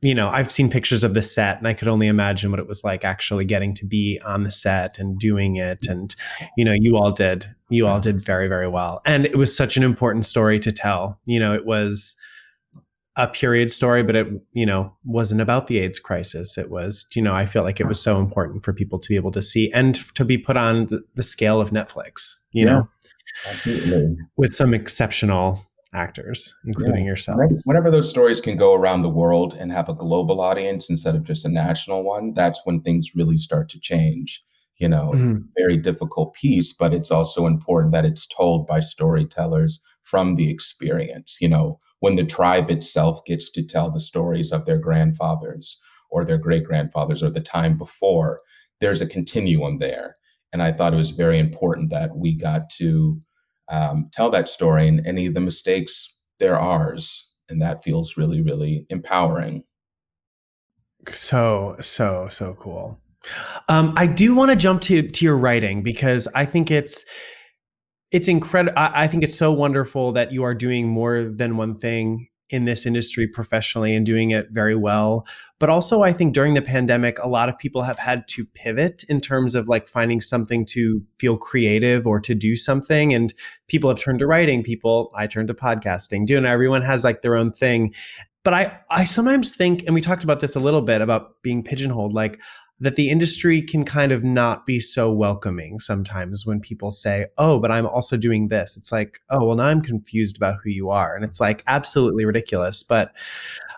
you 0.00 0.12
know, 0.12 0.28
I've 0.28 0.50
seen 0.50 0.70
pictures 0.70 1.04
of 1.04 1.14
the 1.14 1.22
set 1.22 1.58
and 1.58 1.68
I 1.68 1.74
could 1.74 1.86
only 1.86 2.08
imagine 2.08 2.50
what 2.50 2.58
it 2.58 2.66
was 2.66 2.82
like 2.82 3.04
actually 3.04 3.44
getting 3.44 3.74
to 3.74 3.86
be 3.86 4.20
on 4.24 4.42
the 4.42 4.50
set 4.50 4.98
and 4.98 5.16
doing 5.16 5.54
it. 5.54 5.86
And, 5.86 6.12
you 6.56 6.64
know, 6.64 6.74
you 6.74 6.96
all 6.96 7.12
did, 7.12 7.46
you 7.68 7.86
all 7.86 8.00
did 8.00 8.24
very, 8.24 8.48
very 8.48 8.66
well. 8.66 9.02
And 9.06 9.24
it 9.24 9.38
was 9.38 9.56
such 9.56 9.76
an 9.76 9.84
important 9.84 10.26
story 10.26 10.58
to 10.58 10.72
tell. 10.72 11.20
You 11.26 11.38
know, 11.38 11.54
it 11.54 11.64
was 11.64 12.16
a 13.22 13.28
period 13.28 13.70
story, 13.70 14.02
but 14.02 14.16
it, 14.16 14.26
you 14.52 14.66
know, 14.66 14.92
wasn't 15.04 15.40
about 15.40 15.66
the 15.66 15.78
AIDS 15.78 15.98
crisis. 15.98 16.56
It 16.56 16.70
was, 16.70 17.06
you 17.14 17.22
know, 17.22 17.34
I 17.34 17.46
feel 17.46 17.62
like 17.62 17.80
it 17.80 17.86
was 17.86 18.00
so 18.00 18.18
important 18.18 18.64
for 18.64 18.72
people 18.72 18.98
to 18.98 19.08
be 19.08 19.16
able 19.16 19.30
to 19.32 19.42
see 19.42 19.70
and 19.72 19.94
to 20.14 20.24
be 20.24 20.38
put 20.38 20.56
on 20.56 20.86
the, 20.86 21.02
the 21.14 21.22
scale 21.22 21.60
of 21.60 21.70
Netflix, 21.70 22.34
you 22.52 22.64
yeah, 22.64 22.72
know, 22.72 22.84
absolutely. 23.48 24.16
with 24.36 24.54
some 24.54 24.72
exceptional 24.72 25.64
actors, 25.92 26.54
including 26.64 27.04
yeah. 27.04 27.10
yourself. 27.10 27.40
Whenever 27.64 27.90
those 27.90 28.08
stories 28.08 28.40
can 28.40 28.56
go 28.56 28.74
around 28.74 29.02
the 29.02 29.08
world 29.08 29.54
and 29.54 29.72
have 29.72 29.88
a 29.88 29.94
global 29.94 30.40
audience 30.40 30.88
instead 30.88 31.14
of 31.14 31.24
just 31.24 31.44
a 31.44 31.48
national 31.48 32.04
one, 32.04 32.32
that's 32.34 32.62
when 32.64 32.80
things 32.80 33.14
really 33.14 33.36
start 33.36 33.68
to 33.70 33.80
change. 33.80 34.42
You 34.76 34.88
know, 34.88 35.10
mm-hmm. 35.12 35.24
it's 35.24 35.32
a 35.32 35.42
very 35.58 35.76
difficult 35.76 36.32
piece, 36.34 36.72
but 36.72 36.94
it's 36.94 37.10
also 37.10 37.46
important 37.46 37.92
that 37.92 38.06
it's 38.06 38.26
told 38.26 38.66
by 38.66 38.80
storytellers 38.80 39.82
from 40.10 40.34
the 40.34 40.50
experience. 40.50 41.38
You 41.40 41.48
know, 41.48 41.78
when 42.00 42.16
the 42.16 42.24
tribe 42.24 42.68
itself 42.68 43.24
gets 43.24 43.48
to 43.52 43.62
tell 43.62 43.90
the 43.90 44.00
stories 44.00 44.50
of 44.50 44.64
their 44.64 44.78
grandfathers 44.78 45.80
or 46.10 46.24
their 46.24 46.38
great 46.38 46.64
grandfathers 46.64 47.22
or 47.22 47.30
the 47.30 47.40
time 47.40 47.78
before, 47.78 48.40
there's 48.80 49.00
a 49.00 49.06
continuum 49.06 49.78
there. 49.78 50.16
And 50.52 50.62
I 50.62 50.72
thought 50.72 50.92
it 50.92 50.96
was 50.96 51.10
very 51.10 51.38
important 51.38 51.90
that 51.90 52.16
we 52.16 52.34
got 52.34 52.68
to 52.70 53.20
um, 53.68 54.10
tell 54.12 54.30
that 54.30 54.48
story 54.48 54.88
and 54.88 55.06
any 55.06 55.26
of 55.26 55.34
the 55.34 55.40
mistakes, 55.40 56.18
they're 56.40 56.58
ours. 56.58 57.30
And 57.48 57.62
that 57.62 57.84
feels 57.84 58.16
really, 58.16 58.42
really 58.42 58.86
empowering. 58.90 59.62
So, 61.12 61.76
so, 61.80 62.28
so 62.30 62.54
cool. 62.54 63.00
Um, 63.68 63.92
I 63.96 64.06
do 64.06 64.34
want 64.34 64.50
to 64.50 64.56
jump 64.56 64.80
to 64.82 65.02
to 65.02 65.24
your 65.24 65.36
writing 65.36 65.82
because 65.82 66.26
I 66.34 66.44
think 66.46 66.70
it's 66.70 67.04
it's 68.12 68.28
incredible. 68.28 68.78
I, 68.78 69.04
I, 69.04 69.06
think 69.06 69.22
it's 69.22 69.36
so 69.36 69.52
wonderful 69.52 70.12
that 70.12 70.32
you 70.32 70.42
are 70.42 70.54
doing 70.54 70.88
more 70.88 71.22
than 71.22 71.56
one 71.56 71.76
thing 71.76 72.28
in 72.50 72.64
this 72.64 72.84
industry 72.84 73.28
professionally 73.28 73.94
and 73.94 74.04
doing 74.04 74.30
it 74.32 74.48
very 74.50 74.74
well. 74.74 75.24
But 75.60 75.70
also, 75.70 76.02
I 76.02 76.12
think 76.12 76.34
during 76.34 76.54
the 76.54 76.62
pandemic, 76.62 77.18
a 77.20 77.28
lot 77.28 77.48
of 77.48 77.58
people 77.58 77.82
have 77.82 77.98
had 77.98 78.26
to 78.28 78.44
pivot 78.44 79.04
in 79.08 79.20
terms 79.20 79.54
of 79.54 79.68
like 79.68 79.86
finding 79.88 80.20
something 80.20 80.66
to 80.66 81.02
feel 81.18 81.36
creative 81.36 82.06
or 82.06 82.18
to 82.20 82.34
do 82.34 82.56
something. 82.56 83.14
And 83.14 83.32
people 83.68 83.88
have 83.88 84.00
turned 84.00 84.18
to 84.18 84.26
writing, 84.26 84.64
people, 84.64 85.12
I 85.14 85.26
turned 85.26 85.48
to 85.48 85.54
podcasting, 85.54 86.26
doing 86.26 86.44
everyone 86.44 86.82
has 86.82 87.04
like 87.04 87.22
their 87.22 87.36
own 87.36 87.52
thing. 87.52 87.94
But 88.42 88.54
I, 88.54 88.78
I 88.90 89.04
sometimes 89.04 89.54
think, 89.54 89.84
and 89.84 89.94
we 89.94 90.00
talked 90.00 90.24
about 90.24 90.40
this 90.40 90.56
a 90.56 90.60
little 90.60 90.80
bit 90.80 91.02
about 91.02 91.42
being 91.42 91.62
pigeonholed, 91.62 92.14
like 92.14 92.40
that 92.80 92.96
the 92.96 93.10
industry 93.10 93.60
can 93.60 93.84
kind 93.84 94.10
of 94.10 94.24
not 94.24 94.64
be 94.66 94.80
so 94.80 95.12
welcoming 95.12 95.78
sometimes 95.78 96.46
when 96.46 96.60
people 96.60 96.90
say, 96.90 97.26
Oh, 97.38 97.58
but 97.58 97.70
I'm 97.70 97.86
also 97.86 98.16
doing 98.16 98.48
this. 98.48 98.76
It's 98.76 98.90
like, 98.90 99.20
Oh, 99.30 99.44
well, 99.44 99.56
now 99.56 99.66
I'm 99.66 99.82
confused 99.82 100.36
about 100.36 100.58
who 100.62 100.70
you 100.70 100.90
are. 100.90 101.14
And 101.14 101.24
it's 101.24 101.40
like 101.40 101.62
absolutely 101.66 102.24
ridiculous. 102.24 102.82
But 102.82 103.12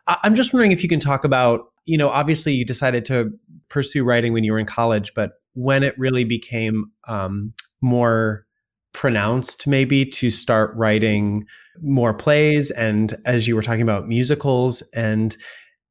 I'm 0.06 0.34
just 0.34 0.52
wondering 0.52 0.72
if 0.72 0.82
you 0.82 0.88
can 0.88 1.00
talk 1.00 1.24
about, 1.24 1.66
you 1.84 1.98
know, 1.98 2.08
obviously 2.08 2.52
you 2.52 2.64
decided 2.64 3.04
to 3.06 3.30
pursue 3.68 4.04
writing 4.04 4.32
when 4.32 4.44
you 4.44 4.52
were 4.52 4.58
in 4.58 4.66
college, 4.66 5.12
but 5.14 5.32
when 5.54 5.82
it 5.82 5.98
really 5.98 6.24
became 6.24 6.90
um, 7.08 7.52
more 7.80 8.46
pronounced, 8.92 9.66
maybe 9.66 10.04
to 10.04 10.30
start 10.30 10.72
writing 10.76 11.44
more 11.80 12.12
plays 12.12 12.70
and 12.72 13.14
as 13.24 13.48
you 13.48 13.56
were 13.56 13.62
talking 13.62 13.82
about 13.82 14.06
musicals 14.06 14.82
and 14.94 15.36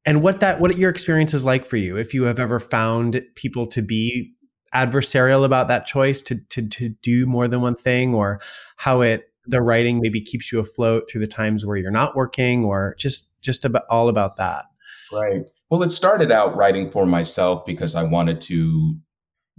and 0.05 0.21
what 0.21 0.39
that 0.39 0.59
what 0.59 0.77
your 0.77 0.89
experience 0.89 1.33
is 1.33 1.45
like 1.45 1.65
for 1.65 1.77
you 1.77 1.97
if 1.97 2.13
you 2.13 2.23
have 2.23 2.39
ever 2.39 2.59
found 2.59 3.21
people 3.35 3.65
to 3.67 3.81
be 3.81 4.33
adversarial 4.73 5.43
about 5.43 5.67
that 5.67 5.85
choice 5.85 6.21
to 6.21 6.35
to 6.49 6.67
to 6.67 6.89
do 7.01 7.25
more 7.25 7.47
than 7.47 7.61
one 7.61 7.75
thing 7.75 8.13
or 8.13 8.41
how 8.77 9.01
it 9.01 9.31
the 9.45 9.61
writing 9.61 9.99
maybe 10.01 10.21
keeps 10.21 10.51
you 10.51 10.59
afloat 10.59 11.09
through 11.09 11.21
the 11.21 11.27
times 11.27 11.65
where 11.65 11.77
you're 11.77 11.91
not 11.91 12.15
working 12.15 12.63
or 12.63 12.95
just 12.97 13.39
just 13.41 13.65
about 13.65 13.83
all 13.89 14.07
about 14.07 14.37
that? 14.37 14.65
Right. 15.11 15.49
Well 15.69 15.83
it 15.83 15.89
started 15.89 16.31
out 16.31 16.55
writing 16.55 16.89
for 16.89 17.05
myself 17.05 17.65
because 17.65 17.95
i 17.95 18.03
wanted 18.03 18.39
to 18.41 18.95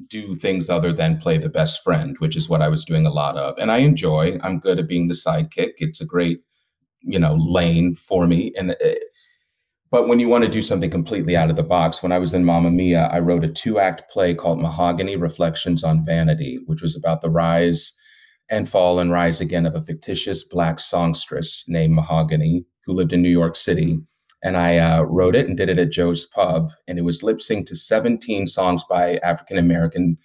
do 0.09 0.35
things 0.35 0.71
other 0.71 0.93
than 0.93 1.19
play 1.19 1.37
the 1.37 1.51
best 1.51 1.85
friend 1.85 2.17
which 2.19 2.35
is 2.35 2.49
what 2.49 2.63
i 2.63 2.69
was 2.69 2.85
doing 2.85 3.07
a 3.07 3.13
lot 3.13 3.37
of. 3.37 3.55
And 3.59 3.71
i 3.71 3.79
enjoy 3.79 4.39
i'm 4.43 4.59
good 4.59 4.79
at 4.79 4.89
being 4.89 5.09
the 5.09 5.15
sidekick. 5.15 5.75
It's 5.79 6.01
a 6.01 6.07
great 6.07 6.41
you 7.03 7.19
know 7.19 7.35
lane 7.35 7.95
for 7.95 8.27
me. 8.27 8.53
And 8.57 8.77
but 9.93 10.09
when 10.09 10.19
you 10.19 10.29
want 10.29 10.43
to 10.43 10.51
do 10.51 10.63
something 10.63 10.91
completely 10.91 11.37
out 11.37 11.51
of 11.51 11.57
the 11.57 11.63
box, 11.63 12.03
when 12.03 12.13
I 12.13 12.19
was 12.19 12.33
in 12.33 12.47
Mamma 12.47 12.71
Mia, 12.71 13.11
I 13.13 13.19
wrote 13.19 13.45
a 13.45 13.49
two 13.49 13.79
act 13.79 14.11
play 14.11 14.35
called 14.35 14.59
Mahogany 14.59 15.17
Reflections 15.17 15.85
on 15.85 16.03
Vanity, 16.03 16.61
which 16.65 16.81
was 16.81 16.97
about 16.97 17.21
the 17.21 17.29
rise 17.29 17.93
and 18.49 18.67
fall 18.67 18.99
and 18.99 19.11
rise 19.11 19.43
again 19.43 19.67
of 19.67 19.75
a 19.75 19.83
fictitious 19.83 20.45
Black 20.45 20.81
songstress 20.81 21.65
named 21.69 21.93
Mahogany 21.93 22.65
who 22.87 22.95
lived 22.95 23.13
in 23.13 23.21
New 23.21 23.29
York 23.29 23.55
City. 23.55 24.01
And 24.43 24.57
I 24.57 24.79
uh, 24.79 25.03
wrote 25.03 25.37
it 25.37 25.47
and 25.47 25.59
did 25.59 25.69
it 25.69 25.79
at 25.79 25.91
Joe's 25.91 26.27
Pub. 26.27 26.71
And 26.89 26.99
it 26.99 27.03
was 27.03 27.23
lip 27.23 27.39
synced 27.39 27.67
to 27.67 27.77
17 27.77 28.47
songs 28.47 28.85
by 28.89 29.19
African 29.19 29.59
American 29.59 30.17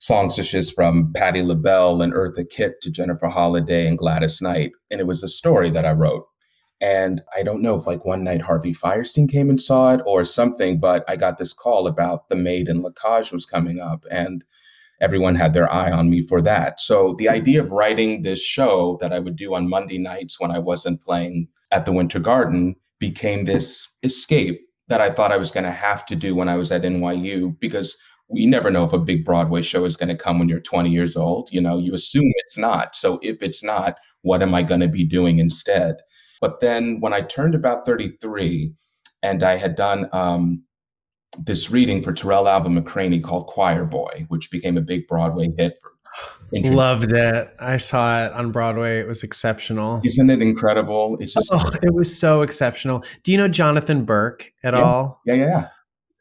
songstresses 0.00 0.70
from 0.70 1.14
Patti 1.14 1.40
LaBelle 1.40 2.02
and 2.02 2.12
Eartha 2.12 2.48
Kitt 2.48 2.82
to 2.82 2.90
Jennifer 2.90 3.28
Holliday 3.28 3.88
and 3.88 3.96
Gladys 3.96 4.42
Knight. 4.42 4.72
And 4.90 5.00
it 5.00 5.06
was 5.06 5.22
a 5.22 5.28
story 5.28 5.70
that 5.70 5.86
I 5.86 5.92
wrote. 5.92 6.26
And 6.80 7.22
I 7.36 7.42
don't 7.42 7.62
know 7.62 7.78
if 7.78 7.86
like 7.86 8.04
one 8.04 8.22
night 8.22 8.40
Harvey 8.40 8.72
Fierstein 8.72 9.28
came 9.28 9.50
and 9.50 9.60
saw 9.60 9.94
it 9.94 10.00
or 10.06 10.24
something, 10.24 10.78
but 10.78 11.04
I 11.08 11.16
got 11.16 11.38
this 11.38 11.52
call 11.52 11.86
about 11.86 12.28
The 12.28 12.36
Maid 12.36 12.68
and 12.68 12.82
La 12.82 12.90
Cage 12.90 13.32
was 13.32 13.46
coming 13.46 13.80
up 13.80 14.04
and 14.10 14.44
everyone 15.00 15.34
had 15.34 15.54
their 15.54 15.72
eye 15.72 15.90
on 15.90 16.10
me 16.10 16.22
for 16.22 16.40
that. 16.42 16.80
So 16.80 17.14
the 17.18 17.28
idea 17.28 17.60
of 17.60 17.72
writing 17.72 18.22
this 18.22 18.40
show 18.40 18.98
that 19.00 19.12
I 19.12 19.18
would 19.18 19.36
do 19.36 19.54
on 19.54 19.68
Monday 19.68 19.98
nights 19.98 20.40
when 20.40 20.50
I 20.50 20.58
wasn't 20.58 21.02
playing 21.02 21.48
at 21.70 21.84
the 21.84 21.92
Winter 21.92 22.18
Garden 22.18 22.76
became 22.98 23.44
this 23.44 23.88
escape 24.02 24.60
that 24.88 25.00
I 25.00 25.10
thought 25.10 25.32
I 25.32 25.36
was 25.36 25.50
going 25.50 25.64
to 25.64 25.70
have 25.70 26.06
to 26.06 26.16
do 26.16 26.34
when 26.34 26.48
I 26.48 26.56
was 26.56 26.72
at 26.72 26.82
NYU 26.82 27.58
because 27.60 27.96
we 28.28 28.46
never 28.46 28.70
know 28.70 28.84
if 28.84 28.92
a 28.92 28.98
big 28.98 29.24
Broadway 29.24 29.62
show 29.62 29.84
is 29.84 29.96
going 29.96 30.08
to 30.08 30.16
come 30.16 30.38
when 30.38 30.48
you're 30.48 30.60
20 30.60 30.90
years 30.90 31.16
old. 31.16 31.48
You 31.52 31.60
know, 31.60 31.78
you 31.78 31.94
assume 31.94 32.30
it's 32.36 32.58
not. 32.58 32.94
So 32.94 33.18
if 33.22 33.42
it's 33.42 33.62
not, 33.62 33.98
what 34.22 34.42
am 34.42 34.54
I 34.54 34.62
going 34.62 34.80
to 34.80 34.88
be 34.88 35.04
doing 35.04 35.38
instead? 35.38 35.96
But 36.40 36.60
then 36.60 37.00
when 37.00 37.12
I 37.12 37.22
turned 37.22 37.54
about 37.54 37.86
33 37.86 38.72
and 39.22 39.42
I 39.42 39.56
had 39.56 39.74
done 39.76 40.08
um, 40.12 40.62
this 41.38 41.70
reading 41.70 42.02
for 42.02 42.12
Tarell 42.12 42.48
Alvin 42.48 42.74
McCraney 42.74 43.22
called 43.22 43.46
Choir 43.46 43.84
Boy, 43.84 44.26
which 44.28 44.50
became 44.50 44.76
a 44.76 44.82
big 44.82 45.06
Broadway 45.06 45.52
hit. 45.56 45.78
For 45.80 45.92
Loved 46.52 47.12
it. 47.12 47.54
I 47.60 47.76
saw 47.76 48.24
it 48.24 48.32
on 48.32 48.50
Broadway. 48.52 49.00
It 49.00 49.06
was 49.06 49.22
exceptional. 49.22 50.00
Isn't 50.04 50.30
it 50.30 50.40
incredible? 50.40 51.18
It's 51.20 51.34
just 51.34 51.50
oh, 51.52 51.70
it 51.82 51.92
was 51.92 52.16
so 52.16 52.40
exceptional. 52.40 53.04
Do 53.22 53.32
you 53.32 53.38
know 53.38 53.48
Jonathan 53.48 54.04
Burke 54.04 54.52
at 54.64 54.72
yes. 54.72 54.82
all? 54.82 55.20
Yeah, 55.26 55.34
yeah, 55.34 55.46
yeah. 55.46 55.68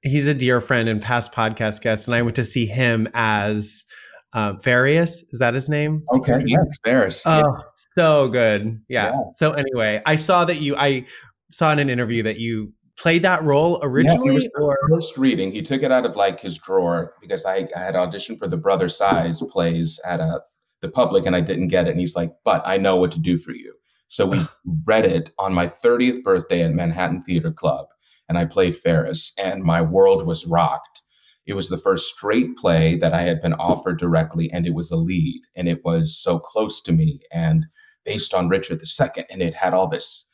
He's 0.03 0.27
a 0.27 0.33
dear 0.33 0.59
friend 0.59 0.89
and 0.89 1.01
past 1.01 1.31
podcast 1.31 1.81
guest, 1.81 2.07
and 2.07 2.15
I 2.15 2.21
went 2.21 2.35
to 2.35 2.43
see 2.43 2.65
him 2.65 3.07
as 3.13 3.85
uh, 4.33 4.53
Various. 4.61 5.23
Is 5.31 5.39
that 5.39 5.53
his 5.53 5.69
name? 5.69 6.03
Okay, 6.13 6.43
yes, 6.45 6.77
Pharus. 6.85 7.23
Oh, 7.25 7.37
yeah. 7.39 7.63
so 7.77 8.27
good. 8.27 8.81
Yeah. 8.89 9.11
yeah. 9.11 9.21
So 9.33 9.53
anyway, 9.53 10.01
I 10.05 10.15
saw 10.15 10.45
that 10.45 10.61
you. 10.61 10.75
I 10.75 11.05
saw 11.51 11.71
in 11.71 11.79
an 11.79 11.89
interview 11.89 12.23
that 12.23 12.39
you 12.39 12.73
played 12.97 13.23
that 13.23 13.43
role 13.43 13.79
originally. 13.83 14.27
Yeah, 14.27 14.33
was 14.33 14.49
or 14.59 14.77
first 14.91 15.17
reading. 15.17 15.51
He 15.51 15.61
took 15.61 15.81
it 15.81 15.91
out 15.91 16.05
of 16.05 16.15
like 16.15 16.39
his 16.39 16.57
drawer 16.57 17.13
because 17.21 17.45
I, 17.45 17.67
I 17.75 17.79
had 17.79 17.95
auditioned 17.95 18.39
for 18.39 18.47
the 18.47 18.57
Brother 18.57 18.89
Size 18.89 19.41
plays 19.49 19.99
at 20.05 20.19
a 20.19 20.23
uh, 20.23 20.39
the 20.81 20.89
public 20.89 21.25
and 21.25 21.35
I 21.35 21.41
didn't 21.41 21.69
get 21.69 21.87
it. 21.87 21.91
And 21.91 21.99
he's 21.99 22.15
like, 22.15 22.31
"But 22.43 22.61
I 22.67 22.77
know 22.77 22.97
what 22.97 23.11
to 23.13 23.19
do 23.19 23.37
for 23.37 23.51
you." 23.51 23.73
So 24.09 24.27
we 24.27 24.45
read 24.85 25.05
it 25.05 25.31
on 25.39 25.53
my 25.53 25.67
30th 25.67 26.21
birthday 26.23 26.63
at 26.63 26.73
Manhattan 26.73 27.21
Theater 27.21 27.51
Club, 27.51 27.87
and 28.29 28.37
I 28.37 28.45
played 28.45 28.75
Pharus, 28.75 29.31
and 29.37 29.63
my 29.63 29.81
world 29.81 30.27
was 30.27 30.45
rocked 30.45 31.01
it 31.47 31.55
was 31.55 31.69
the 31.69 31.77
first 31.77 32.13
straight 32.13 32.57
play 32.57 32.95
that 32.97 33.13
I 33.13 33.21
had 33.21 33.41
been 33.41 33.53
offered 33.53 33.97
directly, 33.97 34.51
and 34.51 34.67
it 34.67 34.73
was 34.73 34.91
a 34.91 34.97
lead, 34.97 35.41
and 35.55 35.67
it 35.69 35.83
was 35.85 36.17
so 36.17 36.39
close 36.39 36.81
to 36.81 36.91
me 36.91 37.21
and 37.31 37.65
based 38.05 38.33
on 38.33 38.49
Richard 38.49 38.81
II, 38.81 39.23
and 39.29 39.41
it 39.41 39.53
had 39.53 39.73
all 39.73 39.87
this 39.87 40.29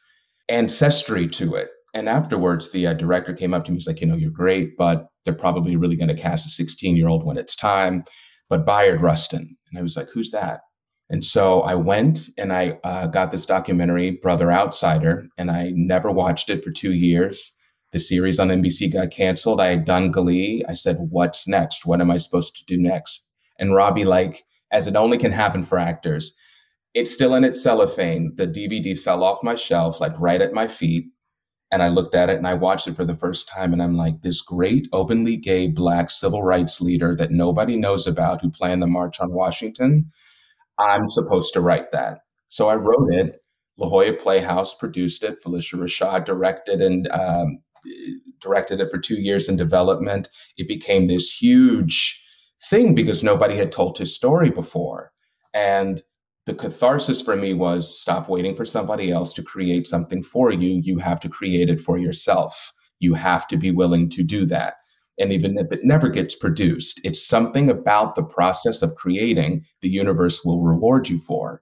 ancestry 0.49 1.27
to 1.27 1.55
it. 1.55 1.69
And 1.93 2.09
afterwards, 2.09 2.71
the 2.71 2.87
uh, 2.87 2.93
director 2.93 3.33
came 3.33 3.53
up 3.53 3.65
to 3.65 3.71
me. 3.71 3.77
He's 3.77 3.87
like, 3.87 4.01
"You 4.01 4.07
know, 4.07 4.15
you're 4.15 4.31
great, 4.31 4.75
but 4.77 5.07
they're 5.23 5.33
probably 5.33 5.75
really 5.75 5.95
going 5.95 6.07
to 6.07 6.21
cast 6.21 6.47
a 6.47 6.49
16 6.49 6.95
year 6.95 7.07
old 7.07 7.23
when 7.23 7.37
it's 7.37 7.55
time." 7.55 8.03
But 8.49 8.65
Bayard 8.65 9.01
Rustin, 9.01 9.55
and 9.69 9.79
I 9.79 9.83
was 9.83 9.95
like, 9.95 10.09
"Who's 10.09 10.31
that?" 10.31 10.61
And 11.09 11.23
so 11.23 11.61
I 11.61 11.75
went 11.75 12.29
and 12.39 12.51
I 12.51 12.79
uh, 12.83 13.05
got 13.07 13.29
this 13.29 13.45
documentary, 13.45 14.11
Brother 14.21 14.51
Outsider, 14.51 15.27
and 15.37 15.51
I 15.51 15.71
never 15.75 16.11
watched 16.11 16.49
it 16.49 16.63
for 16.63 16.71
two 16.71 16.93
years 16.93 17.55
the 17.93 17.99
series 17.99 18.39
on 18.39 18.49
NBC 18.49 18.91
got 18.91 19.11
canceled. 19.11 19.61
I 19.61 19.67
had 19.67 19.85
done 19.85 20.11
Glee. 20.11 20.65
I 20.67 20.73
said, 20.73 20.97
what's 20.99 21.47
next? 21.47 21.85
What 21.85 22.01
am 22.01 22.09
I 22.09 22.17
supposed 22.17 22.57
to 22.57 22.65
do 22.65 22.75
next? 22.75 23.31
And 23.59 23.75
Robbie, 23.75 24.03
like, 24.03 24.43
as 24.71 24.87
it 24.87 24.95
only 24.95 25.19
can 25.19 25.31
happen 25.31 25.63
for 25.63 25.77
actors, 25.77 26.35
it's 26.95 27.13
still 27.13 27.35
in 27.35 27.43
its 27.43 27.61
cellophane. 27.61 28.33
The 28.35 28.47
DVD 28.47 28.97
fell 28.97 29.23
off 29.23 29.43
my 29.43 29.53
shelf, 29.53 30.01
like 30.01 30.19
right 30.19 30.41
at 30.41 30.53
my 30.53 30.67
feet. 30.67 31.05
And 31.71 31.83
I 31.83 31.87
looked 31.87 32.15
at 32.15 32.29
it 32.29 32.37
and 32.37 32.47
I 32.47 32.55
watched 32.55 32.87
it 32.87 32.95
for 32.95 33.05
the 33.05 33.15
first 33.15 33.47
time. 33.47 33.73
And 33.73 33.81
I'm 33.81 33.95
like, 33.95 34.21
this 34.21 34.41
great, 34.41 34.87
openly 34.91 35.37
gay 35.37 35.67
Black 35.67 36.09
civil 36.09 36.41
rights 36.43 36.81
leader 36.81 37.15
that 37.15 37.31
nobody 37.31 37.77
knows 37.77 38.07
about 38.07 38.41
who 38.41 38.49
planned 38.49 38.81
the 38.81 38.87
March 38.87 39.19
on 39.19 39.31
Washington, 39.31 40.11
I'm 40.79 41.07
supposed 41.09 41.53
to 41.53 41.61
write 41.61 41.91
that. 41.91 42.19
So 42.47 42.69
I 42.69 42.75
wrote 42.75 43.13
it. 43.13 43.39
La 43.77 43.89
Jolla 43.89 44.13
Playhouse 44.13 44.75
produced 44.75 45.23
it. 45.23 45.43
Phylicia 45.43 45.79
Rashad 45.79 46.25
directed 46.25 46.81
and 46.81 47.07
um, 47.09 47.59
directed 48.39 48.79
it 48.79 48.89
for 48.89 48.97
two 48.97 49.15
years 49.21 49.49
in 49.49 49.55
development. 49.55 50.29
It 50.57 50.67
became 50.67 51.07
this 51.07 51.29
huge 51.29 52.21
thing 52.69 52.95
because 52.95 53.23
nobody 53.23 53.55
had 53.55 53.71
told 53.71 53.97
his 53.97 54.15
story 54.15 54.49
before. 54.49 55.11
And 55.53 56.01
the 56.45 56.53
catharsis 56.53 57.21
for 57.21 57.35
me 57.35 57.53
was 57.53 57.99
stop 57.99 58.27
waiting 58.27 58.55
for 58.55 58.65
somebody 58.65 59.11
else 59.11 59.33
to 59.33 59.43
create 59.43 59.87
something 59.87 60.23
for 60.23 60.51
you. 60.51 60.81
You 60.83 60.97
have 60.97 61.19
to 61.21 61.29
create 61.29 61.69
it 61.69 61.79
for 61.79 61.97
yourself. 61.97 62.73
You 62.99 63.13
have 63.13 63.47
to 63.47 63.57
be 63.57 63.71
willing 63.71 64.09
to 64.09 64.23
do 64.23 64.45
that. 64.45 64.75
And 65.19 65.31
even 65.31 65.57
if 65.57 65.71
it 65.71 65.83
never 65.83 66.09
gets 66.09 66.35
produced, 66.35 66.99
it's 67.03 67.25
something 67.25 67.69
about 67.69 68.15
the 68.15 68.23
process 68.23 68.81
of 68.81 68.95
creating 68.95 69.63
the 69.81 69.89
universe 69.89 70.43
will 70.43 70.61
reward 70.61 71.07
you 71.07 71.19
for. 71.19 71.61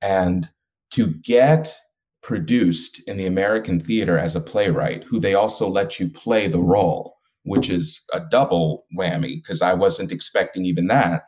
And 0.00 0.48
to 0.92 1.08
get 1.08 1.76
produced 2.28 3.00
in 3.08 3.16
the 3.16 3.24
American 3.24 3.80
theater 3.80 4.18
as 4.18 4.36
a 4.36 4.40
playwright, 4.40 5.02
who 5.04 5.18
they 5.18 5.32
also 5.32 5.66
let 5.66 5.98
you 5.98 6.10
play 6.10 6.46
the 6.46 6.60
role, 6.60 7.16
which 7.44 7.70
is 7.70 8.02
a 8.12 8.20
double 8.20 8.84
whammy 8.94 9.36
because 9.42 9.62
I 9.62 9.72
wasn't 9.72 10.12
expecting 10.12 10.66
even 10.66 10.88
that, 10.88 11.22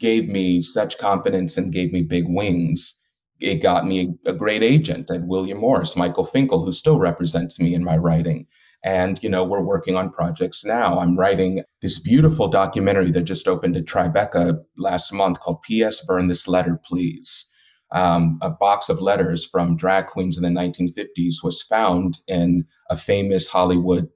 gave 0.00 0.26
me 0.26 0.62
such 0.62 0.96
confidence 0.96 1.58
and 1.58 1.70
gave 1.70 1.92
me 1.92 2.00
big 2.00 2.24
wings. 2.28 2.98
It 3.40 3.56
got 3.56 3.86
me 3.86 4.14
a 4.24 4.32
great 4.32 4.62
agent 4.62 5.10
at 5.10 5.26
William 5.26 5.58
Morris, 5.58 5.96
Michael 5.96 6.24
Finkel, 6.24 6.64
who 6.64 6.72
still 6.72 6.98
represents 6.98 7.60
me 7.60 7.74
in 7.74 7.84
my 7.84 7.98
writing. 7.98 8.46
And, 8.82 9.22
you 9.22 9.28
know, 9.28 9.44
we're 9.44 9.60
working 9.62 9.96
on 9.96 10.10
projects 10.10 10.64
now. 10.64 10.98
I'm 10.98 11.18
writing 11.18 11.62
this 11.82 12.00
beautiful 12.00 12.48
documentary 12.48 13.10
that 13.10 13.24
just 13.24 13.46
opened 13.46 13.76
at 13.76 13.84
Tribeca 13.84 14.62
last 14.78 15.12
month 15.12 15.40
called 15.40 15.60
P.S. 15.60 16.02
Burn 16.06 16.28
This 16.28 16.48
Letter, 16.48 16.80
Please 16.82 17.50
um, 17.92 18.38
a 18.42 18.50
box 18.50 18.88
of 18.88 19.00
letters 19.00 19.44
from 19.44 19.76
drag 19.76 20.06
queens 20.06 20.36
in 20.36 20.42
the 20.42 20.60
1950s 20.60 21.36
was 21.42 21.62
found 21.62 22.18
in 22.26 22.64
a 22.90 22.96
famous 22.96 23.48
Hollywood 23.48 24.08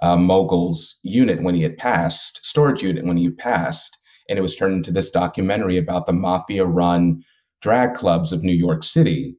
uh, 0.00 0.16
mogul's 0.16 0.98
unit 1.02 1.42
when 1.42 1.54
he 1.54 1.62
had 1.62 1.76
passed, 1.76 2.44
storage 2.44 2.82
unit 2.82 3.06
when 3.06 3.16
he 3.16 3.30
passed. 3.30 3.98
And 4.28 4.38
it 4.38 4.42
was 4.42 4.56
turned 4.56 4.74
into 4.74 4.90
this 4.90 5.10
documentary 5.10 5.76
about 5.76 6.06
the 6.06 6.12
mafia 6.12 6.64
run 6.64 7.22
drag 7.60 7.94
clubs 7.94 8.32
of 8.32 8.42
New 8.42 8.52
York 8.52 8.82
City. 8.82 9.36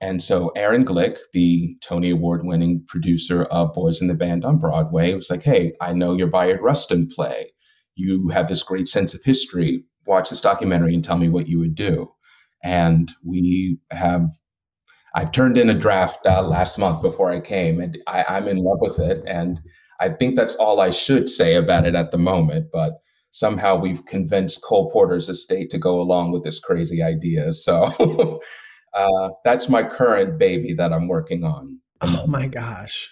And 0.00 0.22
so 0.22 0.50
Aaron 0.54 0.84
Glick, 0.84 1.18
the 1.32 1.76
Tony 1.82 2.10
Award 2.10 2.46
winning 2.46 2.84
producer 2.86 3.44
of 3.44 3.72
Boys 3.72 4.00
in 4.00 4.06
the 4.06 4.14
Band 4.14 4.44
on 4.44 4.58
Broadway, 4.58 5.12
was 5.14 5.30
like, 5.30 5.42
Hey, 5.42 5.72
I 5.80 5.92
know 5.92 6.16
your 6.16 6.28
Bayard 6.28 6.60
Rustin 6.62 7.08
play. 7.08 7.52
You 7.96 8.28
have 8.28 8.48
this 8.48 8.62
great 8.62 8.86
sense 8.86 9.12
of 9.14 9.24
history. 9.24 9.82
Watch 10.06 10.30
this 10.30 10.40
documentary 10.40 10.94
and 10.94 11.02
tell 11.02 11.18
me 11.18 11.28
what 11.28 11.48
you 11.48 11.58
would 11.58 11.74
do. 11.74 12.10
And 12.62 13.12
we 13.24 13.78
have, 13.90 14.30
I've 15.14 15.32
turned 15.32 15.56
in 15.56 15.70
a 15.70 15.74
draft 15.74 16.24
uh, 16.26 16.42
last 16.42 16.78
month 16.78 17.02
before 17.02 17.30
I 17.30 17.40
came, 17.40 17.80
and 17.80 17.98
I, 18.06 18.24
I'm 18.28 18.48
in 18.48 18.58
love 18.58 18.78
with 18.80 18.98
it. 18.98 19.22
And 19.26 19.60
I 20.00 20.10
think 20.10 20.36
that's 20.36 20.56
all 20.56 20.80
I 20.80 20.90
should 20.90 21.28
say 21.28 21.54
about 21.54 21.86
it 21.86 21.94
at 21.94 22.10
the 22.10 22.18
moment. 22.18 22.68
But 22.72 22.94
somehow 23.30 23.76
we've 23.76 24.04
convinced 24.06 24.62
Cole 24.62 24.90
Porter's 24.90 25.28
estate 25.28 25.70
to 25.70 25.78
go 25.78 26.00
along 26.00 26.32
with 26.32 26.44
this 26.44 26.58
crazy 26.58 27.02
idea. 27.02 27.52
So 27.52 27.84
uh, 28.94 29.30
that's 29.44 29.68
my 29.68 29.82
current 29.82 30.38
baby 30.38 30.74
that 30.74 30.92
I'm 30.92 31.08
working 31.08 31.44
on. 31.44 31.80
Oh 32.00 32.26
my 32.26 32.46
gosh. 32.46 33.10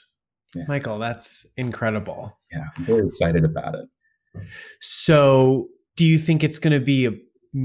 Yeah. 0.55 0.65
Michael, 0.69 0.99
that's 0.99 1.47
incredible. 1.57 2.39
Yeah, 2.53 2.65
I'm 2.77 2.85
very 2.85 3.07
excited 3.07 3.45
about 3.45 3.75
it. 3.75 3.87
So, 4.81 5.69
do 5.97 6.07
you 6.07 6.19
think 6.19 6.45
it's 6.45 6.59
going 6.59 6.79
to 6.79 6.85
be 6.85 7.07
a 7.07 7.13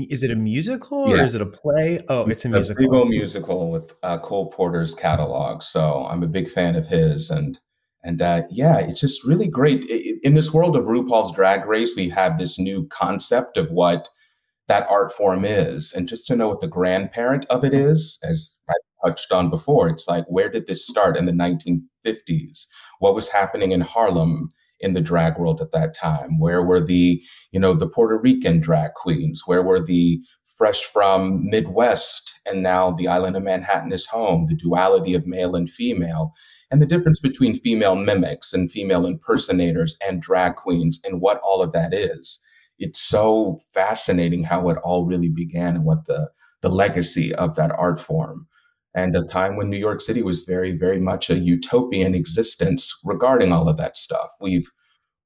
is 0.09 0.23
it 0.23 0.31
a 0.31 0.35
musical 0.35 0.99
or 0.99 1.17
yeah. 1.17 1.23
is 1.23 1.35
it 1.35 1.41
a 1.41 1.45
play? 1.45 2.03
Oh, 2.07 2.27
it's 2.27 2.45
a, 2.45 2.47
a 2.47 2.51
musical. 2.51 3.01
A 3.01 3.05
musical 3.05 3.71
with 3.71 3.93
uh, 4.03 4.19
Cole 4.19 4.49
Porter's 4.49 4.95
catalog. 4.95 5.61
So 5.63 6.05
I'm 6.09 6.23
a 6.23 6.27
big 6.27 6.49
fan 6.49 6.75
of 6.75 6.87
his, 6.87 7.29
and 7.29 7.59
and 8.03 8.21
uh, 8.21 8.43
yeah, 8.49 8.79
it's 8.79 8.99
just 8.99 9.25
really 9.25 9.47
great. 9.47 9.85
In 10.23 10.33
this 10.33 10.53
world 10.53 10.75
of 10.75 10.85
RuPaul's 10.85 11.33
Drag 11.33 11.65
Race, 11.65 11.95
we 11.95 12.09
have 12.09 12.37
this 12.37 12.57
new 12.57 12.87
concept 12.87 13.57
of 13.57 13.69
what 13.71 14.09
that 14.67 14.87
art 14.89 15.11
form 15.11 15.43
is. 15.43 15.91
And 15.93 16.07
just 16.07 16.25
to 16.27 16.35
know 16.35 16.47
what 16.47 16.61
the 16.61 16.67
grandparent 16.67 17.45
of 17.49 17.65
it 17.65 17.73
is, 17.73 18.19
as 18.23 18.57
I 18.69 18.73
touched 19.05 19.31
on 19.31 19.49
before, 19.49 19.89
it's 19.89 20.07
like, 20.07 20.23
where 20.27 20.49
did 20.49 20.67
this 20.67 20.87
start 20.87 21.17
in 21.17 21.25
the 21.25 21.31
1950s? 21.33 22.67
What 22.99 23.13
was 23.13 23.27
happening 23.27 23.73
in 23.73 23.81
Harlem 23.81 24.49
in 24.81 24.93
the 24.93 25.01
drag 25.01 25.37
world 25.37 25.61
at 25.61 25.71
that 25.71 25.93
time? 25.93 26.39
Where 26.39 26.63
were 26.63 26.81
the, 26.81 27.21
you 27.51 27.59
know, 27.59 27.73
the 27.73 27.87
Puerto 27.87 28.17
Rican 28.17 28.59
drag 28.59 28.93
queens? 28.93 29.43
Where 29.45 29.63
were 29.63 29.79
the 29.79 30.23
fresh 30.57 30.83
from 30.83 31.45
Midwest 31.49 32.39
and 32.45 32.61
now 32.61 32.91
the 32.91 33.07
island 33.07 33.35
of 33.35 33.43
Manhattan 33.43 33.91
is 33.91 34.05
home, 34.05 34.45
the 34.47 34.55
duality 34.55 35.13
of 35.13 35.25
male 35.25 35.55
and 35.55 35.69
female? 35.69 36.33
and 36.71 36.81
the 36.81 36.87
difference 36.87 37.19
between 37.19 37.59
female 37.59 37.95
mimics 37.95 38.53
and 38.53 38.71
female 38.71 39.05
impersonators 39.05 39.97
and 40.07 40.21
drag 40.21 40.55
queens 40.55 41.01
and 41.03 41.21
what 41.21 41.39
all 41.43 41.61
of 41.61 41.73
that 41.73 41.93
is. 41.93 42.39
It's 42.79 42.99
so 42.99 43.59
fascinating 43.73 44.43
how 44.43 44.69
it 44.69 44.77
all 44.77 45.05
really 45.05 45.29
began 45.29 45.75
and 45.75 45.85
what 45.85 46.07
the, 46.07 46.29
the 46.61 46.69
legacy 46.69 47.35
of 47.35 47.55
that 47.57 47.71
art 47.71 47.99
form. 47.99 48.47
And 48.93 49.15
a 49.15 49.23
time 49.23 49.55
when 49.55 49.69
New 49.69 49.77
York 49.77 50.01
City 50.01 50.21
was 50.21 50.43
very, 50.43 50.75
very 50.75 50.99
much 50.99 51.29
a 51.29 51.39
utopian 51.39 52.13
existence 52.13 52.93
regarding 53.05 53.53
all 53.53 53.69
of 53.69 53.77
that 53.77 53.97
stuff. 53.97 54.29
We've 54.41 54.69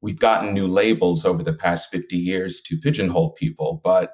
we've 0.01 0.19
gotten 0.19 0.53
new 0.53 0.67
labels 0.67 1.25
over 1.25 1.41
the 1.41 1.53
past 1.53 1.89
50 1.91 2.15
years 2.15 2.61
to 2.61 2.77
pigeonhole 2.77 3.31
people, 3.31 3.81
but 3.83 4.11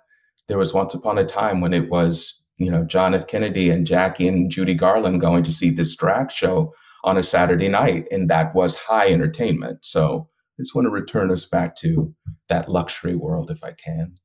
there 0.47 0.57
was 0.57 0.73
once 0.73 0.93
upon 0.93 1.17
a 1.17 1.25
time 1.25 1.59
when 1.59 1.73
it 1.73 1.89
was, 1.89 2.43
you 2.57 2.71
know, 2.71 2.85
John 2.85 3.13
F. 3.13 3.27
Kennedy 3.27 3.69
and 3.69 3.85
Jackie 3.85 4.27
and 4.27 4.49
Judy 4.49 4.73
Garland 4.73 5.19
going 5.19 5.43
to 5.43 5.51
see 5.51 5.69
this 5.69 5.95
drag 5.95 6.31
show 6.31 6.73
on 7.03 7.17
a 7.17 7.23
Saturday 7.23 7.67
night, 7.67 8.07
and 8.11 8.29
that 8.29 8.53
was 8.53 8.75
high 8.75 9.11
entertainment. 9.11 9.79
So 9.81 10.29
I 10.59 10.63
just 10.63 10.75
want 10.75 10.85
to 10.85 10.91
return 10.91 11.31
us 11.31 11.45
back 11.45 11.75
to 11.77 12.13
that 12.47 12.69
luxury 12.69 13.15
world 13.15 13.49
if 13.49 13.63
I 13.63 13.71
can. 13.71 14.15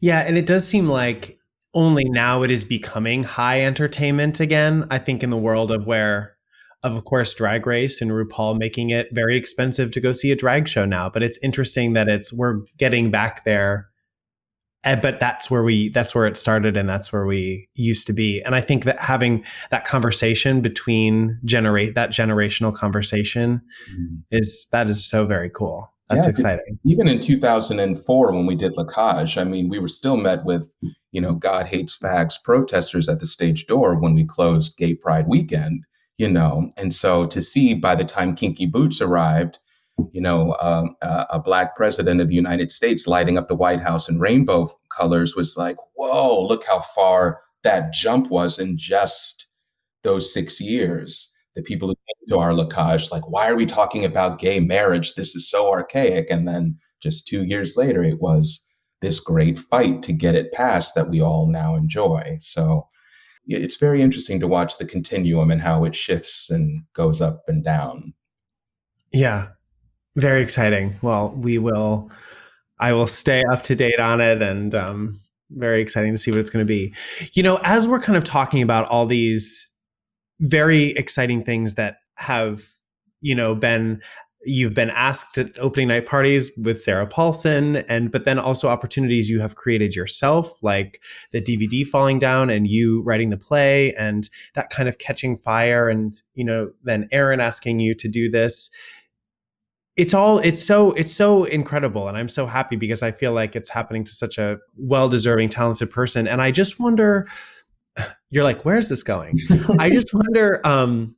Yeah, 0.00 0.20
and 0.20 0.38
it 0.38 0.46
does 0.46 0.66
seem 0.66 0.88
like 0.88 1.39
only 1.74 2.04
now 2.04 2.42
it 2.42 2.50
is 2.50 2.64
becoming 2.64 3.22
high 3.22 3.64
entertainment 3.64 4.40
again. 4.40 4.86
I 4.90 4.98
think 4.98 5.22
in 5.22 5.30
the 5.30 5.36
world 5.36 5.70
of 5.70 5.86
where 5.86 6.36
of 6.82 7.04
course 7.04 7.34
drag 7.34 7.66
race 7.66 8.00
and 8.00 8.10
RuPaul 8.10 8.58
making 8.58 8.90
it 8.90 9.08
very 9.12 9.36
expensive 9.36 9.90
to 9.90 10.00
go 10.00 10.12
see 10.12 10.32
a 10.32 10.36
drag 10.36 10.66
show 10.66 10.84
now, 10.84 11.10
but 11.10 11.22
it's 11.22 11.38
interesting 11.42 11.92
that 11.92 12.08
it's 12.08 12.32
we're 12.32 12.60
getting 12.78 13.10
back 13.10 13.44
there 13.44 13.90
but 14.82 15.20
that's 15.20 15.50
where 15.50 15.62
we 15.62 15.90
that's 15.90 16.14
where 16.14 16.26
it 16.26 16.36
started 16.36 16.76
and 16.76 16.88
that's 16.88 17.12
where 17.12 17.26
we 17.26 17.68
used 17.74 18.06
to 18.06 18.12
be 18.12 18.40
and 18.42 18.54
i 18.54 18.60
think 18.60 18.84
that 18.84 18.98
having 18.98 19.44
that 19.70 19.84
conversation 19.84 20.60
between 20.60 21.38
generate 21.44 21.94
that 21.94 22.10
generational 22.10 22.74
conversation 22.74 23.60
mm-hmm. 23.92 24.16
is 24.30 24.66
that 24.72 24.88
is 24.88 25.06
so 25.08 25.26
very 25.26 25.50
cool 25.50 25.92
that's 26.08 26.26
yeah, 26.26 26.30
exciting 26.30 26.78
even 26.84 27.06
in 27.08 27.20
2004 27.20 28.32
when 28.32 28.46
we 28.46 28.54
did 28.54 28.72
La 28.76 28.84
Cage 28.84 29.36
i 29.36 29.44
mean 29.44 29.68
we 29.68 29.78
were 29.78 29.88
still 29.88 30.16
met 30.16 30.44
with 30.44 30.70
you 31.12 31.20
know 31.20 31.34
god 31.34 31.66
hates 31.66 31.98
fags 31.98 32.34
protesters 32.42 33.08
at 33.08 33.20
the 33.20 33.26
stage 33.26 33.66
door 33.66 33.98
when 33.98 34.14
we 34.14 34.24
closed 34.24 34.76
gay 34.76 34.94
pride 34.94 35.26
weekend 35.28 35.84
you 36.18 36.28
know 36.28 36.72
and 36.76 36.94
so 36.94 37.24
to 37.24 37.40
see 37.42 37.74
by 37.74 37.94
the 37.94 38.04
time 38.04 38.34
kinky 38.34 38.66
boots 38.66 39.00
arrived 39.00 39.58
you 40.12 40.20
know, 40.20 40.52
uh, 40.52 40.86
a 41.30 41.38
black 41.38 41.76
president 41.76 42.20
of 42.20 42.28
the 42.28 42.34
United 42.34 42.72
States 42.72 43.06
lighting 43.06 43.38
up 43.38 43.48
the 43.48 43.54
White 43.54 43.80
House 43.80 44.08
in 44.08 44.18
rainbow 44.18 44.70
colors 44.96 45.36
was 45.36 45.56
like, 45.56 45.76
whoa, 45.94 46.46
look 46.46 46.64
how 46.64 46.80
far 46.80 47.40
that 47.62 47.92
jump 47.92 48.30
was 48.30 48.58
in 48.58 48.76
just 48.76 49.46
those 50.02 50.32
six 50.32 50.60
years. 50.60 51.32
The 51.56 51.62
people 51.62 51.88
who 51.88 51.94
came 51.94 52.28
to 52.28 52.38
our 52.38 52.54
La 52.54 52.66
Cage, 52.66 53.10
like, 53.10 53.28
why 53.28 53.50
are 53.50 53.56
we 53.56 53.66
talking 53.66 54.04
about 54.04 54.38
gay 54.38 54.60
marriage? 54.60 55.14
This 55.14 55.34
is 55.34 55.48
so 55.48 55.68
archaic. 55.68 56.30
And 56.30 56.46
then 56.46 56.78
just 57.02 57.26
two 57.26 57.44
years 57.44 57.76
later, 57.76 58.02
it 58.02 58.20
was 58.20 58.66
this 59.00 59.20
great 59.20 59.58
fight 59.58 60.02
to 60.02 60.12
get 60.12 60.34
it 60.34 60.52
passed 60.52 60.94
that 60.94 61.08
we 61.08 61.20
all 61.20 61.46
now 61.46 61.74
enjoy. 61.74 62.36
So 62.40 62.86
it's 63.46 63.76
very 63.76 64.02
interesting 64.02 64.38
to 64.40 64.46
watch 64.46 64.78
the 64.78 64.84
continuum 64.84 65.50
and 65.50 65.60
how 65.60 65.84
it 65.84 65.94
shifts 65.94 66.50
and 66.50 66.82
goes 66.92 67.20
up 67.20 67.44
and 67.48 67.64
down. 67.64 68.12
Yeah, 69.12 69.48
very 70.16 70.42
exciting. 70.42 70.96
Well, 71.02 71.30
we 71.30 71.58
will. 71.58 72.10
I 72.78 72.92
will 72.92 73.06
stay 73.06 73.42
up 73.50 73.62
to 73.62 73.74
date 73.74 73.98
on 73.98 74.20
it, 74.20 74.40
and 74.40 74.74
um, 74.74 75.20
very 75.50 75.82
exciting 75.82 76.12
to 76.12 76.18
see 76.18 76.30
what 76.30 76.40
it's 76.40 76.50
going 76.50 76.64
to 76.64 76.68
be. 76.68 76.94
You 77.32 77.42
know, 77.42 77.58
as 77.64 77.88
we're 77.88 78.00
kind 78.00 78.16
of 78.16 78.24
talking 78.24 78.62
about 78.62 78.88
all 78.88 79.06
these 79.06 79.66
very 80.40 80.90
exciting 80.90 81.44
things 81.44 81.74
that 81.74 81.96
have, 82.16 82.64
you 83.20 83.34
know, 83.34 83.54
been 83.54 84.00
you've 84.42 84.74
been 84.74 84.90
asked 84.90 85.36
at 85.36 85.58
opening 85.58 85.88
night 85.88 86.06
parties 86.06 86.50
with 86.56 86.80
Sarah 86.80 87.06
Paulson 87.06 87.76
and 87.88 88.10
but 88.10 88.24
then 88.24 88.38
also 88.38 88.68
opportunities 88.68 89.28
you 89.28 89.40
have 89.40 89.54
created 89.54 89.94
yourself 89.94 90.62
like 90.62 91.00
the 91.32 91.42
DVD 91.42 91.86
falling 91.86 92.18
down 92.18 92.48
and 92.48 92.66
you 92.66 93.02
writing 93.02 93.30
the 93.30 93.36
play 93.36 93.94
and 93.94 94.30
that 94.54 94.70
kind 94.70 94.88
of 94.88 94.98
catching 94.98 95.36
fire 95.36 95.88
and 95.88 96.22
you 96.34 96.44
know 96.44 96.70
then 96.84 97.06
Erin 97.12 97.40
asking 97.40 97.80
you 97.80 97.94
to 97.94 98.08
do 98.08 98.30
this. 98.30 98.70
It's 99.96 100.14
all 100.14 100.38
it's 100.38 100.64
so 100.64 100.92
it's 100.92 101.12
so 101.12 101.44
incredible 101.44 102.08
and 102.08 102.16
i'm 102.16 102.28
so 102.28 102.46
happy 102.46 102.76
because 102.76 103.02
i 103.02 103.10
feel 103.10 103.32
like 103.32 103.54
it's 103.54 103.68
happening 103.68 104.04
to 104.04 104.12
such 104.12 104.38
a 104.38 104.56
well-deserving 104.76 105.50
talented 105.50 105.90
person 105.90 106.26
and 106.26 106.40
i 106.40 106.50
just 106.50 106.80
wonder 106.80 107.26
you're 108.30 108.44
like 108.44 108.64
where's 108.64 108.88
this 108.88 109.02
going? 109.02 109.38
I 109.78 109.90
just 109.90 110.14
wonder 110.14 110.60
um 110.64 111.16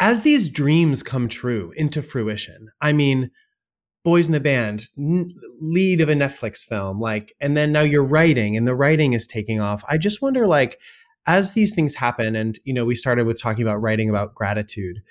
as 0.00 0.22
these 0.22 0.48
dreams 0.48 1.02
come 1.02 1.28
true 1.28 1.72
into 1.76 2.02
fruition 2.02 2.70
i 2.80 2.92
mean 2.92 3.30
boys 4.04 4.26
in 4.26 4.32
the 4.32 4.40
band 4.40 4.88
n- 4.96 5.30
lead 5.60 6.00
of 6.00 6.08
a 6.08 6.14
netflix 6.14 6.64
film 6.64 7.00
like 7.00 7.34
and 7.40 7.56
then 7.56 7.72
now 7.72 7.82
you're 7.82 8.04
writing 8.04 8.56
and 8.56 8.66
the 8.66 8.74
writing 8.74 9.12
is 9.12 9.26
taking 9.26 9.60
off. 9.60 9.82
I 9.88 9.98
just 9.98 10.22
wonder 10.22 10.46
like 10.46 10.80
as 11.26 11.52
these 11.52 11.74
things 11.74 11.94
happen 11.94 12.34
and 12.34 12.58
you 12.64 12.72
know 12.72 12.84
we 12.84 12.94
started 12.94 13.26
with 13.26 13.40
talking 13.40 13.62
about 13.62 13.82
writing 13.82 14.08
about 14.08 14.34
gratitude 14.34 15.02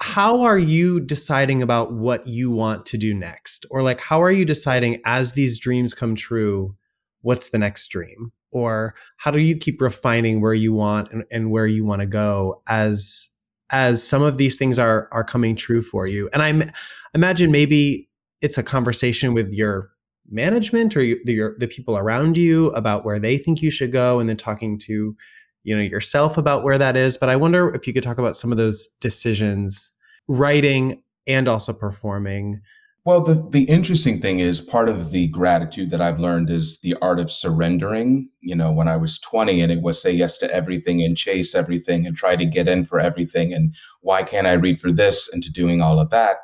how 0.00 0.42
are 0.42 0.58
you 0.58 1.00
deciding 1.00 1.60
about 1.60 1.92
what 1.92 2.26
you 2.26 2.50
want 2.50 2.86
to 2.86 2.96
do 2.96 3.12
next? 3.12 3.66
Or 3.70 3.82
like 3.82 4.00
how 4.00 4.22
are 4.22 4.30
you 4.30 4.44
deciding 4.44 5.00
as 5.04 5.32
these 5.32 5.58
dreams 5.58 5.94
come 5.94 6.14
true 6.14 6.76
what's 7.22 7.50
the 7.50 7.58
next 7.58 7.88
dream? 7.88 8.32
Or 8.52 8.94
how 9.16 9.32
do 9.32 9.40
you 9.40 9.56
keep 9.56 9.80
refining 9.80 10.40
where 10.40 10.54
you 10.54 10.72
want 10.72 11.10
and, 11.10 11.24
and 11.32 11.50
where 11.50 11.66
you 11.66 11.84
want 11.84 12.00
to 12.00 12.06
go 12.06 12.62
as 12.68 13.28
as 13.70 14.06
some 14.06 14.22
of 14.22 14.38
these 14.38 14.56
things 14.56 14.78
are 14.78 15.08
are 15.12 15.24
coming 15.24 15.56
true 15.56 15.82
for 15.82 16.06
you. 16.06 16.28
And 16.32 16.42
i 16.42 16.72
imagine 17.14 17.50
maybe 17.50 18.08
it's 18.40 18.58
a 18.58 18.62
conversation 18.62 19.34
with 19.34 19.50
your 19.50 19.90
management 20.30 20.96
or 20.96 21.02
your, 21.02 21.18
the, 21.24 21.54
the 21.58 21.66
people 21.66 21.96
around 21.96 22.36
you 22.36 22.68
about 22.68 23.04
where 23.04 23.18
they 23.18 23.36
think 23.38 23.62
you 23.62 23.70
should 23.70 23.90
go 23.92 24.20
and 24.20 24.28
then 24.28 24.36
talking 24.36 24.78
to 24.78 25.16
you 25.64 25.76
know 25.76 25.82
yourself 25.82 26.38
about 26.38 26.62
where 26.62 26.78
that 26.78 26.96
is. 26.96 27.16
But 27.16 27.28
i 27.28 27.36
wonder 27.36 27.74
if 27.74 27.86
you 27.86 27.92
could 27.92 28.02
talk 28.02 28.18
about 28.18 28.36
some 28.36 28.52
of 28.52 28.58
those 28.58 28.88
decisions 29.00 29.90
writing 30.28 31.02
and 31.26 31.48
also 31.48 31.72
performing 31.72 32.60
Well, 33.04 33.22
the, 33.22 33.46
the 33.50 33.64
interesting 33.64 34.20
thing 34.20 34.40
is 34.40 34.60
part 34.60 34.88
of 34.88 35.10
the 35.12 35.28
gratitude 35.28 35.90
that 35.90 36.02
I've 36.02 36.20
learned 36.20 36.50
is 36.50 36.80
the 36.80 36.94
art 37.00 37.20
of 37.20 37.30
surrendering. 37.30 38.28
You 38.40 38.54
know, 38.54 38.70
when 38.70 38.88
I 38.88 38.96
was 38.96 39.18
20 39.20 39.62
and 39.62 39.72
it 39.72 39.80
was 39.80 40.00
say 40.00 40.12
yes 40.12 40.36
to 40.38 40.50
everything 40.50 41.02
and 41.02 41.16
chase 41.16 41.54
everything 41.54 42.06
and 42.06 42.16
try 42.16 42.36
to 42.36 42.44
get 42.44 42.68
in 42.68 42.84
for 42.84 43.00
everything 43.00 43.54
and 43.54 43.74
why 44.02 44.22
can't 44.22 44.46
I 44.46 44.54
read 44.54 44.80
for 44.80 44.92
this 44.92 45.32
and 45.32 45.42
to 45.42 45.50
doing 45.50 45.80
all 45.80 45.98
of 46.00 46.10
that. 46.10 46.36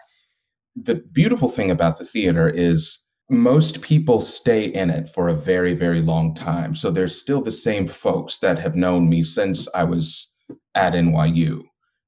The 0.75 0.97
beautiful 1.13 1.51
thing 1.51 1.71
about 1.71 1.99
the 1.99 2.05
theater 2.05 2.49
is 2.49 2.99
most 3.31 3.83
people 3.83 4.21
stay 4.21 4.67
in 4.67 4.91
it 4.91 5.09
for 5.09 5.29
a 5.29 5.35
very, 5.35 5.75
very 5.75 6.01
long 6.01 6.35
time. 6.35 6.75
So 6.75 6.91
there's 6.91 7.19
still 7.19 7.41
the 7.41 7.53
same 7.53 7.87
folks 7.87 8.39
that 8.39 8.59
have 8.59 8.75
known 8.75 9.09
me 9.09 9.23
since 9.23 9.69
I 9.75 9.85
was 9.85 10.35
at 10.75 10.95
NYU 10.95 11.63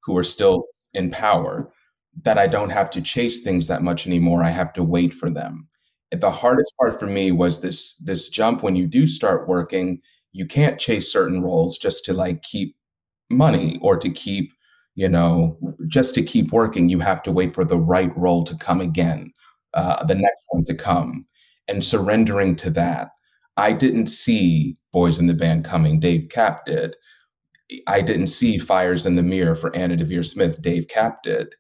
who 0.05 0.16
are 0.16 0.24
still 0.24 0.64
in 0.94 1.11
power 1.11 1.70
that 2.22 2.38
I 2.38 2.46
don't 2.46 2.70
have 2.70 2.90
to 2.90 3.02
chase 3.02 3.42
things 3.42 3.68
that 3.68 3.82
much 3.82 4.06
anymore. 4.06 4.42
I 4.42 4.50
have 4.50 4.72
to 4.74 4.82
wait 4.82 5.12
for 5.12 5.30
them. 5.30 5.68
The 6.12 6.30
hardest 6.30 6.74
part 6.78 6.98
for 6.98 7.06
me 7.06 7.32
was 7.32 7.60
this 7.60 7.96
this 7.96 8.28
jump 8.28 8.62
when 8.62 8.76
you 8.76 8.86
do 8.86 9.06
start 9.06 9.48
working, 9.48 10.00
you 10.32 10.46
can't 10.46 10.78
chase 10.78 11.12
certain 11.12 11.42
roles 11.42 11.78
just 11.78 12.04
to 12.06 12.14
like 12.14 12.42
keep 12.42 12.76
money 13.30 13.78
or 13.82 13.96
to 13.96 14.08
keep, 14.08 14.52
you 14.94 15.08
know, 15.08 15.58
just 15.88 16.14
to 16.14 16.22
keep 16.22 16.52
working. 16.52 16.88
You 16.88 17.00
have 17.00 17.22
to 17.24 17.32
wait 17.32 17.54
for 17.54 17.64
the 17.64 17.78
right 17.78 18.16
role 18.16 18.44
to 18.44 18.56
come 18.56 18.80
again, 18.80 19.32
uh, 19.74 20.04
the 20.04 20.14
next 20.14 20.44
one 20.50 20.64
to 20.66 20.74
come, 20.74 21.26
and 21.68 21.84
surrendering 21.84 22.56
to 22.56 22.70
that. 22.70 23.10
I 23.56 23.72
didn't 23.72 24.06
see 24.06 24.76
Boys 24.92 25.18
in 25.18 25.26
the 25.26 25.34
Band 25.34 25.64
coming. 25.64 25.98
Dave 25.98 26.28
Kapp 26.30 26.66
did. 26.66 26.94
I 27.88 28.00
didn't 28.00 28.28
see 28.28 28.58
Fires 28.58 29.06
in 29.06 29.16
the 29.16 29.22
Mirror 29.22 29.56
for 29.56 29.74
Anna 29.74 29.96
Deavere 29.96 30.24
Smith. 30.24 30.62
Dave 30.62 30.86
Kapp 30.88 31.22
did 31.24 31.54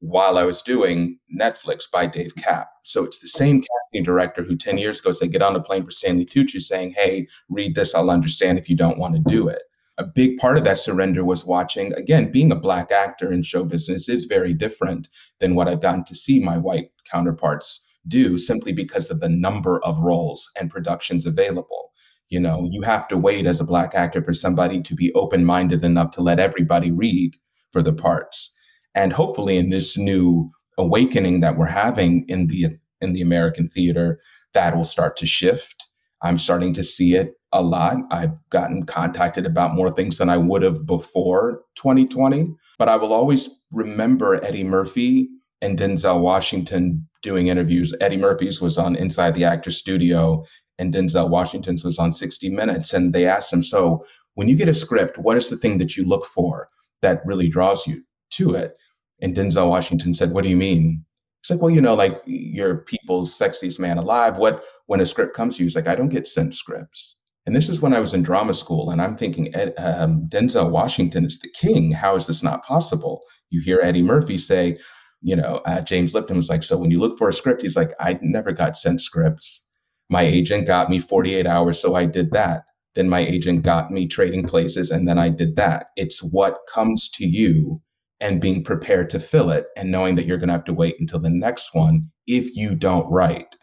while 0.00 0.38
I 0.38 0.44
was 0.44 0.62
doing 0.62 1.18
Netflix 1.36 1.90
by 1.90 2.06
Dave 2.06 2.34
Kapp. 2.36 2.68
So 2.82 3.04
it's 3.04 3.18
the 3.18 3.28
same 3.28 3.60
casting 3.60 4.04
director 4.04 4.42
who 4.42 4.56
10 4.56 4.78
years 4.78 5.00
ago 5.00 5.12
said, 5.12 5.32
get 5.32 5.42
on 5.42 5.56
a 5.56 5.60
plane 5.60 5.84
for 5.84 5.90
Stanley 5.90 6.24
Tucci 6.24 6.60
saying, 6.60 6.92
hey, 6.92 7.26
read 7.48 7.74
this, 7.74 7.94
I'll 7.94 8.10
understand 8.10 8.58
if 8.58 8.68
you 8.68 8.76
don't 8.76 8.98
want 8.98 9.14
to 9.16 9.22
do 9.26 9.48
it. 9.48 9.62
A 9.98 10.04
big 10.04 10.36
part 10.36 10.56
of 10.56 10.62
that 10.64 10.78
surrender 10.78 11.24
was 11.24 11.44
watching, 11.44 11.92
again, 11.94 12.30
being 12.30 12.52
a 12.52 12.56
black 12.56 12.92
actor 12.92 13.32
in 13.32 13.42
show 13.42 13.64
business 13.64 14.08
is 14.08 14.26
very 14.26 14.54
different 14.54 15.08
than 15.40 15.56
what 15.56 15.66
I've 15.66 15.82
gotten 15.82 16.04
to 16.04 16.14
see 16.14 16.38
my 16.38 16.56
white 16.56 16.90
counterparts 17.10 17.84
do 18.06 18.38
simply 18.38 18.72
because 18.72 19.10
of 19.10 19.18
the 19.18 19.28
number 19.28 19.84
of 19.84 19.98
roles 19.98 20.48
and 20.58 20.70
productions 20.70 21.26
available. 21.26 21.90
You 22.28 22.38
know, 22.38 22.68
you 22.70 22.82
have 22.82 23.08
to 23.08 23.18
wait 23.18 23.46
as 23.46 23.60
a 23.60 23.64
black 23.64 23.96
actor 23.96 24.22
for 24.22 24.32
somebody 24.32 24.80
to 24.82 24.94
be 24.94 25.12
open 25.14 25.44
minded 25.44 25.82
enough 25.82 26.12
to 26.12 26.20
let 26.20 26.38
everybody 26.38 26.92
read 26.92 27.36
for 27.72 27.82
the 27.82 27.92
parts 27.92 28.54
and 28.94 29.12
hopefully 29.12 29.56
in 29.56 29.70
this 29.70 29.96
new 29.98 30.48
awakening 30.76 31.40
that 31.40 31.56
we're 31.56 31.66
having 31.66 32.24
in 32.28 32.46
the 32.46 32.66
in 33.00 33.12
the 33.12 33.22
American 33.22 33.68
theater, 33.68 34.20
that 34.54 34.76
will 34.76 34.84
start 34.84 35.16
to 35.16 35.26
shift. 35.26 35.86
I'm 36.22 36.38
starting 36.38 36.72
to 36.74 36.82
see 36.82 37.14
it 37.14 37.34
a 37.52 37.62
lot. 37.62 37.96
I've 38.10 38.32
gotten 38.50 38.84
contacted 38.84 39.46
about 39.46 39.74
more 39.74 39.90
things 39.90 40.18
than 40.18 40.28
I 40.28 40.36
would 40.36 40.62
have 40.62 40.84
before 40.84 41.62
2020. 41.76 42.52
But 42.78 42.88
I 42.88 42.96
will 42.96 43.12
always 43.12 43.48
remember 43.70 44.44
Eddie 44.44 44.64
Murphy 44.64 45.28
and 45.60 45.78
Denzel 45.78 46.22
Washington 46.22 47.06
doing 47.22 47.48
interviews. 47.48 47.94
Eddie 48.00 48.16
Murphy's 48.16 48.60
was 48.60 48.78
on 48.78 48.96
Inside 48.96 49.34
the 49.34 49.44
Actor 49.44 49.72
Studio, 49.72 50.44
and 50.78 50.94
Denzel 50.94 51.30
Washington's 51.30 51.84
was 51.84 51.98
on 51.98 52.12
60 52.12 52.50
Minutes. 52.50 52.92
And 52.92 53.12
they 53.12 53.26
asked 53.26 53.52
him, 53.52 53.62
So 53.62 54.04
when 54.34 54.48
you 54.48 54.56
get 54.56 54.68
a 54.68 54.74
script, 54.74 55.18
what 55.18 55.36
is 55.36 55.50
the 55.50 55.56
thing 55.56 55.78
that 55.78 55.96
you 55.96 56.04
look 56.04 56.26
for 56.26 56.68
that 57.02 57.24
really 57.24 57.48
draws 57.48 57.86
you 57.86 58.02
to 58.30 58.54
it? 58.54 58.76
And 59.20 59.34
Denzel 59.34 59.68
Washington 59.68 60.14
said, 60.14 60.32
What 60.32 60.44
do 60.44 60.50
you 60.50 60.56
mean? 60.56 61.04
He's 61.42 61.50
like, 61.50 61.60
Well, 61.60 61.70
you 61.70 61.80
know, 61.80 61.94
like 61.94 62.20
you're 62.26 62.78
people's 62.78 63.36
sexiest 63.36 63.78
man 63.78 63.98
alive. 63.98 64.38
What, 64.38 64.64
when 64.86 65.00
a 65.00 65.06
script 65.06 65.34
comes 65.34 65.56
to 65.56 65.62
you, 65.62 65.66
he's 65.66 65.76
like, 65.76 65.86
I 65.86 65.94
don't 65.94 66.08
get 66.08 66.26
sent 66.26 66.54
scripts. 66.54 67.16
And 67.46 67.56
this 67.56 67.68
is 67.68 67.80
when 67.80 67.94
I 67.94 68.00
was 68.00 68.12
in 68.12 68.22
drama 68.22 68.52
school, 68.52 68.90
and 68.90 69.00
I'm 69.00 69.16
thinking, 69.16 69.54
Ed, 69.54 69.72
um, 69.78 70.28
Denzel 70.28 70.70
Washington 70.70 71.24
is 71.24 71.38
the 71.38 71.48
king. 71.54 71.90
How 71.90 72.14
is 72.14 72.26
this 72.26 72.42
not 72.42 72.64
possible? 72.64 73.22
You 73.48 73.62
hear 73.62 73.80
Eddie 73.82 74.02
Murphy 74.02 74.36
say, 74.36 74.76
you 75.22 75.34
know, 75.34 75.62
uh, 75.64 75.80
James 75.80 76.14
Lipton 76.14 76.36
was 76.36 76.50
like, 76.50 76.62
so 76.62 76.76
when 76.76 76.90
you 76.90 77.00
look 77.00 77.16
for 77.16 77.28
a 77.28 77.32
script, 77.32 77.62
he's 77.62 77.76
like, 77.76 77.92
I 78.00 78.18
never 78.20 78.52
got 78.52 78.76
sent 78.76 79.00
scripts. 79.00 79.66
My 80.10 80.22
agent 80.22 80.66
got 80.66 80.90
me 80.90 80.98
48 80.98 81.46
hours, 81.46 81.80
so 81.80 81.94
I 81.94 82.04
did 82.04 82.32
that. 82.32 82.64
Then 82.94 83.08
my 83.08 83.20
agent 83.20 83.62
got 83.62 83.90
me 83.90 84.06
trading 84.06 84.46
places, 84.46 84.90
and 84.90 85.08
then 85.08 85.18
I 85.18 85.28
did 85.28 85.56
that. 85.56 85.86
It's 85.96 86.22
what 86.22 86.58
comes 86.72 87.08
to 87.10 87.26
you 87.26 87.80
and 88.20 88.40
being 88.40 88.64
prepared 88.64 89.08
to 89.10 89.20
fill 89.20 89.50
it 89.50 89.66
and 89.76 89.90
knowing 89.90 90.14
that 90.16 90.26
you're 90.26 90.38
going 90.38 90.48
to 90.48 90.54
have 90.54 90.64
to 90.64 90.72
wait 90.72 90.96
until 90.98 91.20
the 91.20 91.30
next 91.30 91.74
one 91.74 92.02
if 92.26 92.56
you 92.56 92.74
don't 92.74 93.08
write. 93.10 93.54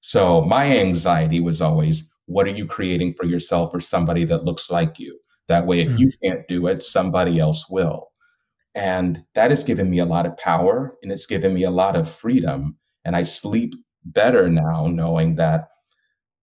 So 0.00 0.42
my 0.42 0.66
anxiety 0.78 1.40
was 1.40 1.62
always 1.62 2.10
what 2.26 2.46
are 2.46 2.50
you 2.50 2.66
creating 2.66 3.14
for 3.14 3.26
yourself 3.26 3.74
or 3.74 3.80
somebody 3.80 4.24
that 4.24 4.44
looks 4.44 4.70
like 4.70 4.98
you? 4.98 5.18
That 5.48 5.66
way, 5.66 5.80
if 5.80 5.92
mm. 5.92 5.98
you 5.98 6.12
can't 6.22 6.46
do 6.48 6.66
it, 6.66 6.82
somebody 6.82 7.38
else 7.38 7.68
will. 7.68 8.08
And 8.74 9.22
that 9.34 9.50
has 9.50 9.62
given 9.62 9.90
me 9.90 9.98
a 9.98 10.06
lot 10.06 10.26
of 10.26 10.36
power 10.36 10.96
and 11.02 11.12
it's 11.12 11.26
given 11.26 11.54
me 11.54 11.64
a 11.64 11.70
lot 11.70 11.96
of 11.96 12.10
freedom. 12.10 12.76
And 13.04 13.14
I 13.14 13.22
sleep 13.22 13.74
better 14.04 14.48
now 14.48 14.86
knowing 14.86 15.36
that 15.36 15.68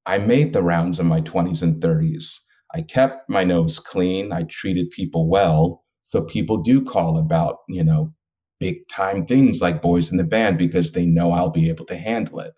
I 0.05 0.18
made 0.18 0.53
the 0.53 0.64
rounds 0.64 0.99
in 0.99 1.07
my 1.07 1.22
20s 1.22 1.62
and 1.62 1.82
30s. 1.82 2.39
I 2.74 2.82
kept 2.82 3.30
my 3.30 3.43
nose 3.43 3.80
clean. 3.80 4.32
I 4.32 4.43
treated 4.43 4.89
people 4.91 5.28
well. 5.28 5.81
So 6.12 6.26
people 6.26 6.57
do 6.57 6.82
call 6.82 7.18
about, 7.18 7.59
you 7.70 7.84
know, 7.86 8.14
big 8.59 8.86
time 8.89 9.26
things 9.26 9.62
like 9.62 9.82
boys 9.82 10.12
in 10.12 10.18
the 10.18 10.26
band 10.26 10.57
because 10.57 10.91
they 10.91 11.05
know 11.05 11.32
I'll 11.32 11.49
be 11.49 11.70
able 11.70 11.86
to 11.86 11.95
handle 11.95 12.41
it. 12.41 12.53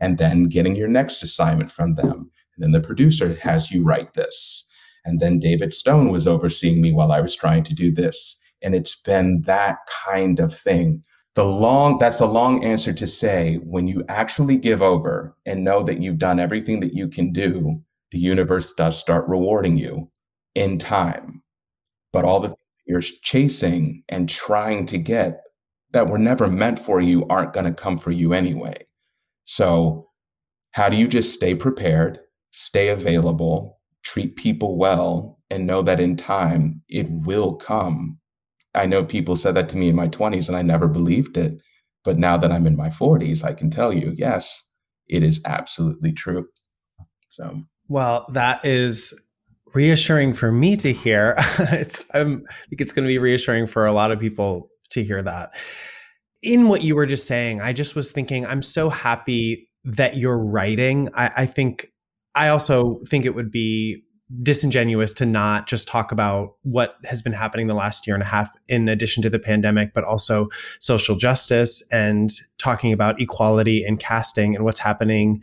And 0.00 0.18
then 0.18 0.48
getting 0.48 0.74
your 0.74 0.88
next 0.88 1.22
assignment 1.22 1.70
from 1.70 1.94
them. 1.94 2.30
And 2.56 2.64
then 2.64 2.72
the 2.72 2.80
producer 2.80 3.34
has 3.36 3.70
you 3.70 3.84
write 3.84 4.14
this. 4.14 4.66
And 5.04 5.20
then 5.20 5.38
David 5.38 5.72
Stone 5.72 6.10
was 6.10 6.26
overseeing 6.26 6.82
me 6.82 6.92
while 6.92 7.12
I 7.12 7.20
was 7.20 7.36
trying 7.36 7.62
to 7.64 7.74
do 7.74 7.92
this. 7.92 8.38
And 8.60 8.74
it's 8.74 8.96
been 8.96 9.42
that 9.42 9.78
kind 10.04 10.40
of 10.40 10.52
thing. 10.52 11.04
The 11.36 11.44
long, 11.44 11.98
that's 11.98 12.20
a 12.20 12.26
long 12.26 12.64
answer 12.64 12.92
to 12.92 13.06
say 13.06 13.56
when 13.62 13.86
you 13.86 14.04
actually 14.08 14.56
give 14.56 14.82
over 14.82 15.36
and 15.46 15.62
know 15.62 15.84
that 15.84 16.02
you've 16.02 16.18
done 16.18 16.40
everything 16.40 16.80
that 16.80 16.92
you 16.92 17.06
can 17.06 17.32
do, 17.32 17.76
the 18.10 18.18
universe 18.18 18.74
does 18.74 18.98
start 18.98 19.28
rewarding 19.28 19.76
you 19.76 20.10
in 20.56 20.76
time. 20.76 21.40
But 22.12 22.24
all 22.24 22.40
the 22.40 22.56
you're 22.86 23.00
chasing 23.00 24.02
and 24.08 24.28
trying 24.28 24.86
to 24.86 24.98
get 24.98 25.42
that 25.92 26.08
were 26.08 26.18
never 26.18 26.46
meant 26.46 26.78
for 26.78 27.00
you 27.00 27.26
aren't 27.28 27.52
going 27.52 27.66
to 27.66 27.72
come 27.72 27.98
for 27.98 28.10
you 28.10 28.32
anyway. 28.32 28.76
So, 29.44 30.08
how 30.72 30.88
do 30.88 30.96
you 30.96 31.08
just 31.08 31.32
stay 31.32 31.54
prepared, 31.54 32.18
stay 32.50 32.88
available, 32.88 33.80
treat 34.02 34.36
people 34.36 34.76
well, 34.76 35.38
and 35.50 35.66
know 35.66 35.82
that 35.82 36.00
in 36.00 36.16
time 36.16 36.82
it 36.88 37.06
will 37.10 37.56
come? 37.56 38.18
I 38.74 38.86
know 38.86 39.04
people 39.04 39.36
said 39.36 39.54
that 39.54 39.68
to 39.70 39.76
me 39.76 39.88
in 39.88 39.96
my 39.96 40.08
20s 40.08 40.48
and 40.48 40.56
I 40.56 40.62
never 40.62 40.86
believed 40.86 41.36
it. 41.36 41.58
But 42.04 42.18
now 42.18 42.36
that 42.36 42.52
I'm 42.52 42.66
in 42.66 42.76
my 42.76 42.90
40s, 42.90 43.42
I 43.42 43.52
can 43.52 43.70
tell 43.70 43.92
you, 43.92 44.14
yes, 44.16 44.62
it 45.08 45.22
is 45.22 45.40
absolutely 45.44 46.12
true. 46.12 46.46
So, 47.28 47.62
well, 47.88 48.26
that 48.32 48.64
is 48.64 49.18
reassuring 49.76 50.32
for 50.32 50.50
me 50.50 50.74
to 50.78 50.92
hear. 50.92 51.34
it's 51.58 52.12
um, 52.14 52.44
I 52.48 52.66
think 52.70 52.80
it's 52.80 52.92
going 52.92 53.04
to 53.04 53.08
be 53.08 53.18
reassuring 53.18 53.66
for 53.66 53.84
a 53.84 53.92
lot 53.92 54.10
of 54.10 54.18
people 54.18 54.70
to 54.90 55.04
hear 55.04 55.22
that. 55.22 55.50
In 56.42 56.68
what 56.68 56.82
you 56.82 56.96
were 56.96 57.06
just 57.06 57.26
saying, 57.26 57.60
I 57.60 57.74
just 57.74 57.94
was 57.94 58.10
thinking, 58.10 58.46
I'm 58.46 58.62
so 58.62 58.88
happy 58.88 59.68
that 59.84 60.16
you're 60.16 60.38
writing. 60.38 61.10
I, 61.14 61.30
I 61.36 61.46
think 61.46 61.92
I 62.34 62.48
also 62.48 63.00
think 63.08 63.26
it 63.26 63.34
would 63.34 63.50
be 63.50 64.02
disingenuous 64.42 65.12
to 65.12 65.26
not 65.26 65.68
just 65.68 65.86
talk 65.86 66.10
about 66.10 66.54
what 66.62 66.96
has 67.04 67.22
been 67.22 67.32
happening 67.32 67.68
the 67.68 67.74
last 67.74 68.06
year 68.06 68.16
and 68.16 68.22
a 68.22 68.26
half 68.26 68.52
in 68.68 68.88
addition 68.88 69.22
to 69.22 69.30
the 69.30 69.38
pandemic 69.38 69.94
but 69.94 70.02
also 70.02 70.48
social 70.80 71.14
justice 71.14 71.80
and 71.92 72.32
talking 72.58 72.92
about 72.92 73.20
equality 73.20 73.84
and 73.84 74.00
casting 74.00 74.56
and 74.56 74.64
what's 74.64 74.80
happening 74.80 75.40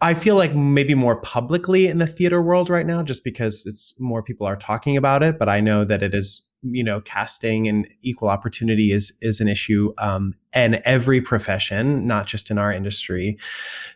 I 0.00 0.14
feel 0.14 0.36
like 0.36 0.54
maybe 0.54 0.94
more 0.94 1.20
publicly 1.20 1.86
in 1.86 1.98
the 1.98 2.06
theater 2.06 2.40
world 2.40 2.70
right 2.70 2.86
now, 2.86 3.02
just 3.02 3.24
because 3.24 3.64
it's 3.66 3.94
more 3.98 4.22
people 4.22 4.46
are 4.46 4.56
talking 4.56 4.96
about 4.96 5.22
it. 5.22 5.38
But 5.38 5.48
I 5.48 5.60
know 5.60 5.84
that 5.84 6.02
it 6.02 6.14
is, 6.14 6.48
you 6.62 6.84
know, 6.84 7.00
casting 7.00 7.66
and 7.68 7.86
equal 8.02 8.28
opportunity 8.28 8.92
is 8.92 9.12
is 9.20 9.40
an 9.40 9.48
issue 9.48 9.92
um, 9.98 10.34
in 10.54 10.80
every 10.84 11.20
profession, 11.20 12.06
not 12.06 12.26
just 12.26 12.50
in 12.50 12.58
our 12.58 12.72
industry. 12.72 13.38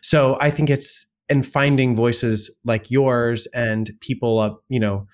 So 0.01 0.37
I 0.39 0.49
think 0.49 0.69
it's 0.69 1.05
and 1.29 1.47
finding 1.47 1.95
voices 1.95 2.59
like 2.65 2.91
yours 2.91 3.47
and 3.53 3.91
people, 4.01 4.39
uh, 4.39 4.53
you 4.69 4.79
know, 4.79 5.07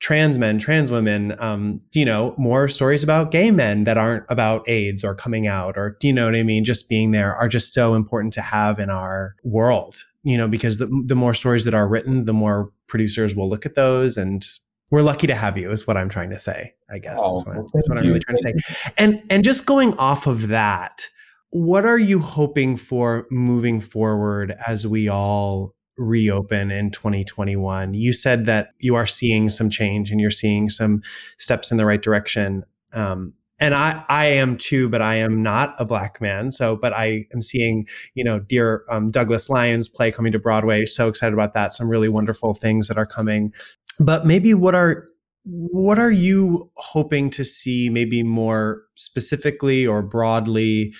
trans 0.00 0.38
men, 0.38 0.58
trans 0.58 0.92
women, 0.92 1.34
um, 1.40 1.80
you 1.92 2.04
know, 2.04 2.34
more 2.38 2.68
stories 2.68 3.02
about 3.02 3.30
gay 3.30 3.50
men 3.50 3.84
that 3.84 3.98
aren't 3.98 4.24
about 4.28 4.68
AIDS 4.68 5.02
or 5.02 5.14
coming 5.14 5.46
out 5.46 5.76
or, 5.76 5.96
do 6.00 6.06
you 6.06 6.12
know 6.12 6.26
what 6.26 6.36
I 6.36 6.42
mean? 6.42 6.64
Just 6.64 6.88
being 6.88 7.10
there 7.10 7.34
are 7.34 7.48
just 7.48 7.74
so 7.74 7.94
important 7.94 8.32
to 8.34 8.40
have 8.40 8.78
in 8.78 8.90
our 8.90 9.34
world, 9.42 10.04
you 10.22 10.36
know, 10.36 10.46
because 10.46 10.78
the, 10.78 10.86
the 11.06 11.16
more 11.16 11.34
stories 11.34 11.64
that 11.64 11.74
are 11.74 11.88
written, 11.88 12.26
the 12.26 12.32
more 12.32 12.70
producers 12.86 13.34
will 13.34 13.48
look 13.48 13.66
at 13.66 13.74
those 13.74 14.16
and 14.16 14.46
we're 14.90 15.02
lucky 15.02 15.26
to 15.26 15.34
have 15.34 15.58
you 15.58 15.70
is 15.70 15.86
what 15.86 15.96
I'm 15.96 16.08
trying 16.08 16.30
to 16.30 16.38
say, 16.38 16.74
I 16.88 16.98
guess. 16.98 17.18
Oh, 17.20 17.40
is 17.40 17.46
what, 17.46 17.56
I'm, 17.56 17.66
is 17.74 17.88
what 17.88 17.98
I'm 17.98 18.06
really 18.06 18.20
trying 18.20 18.36
to 18.36 18.42
say. 18.42 18.54
And, 18.96 19.22
and 19.28 19.44
just 19.44 19.66
going 19.66 19.94
off 19.94 20.26
of 20.26 20.48
that, 20.48 21.08
what 21.50 21.84
are 21.84 21.98
you 21.98 22.20
hoping 22.20 22.76
for 22.76 23.26
moving 23.30 23.80
forward 23.80 24.54
as 24.66 24.86
we 24.86 25.08
all 25.08 25.74
reopen 25.98 26.70
in 26.70 26.90
2021? 26.90 27.94
You 27.94 28.12
said 28.12 28.46
that 28.46 28.70
you 28.78 28.94
are 28.94 29.06
seeing 29.06 29.48
some 29.48 29.68
change 29.68 30.10
and 30.10 30.20
you're 30.20 30.30
seeing 30.30 30.70
some 30.70 31.02
steps 31.38 31.70
in 31.70 31.76
the 31.76 31.84
right 31.84 32.00
direction. 32.00 32.64
Um, 32.92 33.34
and 33.60 33.74
I, 33.74 34.04
I 34.08 34.26
am 34.26 34.56
too, 34.56 34.88
but 34.88 35.02
I 35.02 35.16
am 35.16 35.42
not 35.42 35.74
a 35.78 35.84
black 35.84 36.20
man. 36.20 36.52
So, 36.52 36.76
but 36.76 36.92
I 36.92 37.26
am 37.34 37.42
seeing, 37.42 37.88
you 38.14 38.22
know, 38.22 38.38
dear 38.38 38.84
um, 38.88 39.08
Douglas 39.08 39.50
Lyons 39.50 39.88
play 39.88 40.12
coming 40.12 40.32
to 40.32 40.38
Broadway. 40.38 40.86
So 40.86 41.08
excited 41.08 41.34
about 41.34 41.54
that. 41.54 41.74
Some 41.74 41.90
really 41.90 42.08
wonderful 42.08 42.54
things 42.54 42.86
that 42.88 42.96
are 42.96 43.06
coming. 43.06 43.52
But 43.98 44.24
maybe 44.26 44.54
what 44.54 44.74
are 44.74 45.08
what 45.44 45.98
are 45.98 46.10
you 46.10 46.70
hoping 46.76 47.30
to 47.30 47.44
see, 47.44 47.88
maybe 47.88 48.22
more 48.22 48.82
specifically 48.96 49.86
or 49.86 50.02
broadly, 50.02 50.94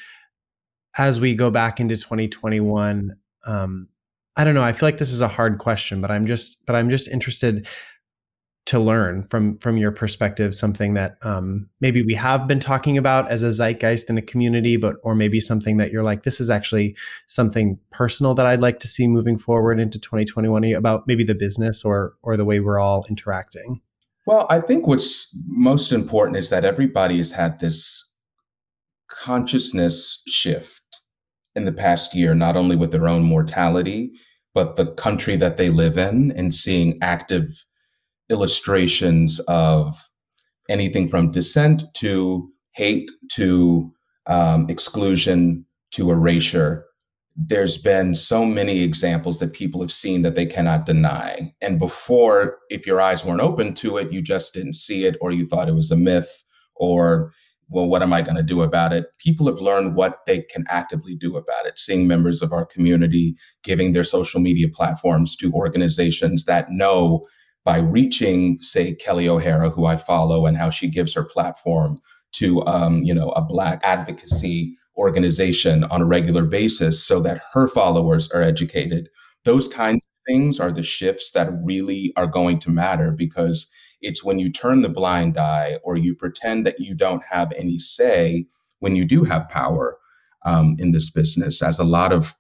as 0.97 1.21
we 1.21 1.35
go 1.35 1.51
back 1.51 1.79
into 1.79 1.97
2021? 1.97 3.15
Um, 3.47 3.89
I 4.39 4.45
don't 4.45 4.55
know. 4.55 4.63
I 4.63 4.73
feel 4.73 4.87
like 4.87 4.99
this 4.99 5.11
is 5.11 5.21
a 5.21 5.29
hard 5.29 5.59
question, 5.59 6.01
but 6.01 6.11
I'm 6.11 6.27
just 6.27 6.65
but 6.65 6.77
I'm 6.77 6.89
just 6.89 7.09
interested 7.09 7.67
to 8.69 8.79
learn 8.79 9.23
from 9.25 9.57
from 9.59 9.79
your 9.79 9.91
perspective 9.91 10.55
something 10.55 10.93
that 10.93 11.17
um, 11.23 11.67
maybe 11.81 12.03
we 12.03 12.13
have 12.13 12.47
been 12.47 12.61
talking 12.61 12.99
about 12.99 13.29
as 13.31 13.43
a 13.43 13.51
zeitgeist 13.51 14.11
in 14.11 14.19
a 14.19 14.23
community 14.23 14.77
but 14.77 14.97
or 15.03 15.15
maybe 15.15 15.41
something 15.41 15.79
that 15.79 15.91
you're 15.91 16.03
like 16.03 16.23
this 16.23 16.39
is 16.39 16.51
actually 16.51 16.95
something 17.29 17.79
personal 17.93 18.35
that 18.35 18.45
i'd 18.45 18.61
like 18.61 18.79
to 18.79 18.87
see 18.87 19.07
moving 19.07 19.39
forward 19.39 19.81
into 19.81 19.99
2021 19.99 20.65
about 20.75 21.05
maybe 21.07 21.25
the 21.25 21.35
business 21.35 21.83
or 21.83 22.13
or 22.21 22.37
the 22.37 22.45
way 22.45 22.61
we're 22.61 22.79
all 22.79 23.07
interacting 23.09 23.75
well 24.27 24.47
i 24.51 24.61
think 24.61 24.87
what's 24.87 25.35
most 25.47 25.91
important 25.91 26.37
is 26.37 26.51
that 26.51 26.67
everybody 26.67 27.17
has 27.17 27.33
had 27.33 27.59
this 27.61 28.13
consciousness 29.09 30.21
shift 30.27 31.01
in 31.55 31.65
the 31.65 31.73
past 31.73 32.15
year 32.15 32.35
not 32.35 32.55
only 32.55 32.77
with 32.77 32.93
their 32.93 33.09
own 33.09 33.23
mortality 33.23 34.13
but 34.59 34.75
the 34.75 34.91
country 34.95 35.37
that 35.37 35.57
they 35.57 35.71
live 35.71 35.97
in 35.97 36.33
and 36.33 36.53
seeing 36.53 36.99
active 37.01 37.65
illustrations 38.29 39.39
of 39.47 39.97
anything 40.69 41.07
from 41.07 41.31
dissent 41.31 41.85
to 41.95 42.51
hate 42.73 43.09
to 43.31 43.95
um, 44.27 44.69
exclusion 44.69 45.65
to 45.93 46.11
erasure. 46.11 46.85
There's 47.37 47.79
been 47.79 48.17
so 48.17 48.45
many 48.45 48.83
examples 48.83 49.39
that 49.39 49.53
people 49.53 49.81
have 49.81 49.93
seen 49.93 50.23
that 50.23 50.35
they 50.35 50.47
cannot 50.47 50.87
deny. 50.87 51.55
And 51.61 51.79
before, 51.79 52.59
if 52.69 52.85
your 52.85 53.01
eyes 53.01 53.25
weren't 53.25 53.41
open 53.41 53.75
to 53.75 53.97
it, 53.99 54.13
you 54.13 54.21
just 54.21 54.55
didn't 54.55 54.75
see 54.75 55.05
it, 55.05 55.17
or 55.21 55.31
you 55.31 55.47
thought 55.47 55.69
it 55.69 55.77
was 55.77 55.93
a 55.93 55.97
myth, 55.97 56.45
or, 56.75 57.33
well, 57.71 57.87
what 57.87 58.03
am 58.03 58.13
I 58.13 58.23
going 58.23 58.37
to 58.37 58.43
do 58.43 58.63
about 58.63 58.93
it? 58.93 59.07
People 59.19 59.47
have 59.47 59.61
learned 59.61 59.95
what 59.95 60.21
they 60.27 60.43
can 60.43 60.65
actively 60.69 61.15
do 61.15 61.37
about 61.37 61.67
it, 61.67 61.79
seeing 61.79 62.07
members 62.07 62.41
of 62.41 62.53
our 62.53 62.65
community 62.65 63.37
giving 63.63 63.93
their 63.93 64.05
social 64.05 64.41
media 64.41 64.69
platforms 64.69 65.37
to 65.37 65.53
organizations 65.53 66.47
that 66.47 66.71
know 66.71 67.27
by 67.65 67.79
reaching, 67.79 68.59
say, 68.59 68.95
Kelli 68.95 69.27
O'Hara, 69.27 69.69
who 69.69 69.85
I 69.85 69.97
follow, 69.97 70.47
and 70.47 70.57
how 70.57 70.71
she 70.71 70.89
gives 70.89 71.13
her 71.13 71.25
platform 71.25 71.99
to, 72.33 72.65
um, 72.67 73.01
you 73.01 73.13
know, 73.13 73.31
a 73.31 73.43
Black 73.43 73.81
advocacy 73.83 74.75
organization 74.97 75.85
on 75.85 76.01
a 76.01 76.07
regular 76.07 76.45
basis, 76.45 77.05
so 77.05 77.21
that 77.21 77.43
her 77.53 77.69
followers 77.69 78.31
are 78.31 78.43
educated. 78.43 79.09
Those 79.45 79.69
kinds 79.69 80.07
of 80.07 80.33
things 80.33 80.59
are 80.59 80.73
the 80.73 80.83
shifts 80.83 81.33
that 81.33 81.51
really 81.63 82.13
are 82.17 82.27
going 82.27 82.59
to 82.61 82.71
matter 82.71 83.11
because 83.11 83.69
it's 84.01 84.25
when 84.25 84.39
you 84.39 84.51
turn 84.51 84.83
the 84.83 84.89
blind 84.89 85.37
eye 85.37 85.79
or 85.83 85.97
you 85.97 86.15
pretend 86.15 86.67
that 86.67 86.81
you 86.81 86.95
don't 86.95 87.25
have 87.25 87.53
any 87.53 87.79
say 87.79 88.47
when 88.81 88.95
you 88.95 89.05
do 89.05 89.25
have 89.25 89.49
power 89.49 89.99
um, 90.45 90.77
in 90.79 90.93
this 90.93 91.11
business, 91.11 91.63
as 91.63 91.79
a 91.79 91.85
lot 91.85 92.13
of 92.13 92.35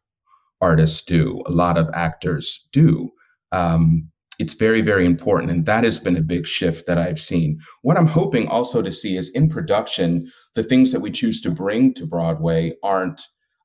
artists 0.60 1.04
do, 1.04 1.42
a 1.46 1.50
lot 1.50 1.76
of 1.76 1.88
actors 1.94 2.68
do. 2.72 3.10
Um, 3.52 4.08
it's 4.38 4.54
very, 4.54 4.82
very 4.82 5.04
important. 5.04 5.50
And 5.50 5.66
that 5.66 5.84
has 5.84 5.98
been 5.98 6.16
a 6.16 6.22
big 6.22 6.46
shift 6.46 6.86
that 6.86 6.98
I've 6.98 7.20
seen. 7.20 7.60
What 7.82 7.96
I'm 7.96 8.06
hoping 8.06 8.46
also 8.48 8.82
to 8.82 8.92
see 8.92 9.16
is 9.16 9.30
in 9.30 9.48
production, 9.48 10.30
the 10.54 10.62
things 10.62 10.92
that 10.92 11.00
we 11.00 11.10
choose 11.10 11.40
to 11.42 11.50
bring 11.50 11.92
to 11.94 12.06
Broadway 12.06 12.74
aren't 12.82 13.20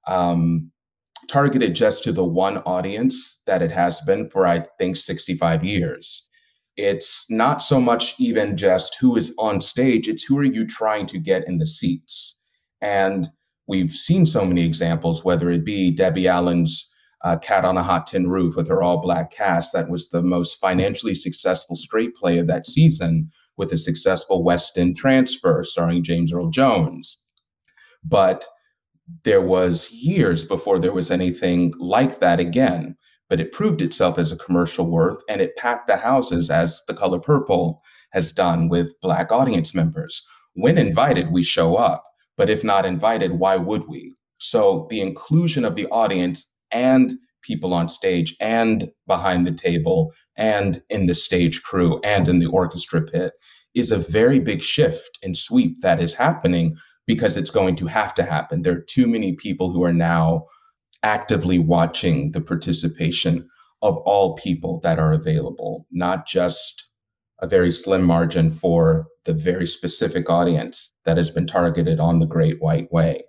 um, 0.08 0.72
targeted 1.28 1.76
just 1.76 2.04
to 2.04 2.12
the 2.12 2.24
one 2.24 2.58
audience 2.60 3.42
that 3.46 3.62
it 3.62 3.72
has 3.72 4.02
been 4.02 4.30
for, 4.30 4.48
I 4.48 4.60
think, 4.80 4.98
65 4.98 5.64
years. 5.64 6.30
It's 6.76 7.30
not 7.30 7.62
so 7.62 7.80
much 7.80 8.16
even 8.18 8.58
just 8.58 8.98
who 9.00 9.16
is 9.16 9.34
on 9.38 9.62
stage, 9.62 10.08
it's 10.08 10.24
who 10.24 10.38
are 10.38 10.44
you 10.44 10.66
trying 10.66 11.06
to 11.08 11.20
get 11.20 11.48
in 11.48 11.60
the 11.60 11.68
seats. 11.68 12.40
And 12.82 13.30
we've 13.68 13.92
seen 13.92 14.26
so 14.26 14.46
many 14.46 14.66
examples, 14.66 15.24
whether 15.24 15.50
it 15.50 15.64
be 15.64 15.92
Debbie 15.92 16.28
Allen's 16.28 16.90
uh, 17.24 17.38
Cat 17.38 17.64
on 17.64 17.78
a 17.78 17.84
Hot 17.84 18.08
Tin 18.08 18.30
Roof 18.30 18.56
with 18.56 18.68
her 18.68 18.84
all 18.84 19.02
black 19.02 19.32
cast. 19.32 19.72
That 19.74 19.90
was 19.90 20.10
the 20.10 20.22
most 20.22 20.56
financially 20.56 21.16
successful 21.16 21.76
straight 21.76 22.16
play 22.16 22.38
of 22.38 22.48
that 22.48 22.66
season 22.66 23.30
with 23.56 23.72
a 23.72 23.78
successful 23.78 24.44
West 24.44 24.78
End 24.78 24.98
transfer 24.98 25.64
starring 25.64 26.04
James 26.04 26.34
Earl 26.34 26.50
Jones. 26.50 27.22
But 28.04 28.46
there 29.24 29.42
was 29.42 29.92
years 29.92 30.46
before 30.46 30.80
there 30.80 30.94
was 30.94 31.12
anything 31.12 31.74
like 31.78 32.20
that 32.20 32.40
again. 32.40 32.98
But 33.34 33.40
it 33.40 33.52
proved 33.52 33.82
itself 33.82 34.20
as 34.20 34.32
a 34.32 34.38
commercial 34.38 34.86
worth 34.86 35.24
and 35.28 35.42
it 35.42 35.56
packed 35.56 35.88
the 35.88 35.98
houses 35.98 36.52
as 36.52 36.84
The 36.88 36.94
Color 36.94 37.18
Purple 37.18 37.82
has 38.12 38.32
done 38.32 38.70
with 38.70 38.94
Black 39.02 39.32
audience 39.32 39.74
members. 39.74 40.24
When 40.54 40.78
invited, 40.78 41.32
we 41.32 41.42
show 41.42 41.76
up. 41.76 42.04
But 42.38 42.52
if 42.52 42.64
not 42.64 42.86
invited, 42.86 43.40
why 43.40 43.56
would 43.56 43.88
we? 43.88 44.14
So 44.38 44.86
the 44.92 45.02
inclusion 45.02 45.66
of 45.66 45.76
the 45.76 45.88
audience 45.88 46.48
and 46.70 47.14
people 47.42 47.74
on 47.74 47.90
stage 47.90 48.36
and 48.40 48.92
behind 49.08 49.48
the 49.48 49.52
table 49.52 50.14
and 50.38 50.84
in 50.92 51.08
the 51.08 51.16
stage 51.16 51.64
crew 51.64 52.00
and 52.04 52.28
in 52.28 52.38
the 52.38 52.52
orchestra 52.52 53.02
pit 53.02 53.34
is 53.74 53.92
a 53.92 53.98
very 53.98 54.38
big 54.38 54.62
shift 54.62 55.18
and 55.24 55.36
sweep 55.36 55.78
that 55.82 56.00
is 56.00 56.14
happening 56.14 56.78
because 57.08 57.36
it's 57.36 57.50
going 57.50 57.76
to 57.78 57.88
have 57.88 58.14
to 58.14 58.22
happen. 58.22 58.62
There 58.62 58.78
are 58.78 58.82
too 58.82 59.08
many 59.08 59.34
people 59.34 59.72
who 59.72 59.84
are 59.84 59.92
now 59.92 60.46
actively 61.04 61.60
watching 61.60 62.32
the 62.32 62.42
participation 62.42 63.48
of 63.82 63.98
all 63.98 64.36
people 64.36 64.80
that 64.80 64.98
are 64.98 65.14
available, 65.14 65.86
not 65.92 66.26
just 66.26 66.88
a 67.40 67.48
very 67.48 67.72
slim 67.72 68.04
margin 68.04 68.52
for 68.52 69.08
the 69.26 69.34
very 69.34 69.68
specific 69.68 70.30
audience 70.30 70.94
that 71.04 71.18
has 71.18 71.30
been 71.30 71.46
targeted 71.46 72.00
on 72.00 72.20
the 72.20 72.26
Great 72.26 72.62
White 72.62 72.92
Way. 72.92 73.24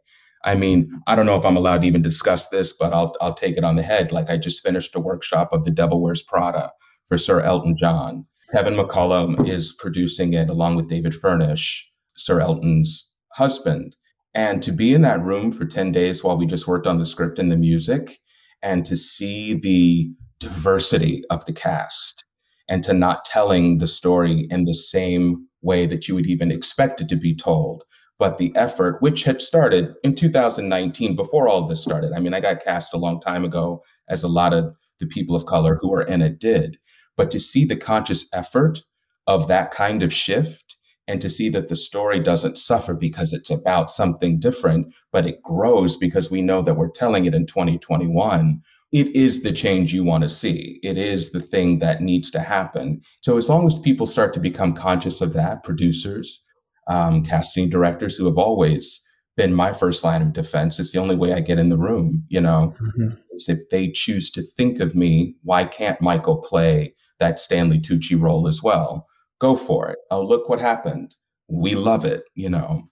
I 0.45 0.55
mean, 0.55 0.91
I 1.07 1.17
don't 1.17 1.27
know 1.27 1.39
if 1.39 1.45
I'm 1.45 1.57
allowed 1.57 1.83
to 1.83 1.89
even 1.89 2.03
discuss 2.03 2.49
this, 2.49 2.73
but 2.73 2.93
I'll 2.93 3.17
I'll 3.21 3.35
take 3.35 3.57
it 3.57 3.65
on 3.65 3.77
the 3.77 3.83
head. 3.83 4.13
Like 4.13 4.31
I 4.31 4.37
just 4.37 4.63
finished 4.63 4.95
a 4.95 5.01
workshop 5.01 5.53
of 5.53 5.65
The 5.65 5.71
Devil 5.71 6.01
Wears 6.03 6.23
Prada 6.23 6.71
for 7.09 7.19
Sir 7.19 7.41
Elton 7.41 7.77
John. 7.77 8.27
Kevin 8.53 8.75
McCollum 8.75 9.49
is 9.49 9.73
producing 9.73 10.35
it 10.35 10.49
along 10.49 10.77
with 10.77 10.89
David 10.89 11.15
Furnish, 11.15 11.91
Sir 12.17 12.41
Elton's 12.41 13.11
husband. 13.33 13.97
And 14.35 14.63
to 14.63 14.73
be 14.73 14.95
in 14.95 15.03
that 15.03 15.23
room 15.23 15.53
for 15.53 15.65
10 15.65 15.93
days 15.93 16.25
while 16.25 16.37
we 16.37 16.47
just 16.47 16.67
worked 16.67 16.87
on 16.87 16.99
the 16.99 17.07
script 17.07 17.39
and 17.39 17.53
the 17.53 17.57
music, 17.57 18.19
and 18.63 18.85
to 18.87 18.97
see 18.97 19.55
the 19.55 20.11
diversity 20.41 21.23
of 21.31 21.45
the 21.47 21.53
cast 21.53 22.25
and 22.69 22.83
to 22.83 22.93
not 22.93 23.25
telling 23.25 23.79
the 23.79 23.87
story 23.87 24.47
in 24.51 24.65
the 24.65 24.75
same 24.75 25.47
way 25.63 25.87
that 25.87 26.09
you 26.09 26.15
would 26.15 26.27
even 26.27 26.51
expect 26.51 27.01
it 27.01 27.09
to 27.09 27.17
be 27.17 27.35
told 27.35 27.85
but 28.19 28.39
the 28.39 28.55
effort, 28.55 29.03
which 29.03 29.25
had 29.25 29.43
started 29.43 29.95
in 30.05 30.15
2019 30.15 31.17
before 31.17 31.49
all 31.49 31.67
this 31.67 31.83
started. 31.83 32.13
I 32.13 32.21
mean, 32.21 32.35
I 32.35 32.41
got 32.41 32.65
cast 32.65 32.95
a 32.95 32.99
long 32.99 33.21
time 33.21 33.45
ago, 33.45 33.83
as 34.09 34.23
a 34.23 34.29
lot 34.29 34.53
of 34.53 34.75
the 35.01 35.07
people 35.07 35.35
of 35.35 35.47
color 35.47 35.79
who 35.81 35.93
are 35.93 36.03
in 36.03 36.23
it 36.23 36.39
did. 36.39 36.79
But 37.17 37.31
to 37.33 37.41
see 37.41 37.65
the 37.65 37.77
conscious 37.77 38.27
effort 38.33 38.81
of 39.27 39.49
that 39.49 39.71
kind 39.71 40.03
of 40.03 40.13
shift 40.13 40.74
and 41.07 41.21
to 41.21 41.29
see 41.29 41.49
that 41.51 41.69
the 41.69 41.77
story 41.77 42.19
doesn't 42.21 42.59
suffer 42.59 42.95
because 42.95 43.33
it's 43.33 43.51
about 43.51 43.91
something 43.91 44.39
different, 44.39 44.95
but 45.13 45.27
it 45.27 45.43
grows 45.43 45.97
because 45.97 46.31
we 46.31 46.41
know 46.41 46.63
that 46.63 46.75
we're 46.75 46.91
telling 46.91 47.27
it 47.27 47.35
in 47.35 47.47
2021. 47.47 48.61
It 48.93 49.15
is 49.15 49.43
the 49.43 49.53
change 49.53 49.93
you 49.93 50.05
want 50.05 50.23
to 50.23 50.29
see. 50.29 50.79
It 50.83 50.97
is 50.97 51.33
the 51.33 51.41
thing 51.41 51.81
that 51.81 52.01
needs 52.01 52.31
to 52.31 52.41
happen. 52.41 53.01
So, 53.21 53.37
as 53.37 53.49
long 53.49 53.67
as 53.67 53.79
people 53.79 54.07
start 54.07 54.33
to 54.35 54.41
become 54.41 54.73
conscious 54.73 55.21
of 55.21 55.33
that, 55.33 55.65
producers, 55.65 56.45
um, 56.87 57.25
casting 57.25 57.69
directors 57.69 58.17
who 58.17 58.27
have 58.27 58.39
always 58.39 59.05
been 59.37 59.53
my 59.53 59.73
first 59.73 60.05
line 60.05 60.23
of 60.23 60.33
defense. 60.33 60.79
It's 60.79 60.93
the 60.93 61.01
only 61.01 61.17
way 61.17 61.33
I 61.33 61.41
get 61.41 61.59
in 61.59 61.69
the 61.69 61.79
room, 61.79 62.25
you 62.29 62.41
know, 62.41 62.75
mm-hmm. 62.81 63.17
is 63.33 63.49
if 63.49 63.69
they 63.71 63.91
choose 63.91 64.31
to 64.33 64.43
think 64.43 64.81
of 64.81 64.95
me, 64.95 65.35
why 65.43 65.65
can't 65.65 66.01
Michael 66.01 66.37
play 66.37 66.95
that 67.19 67.41
Stanley 67.41 67.81
Tucci 67.81 68.21
role 68.21 68.47
as 68.47 68.63
well? 68.63 69.09
Go 69.41 69.57
for 69.57 69.89
it. 69.91 69.99
Oh, 70.11 70.23
look 70.23 70.49
what 70.49 70.61
happened. 70.61 71.15
We 71.49 71.75
love 71.75 72.05
it. 72.05 72.25
You 72.35 72.51
know, 72.51 72.83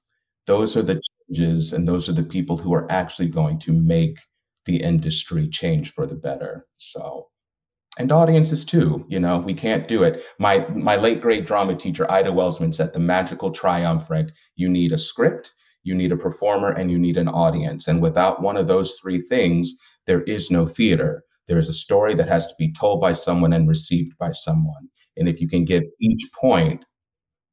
those 0.47 0.77
are 0.77 0.83
the 0.83 1.01
changes 1.29 1.73
and 1.73 1.87
those 1.87 2.09
are 2.09 2.15
the 2.15 2.23
people 2.23 2.59
who 2.59 2.75
are 2.75 2.91
actually 2.91 3.29
going 3.29 3.59
to 3.61 3.73
make 3.73 4.19
the 4.67 4.83
industry 4.83 5.49
change 5.49 5.93
for 5.93 6.07
the 6.07 6.17
better. 6.17 6.67
So 6.77 7.29
and 7.99 8.11
audiences 8.11 8.65
too 8.65 9.05
you 9.07 9.21
know 9.21 9.37
we 9.41 9.53
can't 9.53 9.87
do 9.87 10.03
it 10.03 10.25
my 10.39 10.67
my 10.69 10.97
late 10.97 11.21
great 11.21 11.47
drama 11.47 11.75
teacher 11.75 12.11
ida 12.11 12.31
welsman 12.31 12.75
said 12.75 12.91
the 12.91 12.99
magical 12.99 13.51
triumvirate 13.51 14.33
you 14.57 14.67
need 14.67 14.93
a 14.93 14.99
script 14.99 15.53
you 15.85 15.95
need 15.95 16.13
a 16.13 16.17
performer, 16.17 16.71
and 16.71 16.91
you 16.91 16.99
need 16.99 17.17
an 17.17 17.29
audience. 17.29 17.89
And 17.89 18.01
without 18.01 18.43
one 18.43 18.57
of 18.57 18.67
those 18.67 18.97
three 18.97 19.21
things, 19.21 19.75
there 20.07 20.23
is 20.23 20.51
no 20.51 20.67
theater. 20.67 21.25
There 21.49 21.59
is 21.59 21.69
a 21.69 21.75
story 21.75 22.15
that 22.15 22.29
has 22.29 22.47
to 22.49 22.55
be 22.59 22.73
told 22.73 23.01
by 23.01 23.13
someone 23.13 23.53
and 23.53 23.69
received 23.69 24.17
by 24.19 24.33
someone. 24.33 24.89
And 25.17 25.29
if 25.29 25.41
you 25.41 25.49
can 25.49 25.65
give 25.65 25.85
each 26.01 26.23
point 26.39 26.85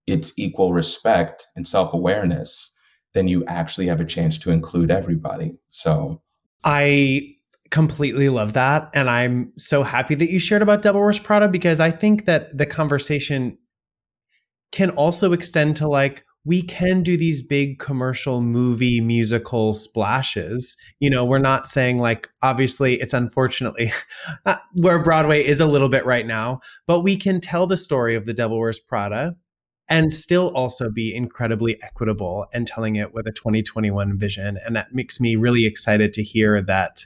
its 0.08 0.34
equal 0.38 0.74
respect 0.74 1.48
and 1.56 1.68
self 1.68 1.94
awareness, 1.94 2.76
then 3.14 3.28
you 3.28 3.46
actually 3.46 3.88
have 3.88 4.02
a 4.02 4.06
chance 4.06 4.38
to 4.40 4.52
include 4.52 4.92
everybody. 4.92 5.56
So 5.70 6.22
I 6.64 7.36
completely 7.70 8.30
love 8.30 8.54
that. 8.54 8.90
And 8.94 9.10
I'm 9.10 9.54
so 9.58 9.84
happy 9.84 10.16
that 10.16 10.32
you 10.32 10.40
shared 10.40 10.62
about 10.62 10.82
Devil 10.82 11.02
Wears 11.02 11.20
Prada 11.20 11.48
because 11.48 11.80
I 11.80 11.92
think 11.92 12.26
that 12.26 12.58
the 12.58 12.66
conversation 12.66 13.58
can 14.72 14.90
also 14.92 15.34
extend 15.34 15.76
to 15.78 15.88
like, 15.88 16.26
we 16.46 16.62
can 16.62 17.04
do 17.04 17.18
these 17.18 17.42
big 17.42 17.80
commercial 17.80 18.42
movie 18.42 19.02
musical 19.02 19.74
splashes. 19.74 20.78
You 21.00 21.10
know, 21.10 21.26
we're 21.26 21.38
not 21.38 21.68
saying 21.68 22.00
like, 22.00 22.30
obviously, 22.42 22.96
it's 22.96 23.14
unfortunately 23.14 23.92
uh, 24.46 24.56
where 24.74 25.04
Broadway 25.04 25.46
is 25.46 25.60
a 25.60 25.66
little 25.66 25.90
bit 25.90 26.06
right 26.06 26.26
now, 26.26 26.62
but 26.88 27.02
we 27.02 27.18
can 27.18 27.42
tell 27.42 27.68
the 27.68 27.78
story 27.78 28.16
of 28.16 28.26
The 28.26 28.34
Devil 28.34 28.60
Wears 28.60 28.80
Prada 28.80 29.34
and 29.90 30.14
still 30.14 30.50
also 30.56 30.90
be 30.90 31.14
incredibly 31.14 31.82
equitable 31.82 32.46
and 32.54 32.68
telling 32.68 32.96
it 32.96 33.14
with 33.14 33.28
a 33.28 33.32
2021 33.32 34.18
vision. 34.18 34.58
And 34.66 34.76
that 34.76 34.94
makes 34.94 35.20
me 35.20 35.36
really 35.36 35.66
excited 35.66 36.14
to 36.14 36.24
hear 36.24 36.62
that 36.62 37.06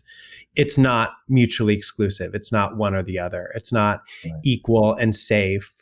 it's 0.55 0.77
not 0.77 1.13
mutually 1.27 1.73
exclusive. 1.73 2.35
It's 2.35 2.51
not 2.51 2.77
one 2.77 2.93
or 2.93 3.01
the 3.01 3.17
other. 3.17 3.51
It's 3.55 3.73
not 3.73 4.03
right. 4.23 4.33
equal 4.43 4.93
and 4.93 5.15
safe 5.15 5.73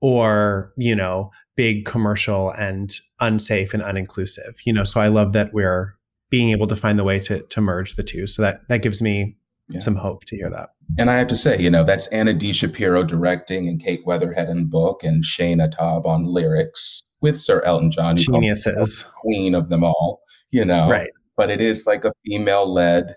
or, 0.00 0.72
you 0.76 0.94
know, 0.94 1.30
big 1.56 1.84
commercial 1.84 2.50
and 2.50 2.94
unsafe 3.20 3.74
and 3.74 3.82
uninclusive. 3.82 4.64
You 4.64 4.72
know, 4.72 4.84
so 4.84 5.00
I 5.00 5.08
love 5.08 5.32
that 5.32 5.52
we're 5.52 5.96
being 6.30 6.50
able 6.50 6.66
to 6.66 6.76
find 6.76 6.98
the 6.98 7.04
way 7.04 7.18
to 7.20 7.42
to 7.42 7.60
merge 7.60 7.96
the 7.96 8.02
two. 8.02 8.26
So 8.26 8.42
that 8.42 8.66
that 8.68 8.82
gives 8.82 9.02
me 9.02 9.36
yeah. 9.68 9.80
some 9.80 9.96
hope 9.96 10.24
to 10.26 10.36
hear 10.36 10.50
that. 10.50 10.70
And 10.98 11.10
I 11.10 11.16
have 11.16 11.28
to 11.28 11.36
say, 11.36 11.58
you 11.58 11.70
know, 11.70 11.84
that's 11.84 12.06
Anna 12.08 12.34
D. 12.34 12.52
Shapiro 12.52 13.02
directing 13.02 13.68
and 13.68 13.82
Kate 13.82 14.04
Wetherhead 14.06 14.48
in 14.50 14.66
book 14.66 15.02
and 15.02 15.24
Shaina 15.24 15.72
Taub 15.72 16.04
on 16.04 16.24
lyrics 16.24 17.02
with 17.20 17.40
Sir 17.40 17.62
Elton 17.62 17.90
John. 17.90 18.16
Geniuses. 18.16 19.02
Queen 19.20 19.54
of 19.54 19.68
them 19.68 19.84
all, 19.84 20.20
you 20.50 20.64
know. 20.64 20.88
Right. 20.88 21.10
But 21.36 21.50
it 21.50 21.60
is 21.60 21.86
like 21.86 22.04
a 22.04 22.12
female 22.26 22.66
led 22.66 23.14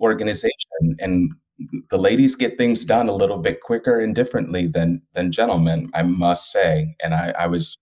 organization. 0.00 0.96
And 1.00 1.32
the 1.90 1.98
ladies 1.98 2.36
get 2.36 2.56
things 2.56 2.84
done 2.84 3.08
a 3.08 3.14
little 3.14 3.38
bit 3.38 3.60
quicker 3.60 4.00
and 4.00 4.14
differently 4.14 4.66
than 4.66 5.02
than 5.14 5.32
gentlemen, 5.32 5.90
I 5.94 6.02
must 6.02 6.52
say. 6.52 6.94
And 7.02 7.14
I, 7.14 7.34
I 7.38 7.46
was 7.46 7.76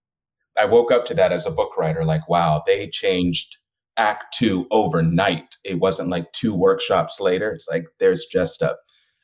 I 0.57 0.65
woke 0.65 0.91
up 0.91 1.05
to 1.07 1.15
that 1.15 1.33
as 1.33 1.47
a 1.47 1.51
book 1.51 1.77
writer, 1.77 2.05
like, 2.05 2.29
wow, 2.29 2.63
they 2.67 2.89
changed 2.89 3.59
act 3.99 4.35
two 4.35 4.67
overnight. 4.71 5.57
It 5.65 5.79
wasn't 5.81 6.09
like 6.09 6.33
two 6.33 6.55
workshops 6.55 7.21
later. 7.21 7.51
It's 7.53 7.69
like 7.69 7.87
there's 7.99 8.27
just 8.27 8.63
a 8.63 8.77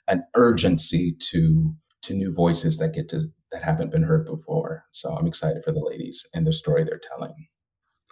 an 0.09 0.25
urgency 0.35 1.15
to 1.31 1.75
to 2.03 2.15
new 2.15 2.35
voices 2.35 2.79
that 2.79 2.95
get 2.95 3.09
to 3.11 3.23
that 3.53 3.63
haven't 3.63 3.93
been 3.93 4.03
heard 4.03 4.27
before. 4.27 4.85
So 4.93 5.15
I'm 5.15 5.27
excited 5.27 5.63
for 5.63 5.73
the 5.73 5.85
ladies 5.85 6.27
and 6.35 6.47
the 6.47 6.53
story 6.53 6.85
they're 6.85 7.01
telling. 7.17 7.35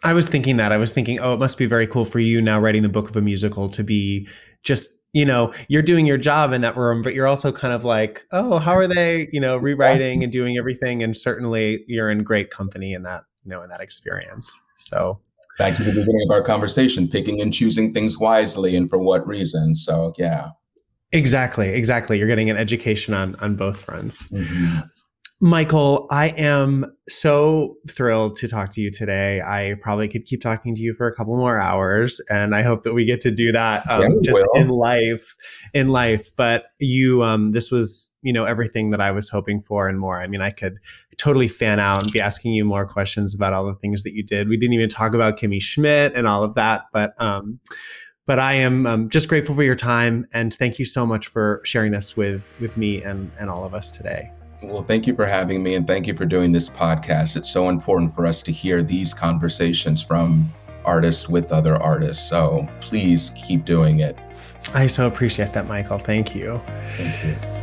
I 0.03 0.15
was 0.15 0.29
thinking 0.29 0.57
that. 0.57 0.73
I 0.73 0.79
was 0.79 0.93
thinking, 0.93 1.19
oh, 1.21 1.35
it 1.35 1.39
must 1.39 1.59
be 1.59 1.67
very 1.67 1.87
cool 1.87 2.05
for 2.07 2.21
you 2.21 2.41
now 2.41 2.59
writing 2.59 2.83
the 2.83 2.89
book 2.89 3.11
of 3.11 3.17
a 3.17 3.21
musical 3.21 3.69
to 3.71 3.85
be 3.85 4.27
just 4.63 5.00
you 5.13 5.25
know 5.25 5.53
you're 5.69 5.83
doing 5.83 6.07
your 6.07 6.19
job 6.19 6.53
in 6.53 6.61
that 6.61 6.77
room 6.77 7.03
but 7.03 7.15
you're 7.15 7.27
also 7.27 7.51
kind 7.53 7.75
of 7.75 7.85
like 7.85 8.25
oh 8.33 8.59
how 8.59 8.73
are 8.73 8.87
they 8.87 9.29
you 9.33 9.41
know 9.41 9.57
rewriting 9.57 10.23
and 10.23 10.33
doing 10.33 10.57
everything? 10.57 11.03
And 11.03 11.17
certainly 11.17 11.85
you're 11.89 12.11
in 12.11 12.23
great 12.23 12.51
company 12.51 12.93
in 12.93 13.03
that 13.03 13.23
you 13.45 13.51
know 13.51 13.63
in 13.63 13.69
that 13.71 13.81
experience. 13.81 14.59
So 14.77 15.21
back 15.59 15.77
to 15.77 15.83
the 15.83 15.93
beginning 15.93 16.23
of 16.29 16.31
our 16.31 16.43
conversation 16.43 17.09
picking 17.09 17.41
and 17.41 17.53
choosing 17.53 17.93
things 17.93 18.19
wisely 18.19 18.77
and 18.77 18.89
for 18.89 19.01
what 19.03 19.27
reason. 19.27 19.77
So 19.77 20.15
yeah. 20.17 20.51
Exactly 21.13 21.71
exactly. 21.71 22.19
You're 22.19 22.29
getting 22.29 22.51
an 22.51 22.57
education 22.57 23.15
on 23.15 23.35
on 23.37 23.57
both 23.57 23.81
fronts. 23.81 24.31
Mm-hmm. 24.31 24.79
Michael, 25.43 26.07
I 26.11 26.29
am 26.29 26.85
so 27.09 27.79
thrilled 27.89 28.37
to 28.37 28.49
talk 28.49 28.71
to 28.73 28.83
you 28.83 28.91
today. 28.91 29.41
I 29.41 29.77
probably 29.81 30.07
could 30.07 30.27
keep 30.27 30.43
talking 30.43 30.75
to 30.75 30.83
you 30.83 30.93
for 30.93 31.07
a 31.07 31.15
couple 31.15 31.35
more 31.35 31.59
hours, 31.59 32.21
and 32.29 32.55
I 32.55 32.63
hope 32.63 32.83
that 32.83 32.93
we 32.93 33.07
get 33.07 33.23
to 33.23 33.31
do 33.31 33.51
that 33.53 33.89
um, 33.89 34.03
yeah, 34.03 34.09
just 34.23 34.47
will. 34.53 34.61
in 34.61 34.69
life. 34.69 35.35
In 35.73 35.89
life, 35.89 36.31
but 36.37 36.65
you, 36.79 37.23
um, 37.23 37.53
this 37.53 37.71
was 37.71 38.15
you 38.21 38.35
know 38.35 38.45
everything 38.45 38.91
that 38.91 39.01
I 39.01 39.13
was 39.13 39.31
hoping 39.31 39.63
for 39.63 39.89
and 39.89 39.99
more. 39.99 40.21
I 40.21 40.27
mean, 40.27 40.43
I 40.43 40.51
could 40.51 40.77
totally 41.17 41.49
fan 41.49 41.81
out 41.81 42.03
and 42.03 42.13
be 42.13 42.21
asking 42.21 42.53
you 42.53 42.67
more 42.67 42.87
questions 42.87 43.35
about 43.35 43.55
all 43.55 43.65
the 43.65 43.77
things 43.77 44.03
that 44.03 44.13
you 44.13 44.23
did. 44.23 44.47
We 44.47 44.59
didn't 44.59 44.75
even 44.75 44.91
talk 44.91 45.15
about 45.15 45.39
Kimmy 45.39 45.63
Schmidt 45.63 46.13
and 46.15 46.27
all 46.27 46.45
of 46.45 46.55
that, 46.57 46.83
but 46.93 47.15
um, 47.19 47.61
but 48.27 48.39
I 48.39 48.53
am 48.55 48.87
um, 48.87 49.09
just 49.09 49.27
grateful 49.29 49.55
for 49.55 49.63
your 49.63 49.75
time 49.75 50.27
and 50.35 50.53
thank 50.53 50.79
you 50.79 50.85
so 50.85 51.07
much 51.07 51.29
for 51.29 51.63
sharing 51.65 51.93
this 51.93 52.15
with 52.15 52.47
with 52.61 52.77
me 52.77 53.03
and 53.03 53.31
and 53.39 53.49
all 53.49 53.65
of 53.65 53.73
us 53.73 53.91
today. 53.91 54.31
Well, 54.63 54.83
thank 54.83 55.07
you 55.07 55.15
for 55.15 55.27
having 55.27 55.63
me 55.63 55.75
and 55.75 55.87
thank 55.87 56.07
you 56.07 56.15
for 56.15 56.27
doing 56.27 56.53
this 56.53 56.69
podcast. 56.69 57.37
It's 57.37 57.51
so 57.51 57.69
important 57.69 58.15
for 58.15 58.27
us 58.27 58.43
to 58.43 58.53
hear 58.53 58.83
these 58.83 59.15
conversations 59.15 60.03
from 60.03 60.53
artists 60.85 61.29
with 61.29 61.53
other 61.53 61.77
artists. 61.77 62.29
So 62.29 62.69
please 62.81 63.33
keep 63.37 63.65
doing 63.65 64.01
it. 64.01 64.19
I 64.75 64.87
so 64.87 65.07
appreciate 65.07 65.53
that, 65.55 65.67
Michael. 65.67 65.99
Thank 65.99 66.35
you. 66.35 66.61
Thank 66.97 67.25
you. 67.25 67.60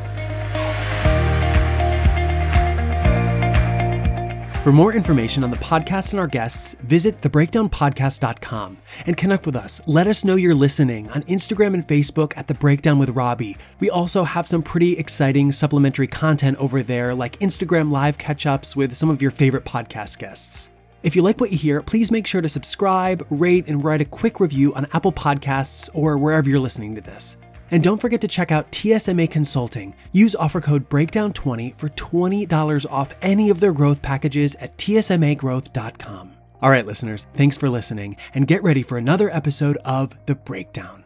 For 4.68 4.74
more 4.74 4.93
information 4.93 5.45
on 5.45 5.51
the 5.51 5.55
podcast 5.55 6.11
and 6.11 6.20
our 6.20 6.28
guests, 6.28 6.74
visit 6.82 7.15
thebreakdownpodcast.com 7.22 8.78
and 9.05 9.15
connect 9.15 9.45
with 9.45 9.55
us. 9.55 9.82
Let 9.88 10.07
us 10.07 10.26
know 10.26 10.36
you're 10.36 10.53
listening 10.53 11.09
on 11.11 11.22
Instagram 11.22 11.74
and 11.74 11.88
Facebook 11.88 12.38
at 12.38 12.47
The 12.47 12.53
Breakdown 12.53 12.99
with 12.99 13.11
Robbie. 13.11 13.55
We 13.80 13.89
also 13.89 14.26
have 14.26 14.45
some 14.45 14.61
pretty 14.61 14.97
exciting 14.97 15.53
supplementary 15.53 16.07
content 16.07 16.57
over 16.57 16.84
there, 16.84 17.15
like 17.15 17.39
Instagram 17.39 17.91
live 17.91 18.18
catch 18.18 18.45
ups 18.45 18.76
with 18.76 18.97
some 18.97 19.09
of 19.09 19.22
your 19.22 19.32
favorite 19.32 19.63
podcast 19.63 20.20
guests. 20.20 20.70
If 21.01 21.15
you 21.15 21.22
like 21.22 21.39
what 21.39 21.53
you 21.53 21.57
hear, 21.57 21.82
please 21.82 22.11
make 22.11 22.28
sure 22.28 22.41
to 22.41 22.49
subscribe, 22.49 23.26
rate, 23.30 23.70
and 23.70 23.82
write 23.82 24.01
a 24.01 24.05
quick 24.05 24.41
review 24.41 24.76
on 24.76 24.88
Apple 24.91 25.13
Podcasts 25.13 25.89
or 25.93 26.18
wherever 26.18 26.49
you're 26.49 26.59
listening 26.59 26.93
to 26.95 27.01
this. 27.01 27.38
And 27.72 27.84
don't 27.84 27.99
forget 27.99 28.22
to 28.22 28.28
check 28.28 28.51
out 28.51 28.72
TSMA 28.72 29.30
Consulting. 29.30 29.95
Use 30.11 30.36
offer 30.36 30.61
code 30.61 30.89
BREAKDOWN20 30.89 31.78
for 31.78 31.89
$20 31.89 32.89
off 32.89 33.15
any 33.22 33.49
of 33.49 33.59
their 33.59 33.74
growth 33.74 34.01
packages 34.01 34.55
at 34.55 34.78
tsmagrowth.com. 34.78 36.34
All 36.61 36.72
right, 36.72 36.86
listeners, 36.86 37.28
thanks 37.34 37.55
for 37.55 37.70
listening, 37.70 38.18
and 38.34 38.47
get 38.47 38.63
ready 38.63 38.82
for 38.82 38.97
another 38.97 39.30
episode 39.30 39.78
of 39.86 40.18
The 40.26 40.36
Breakdown. 40.36 41.03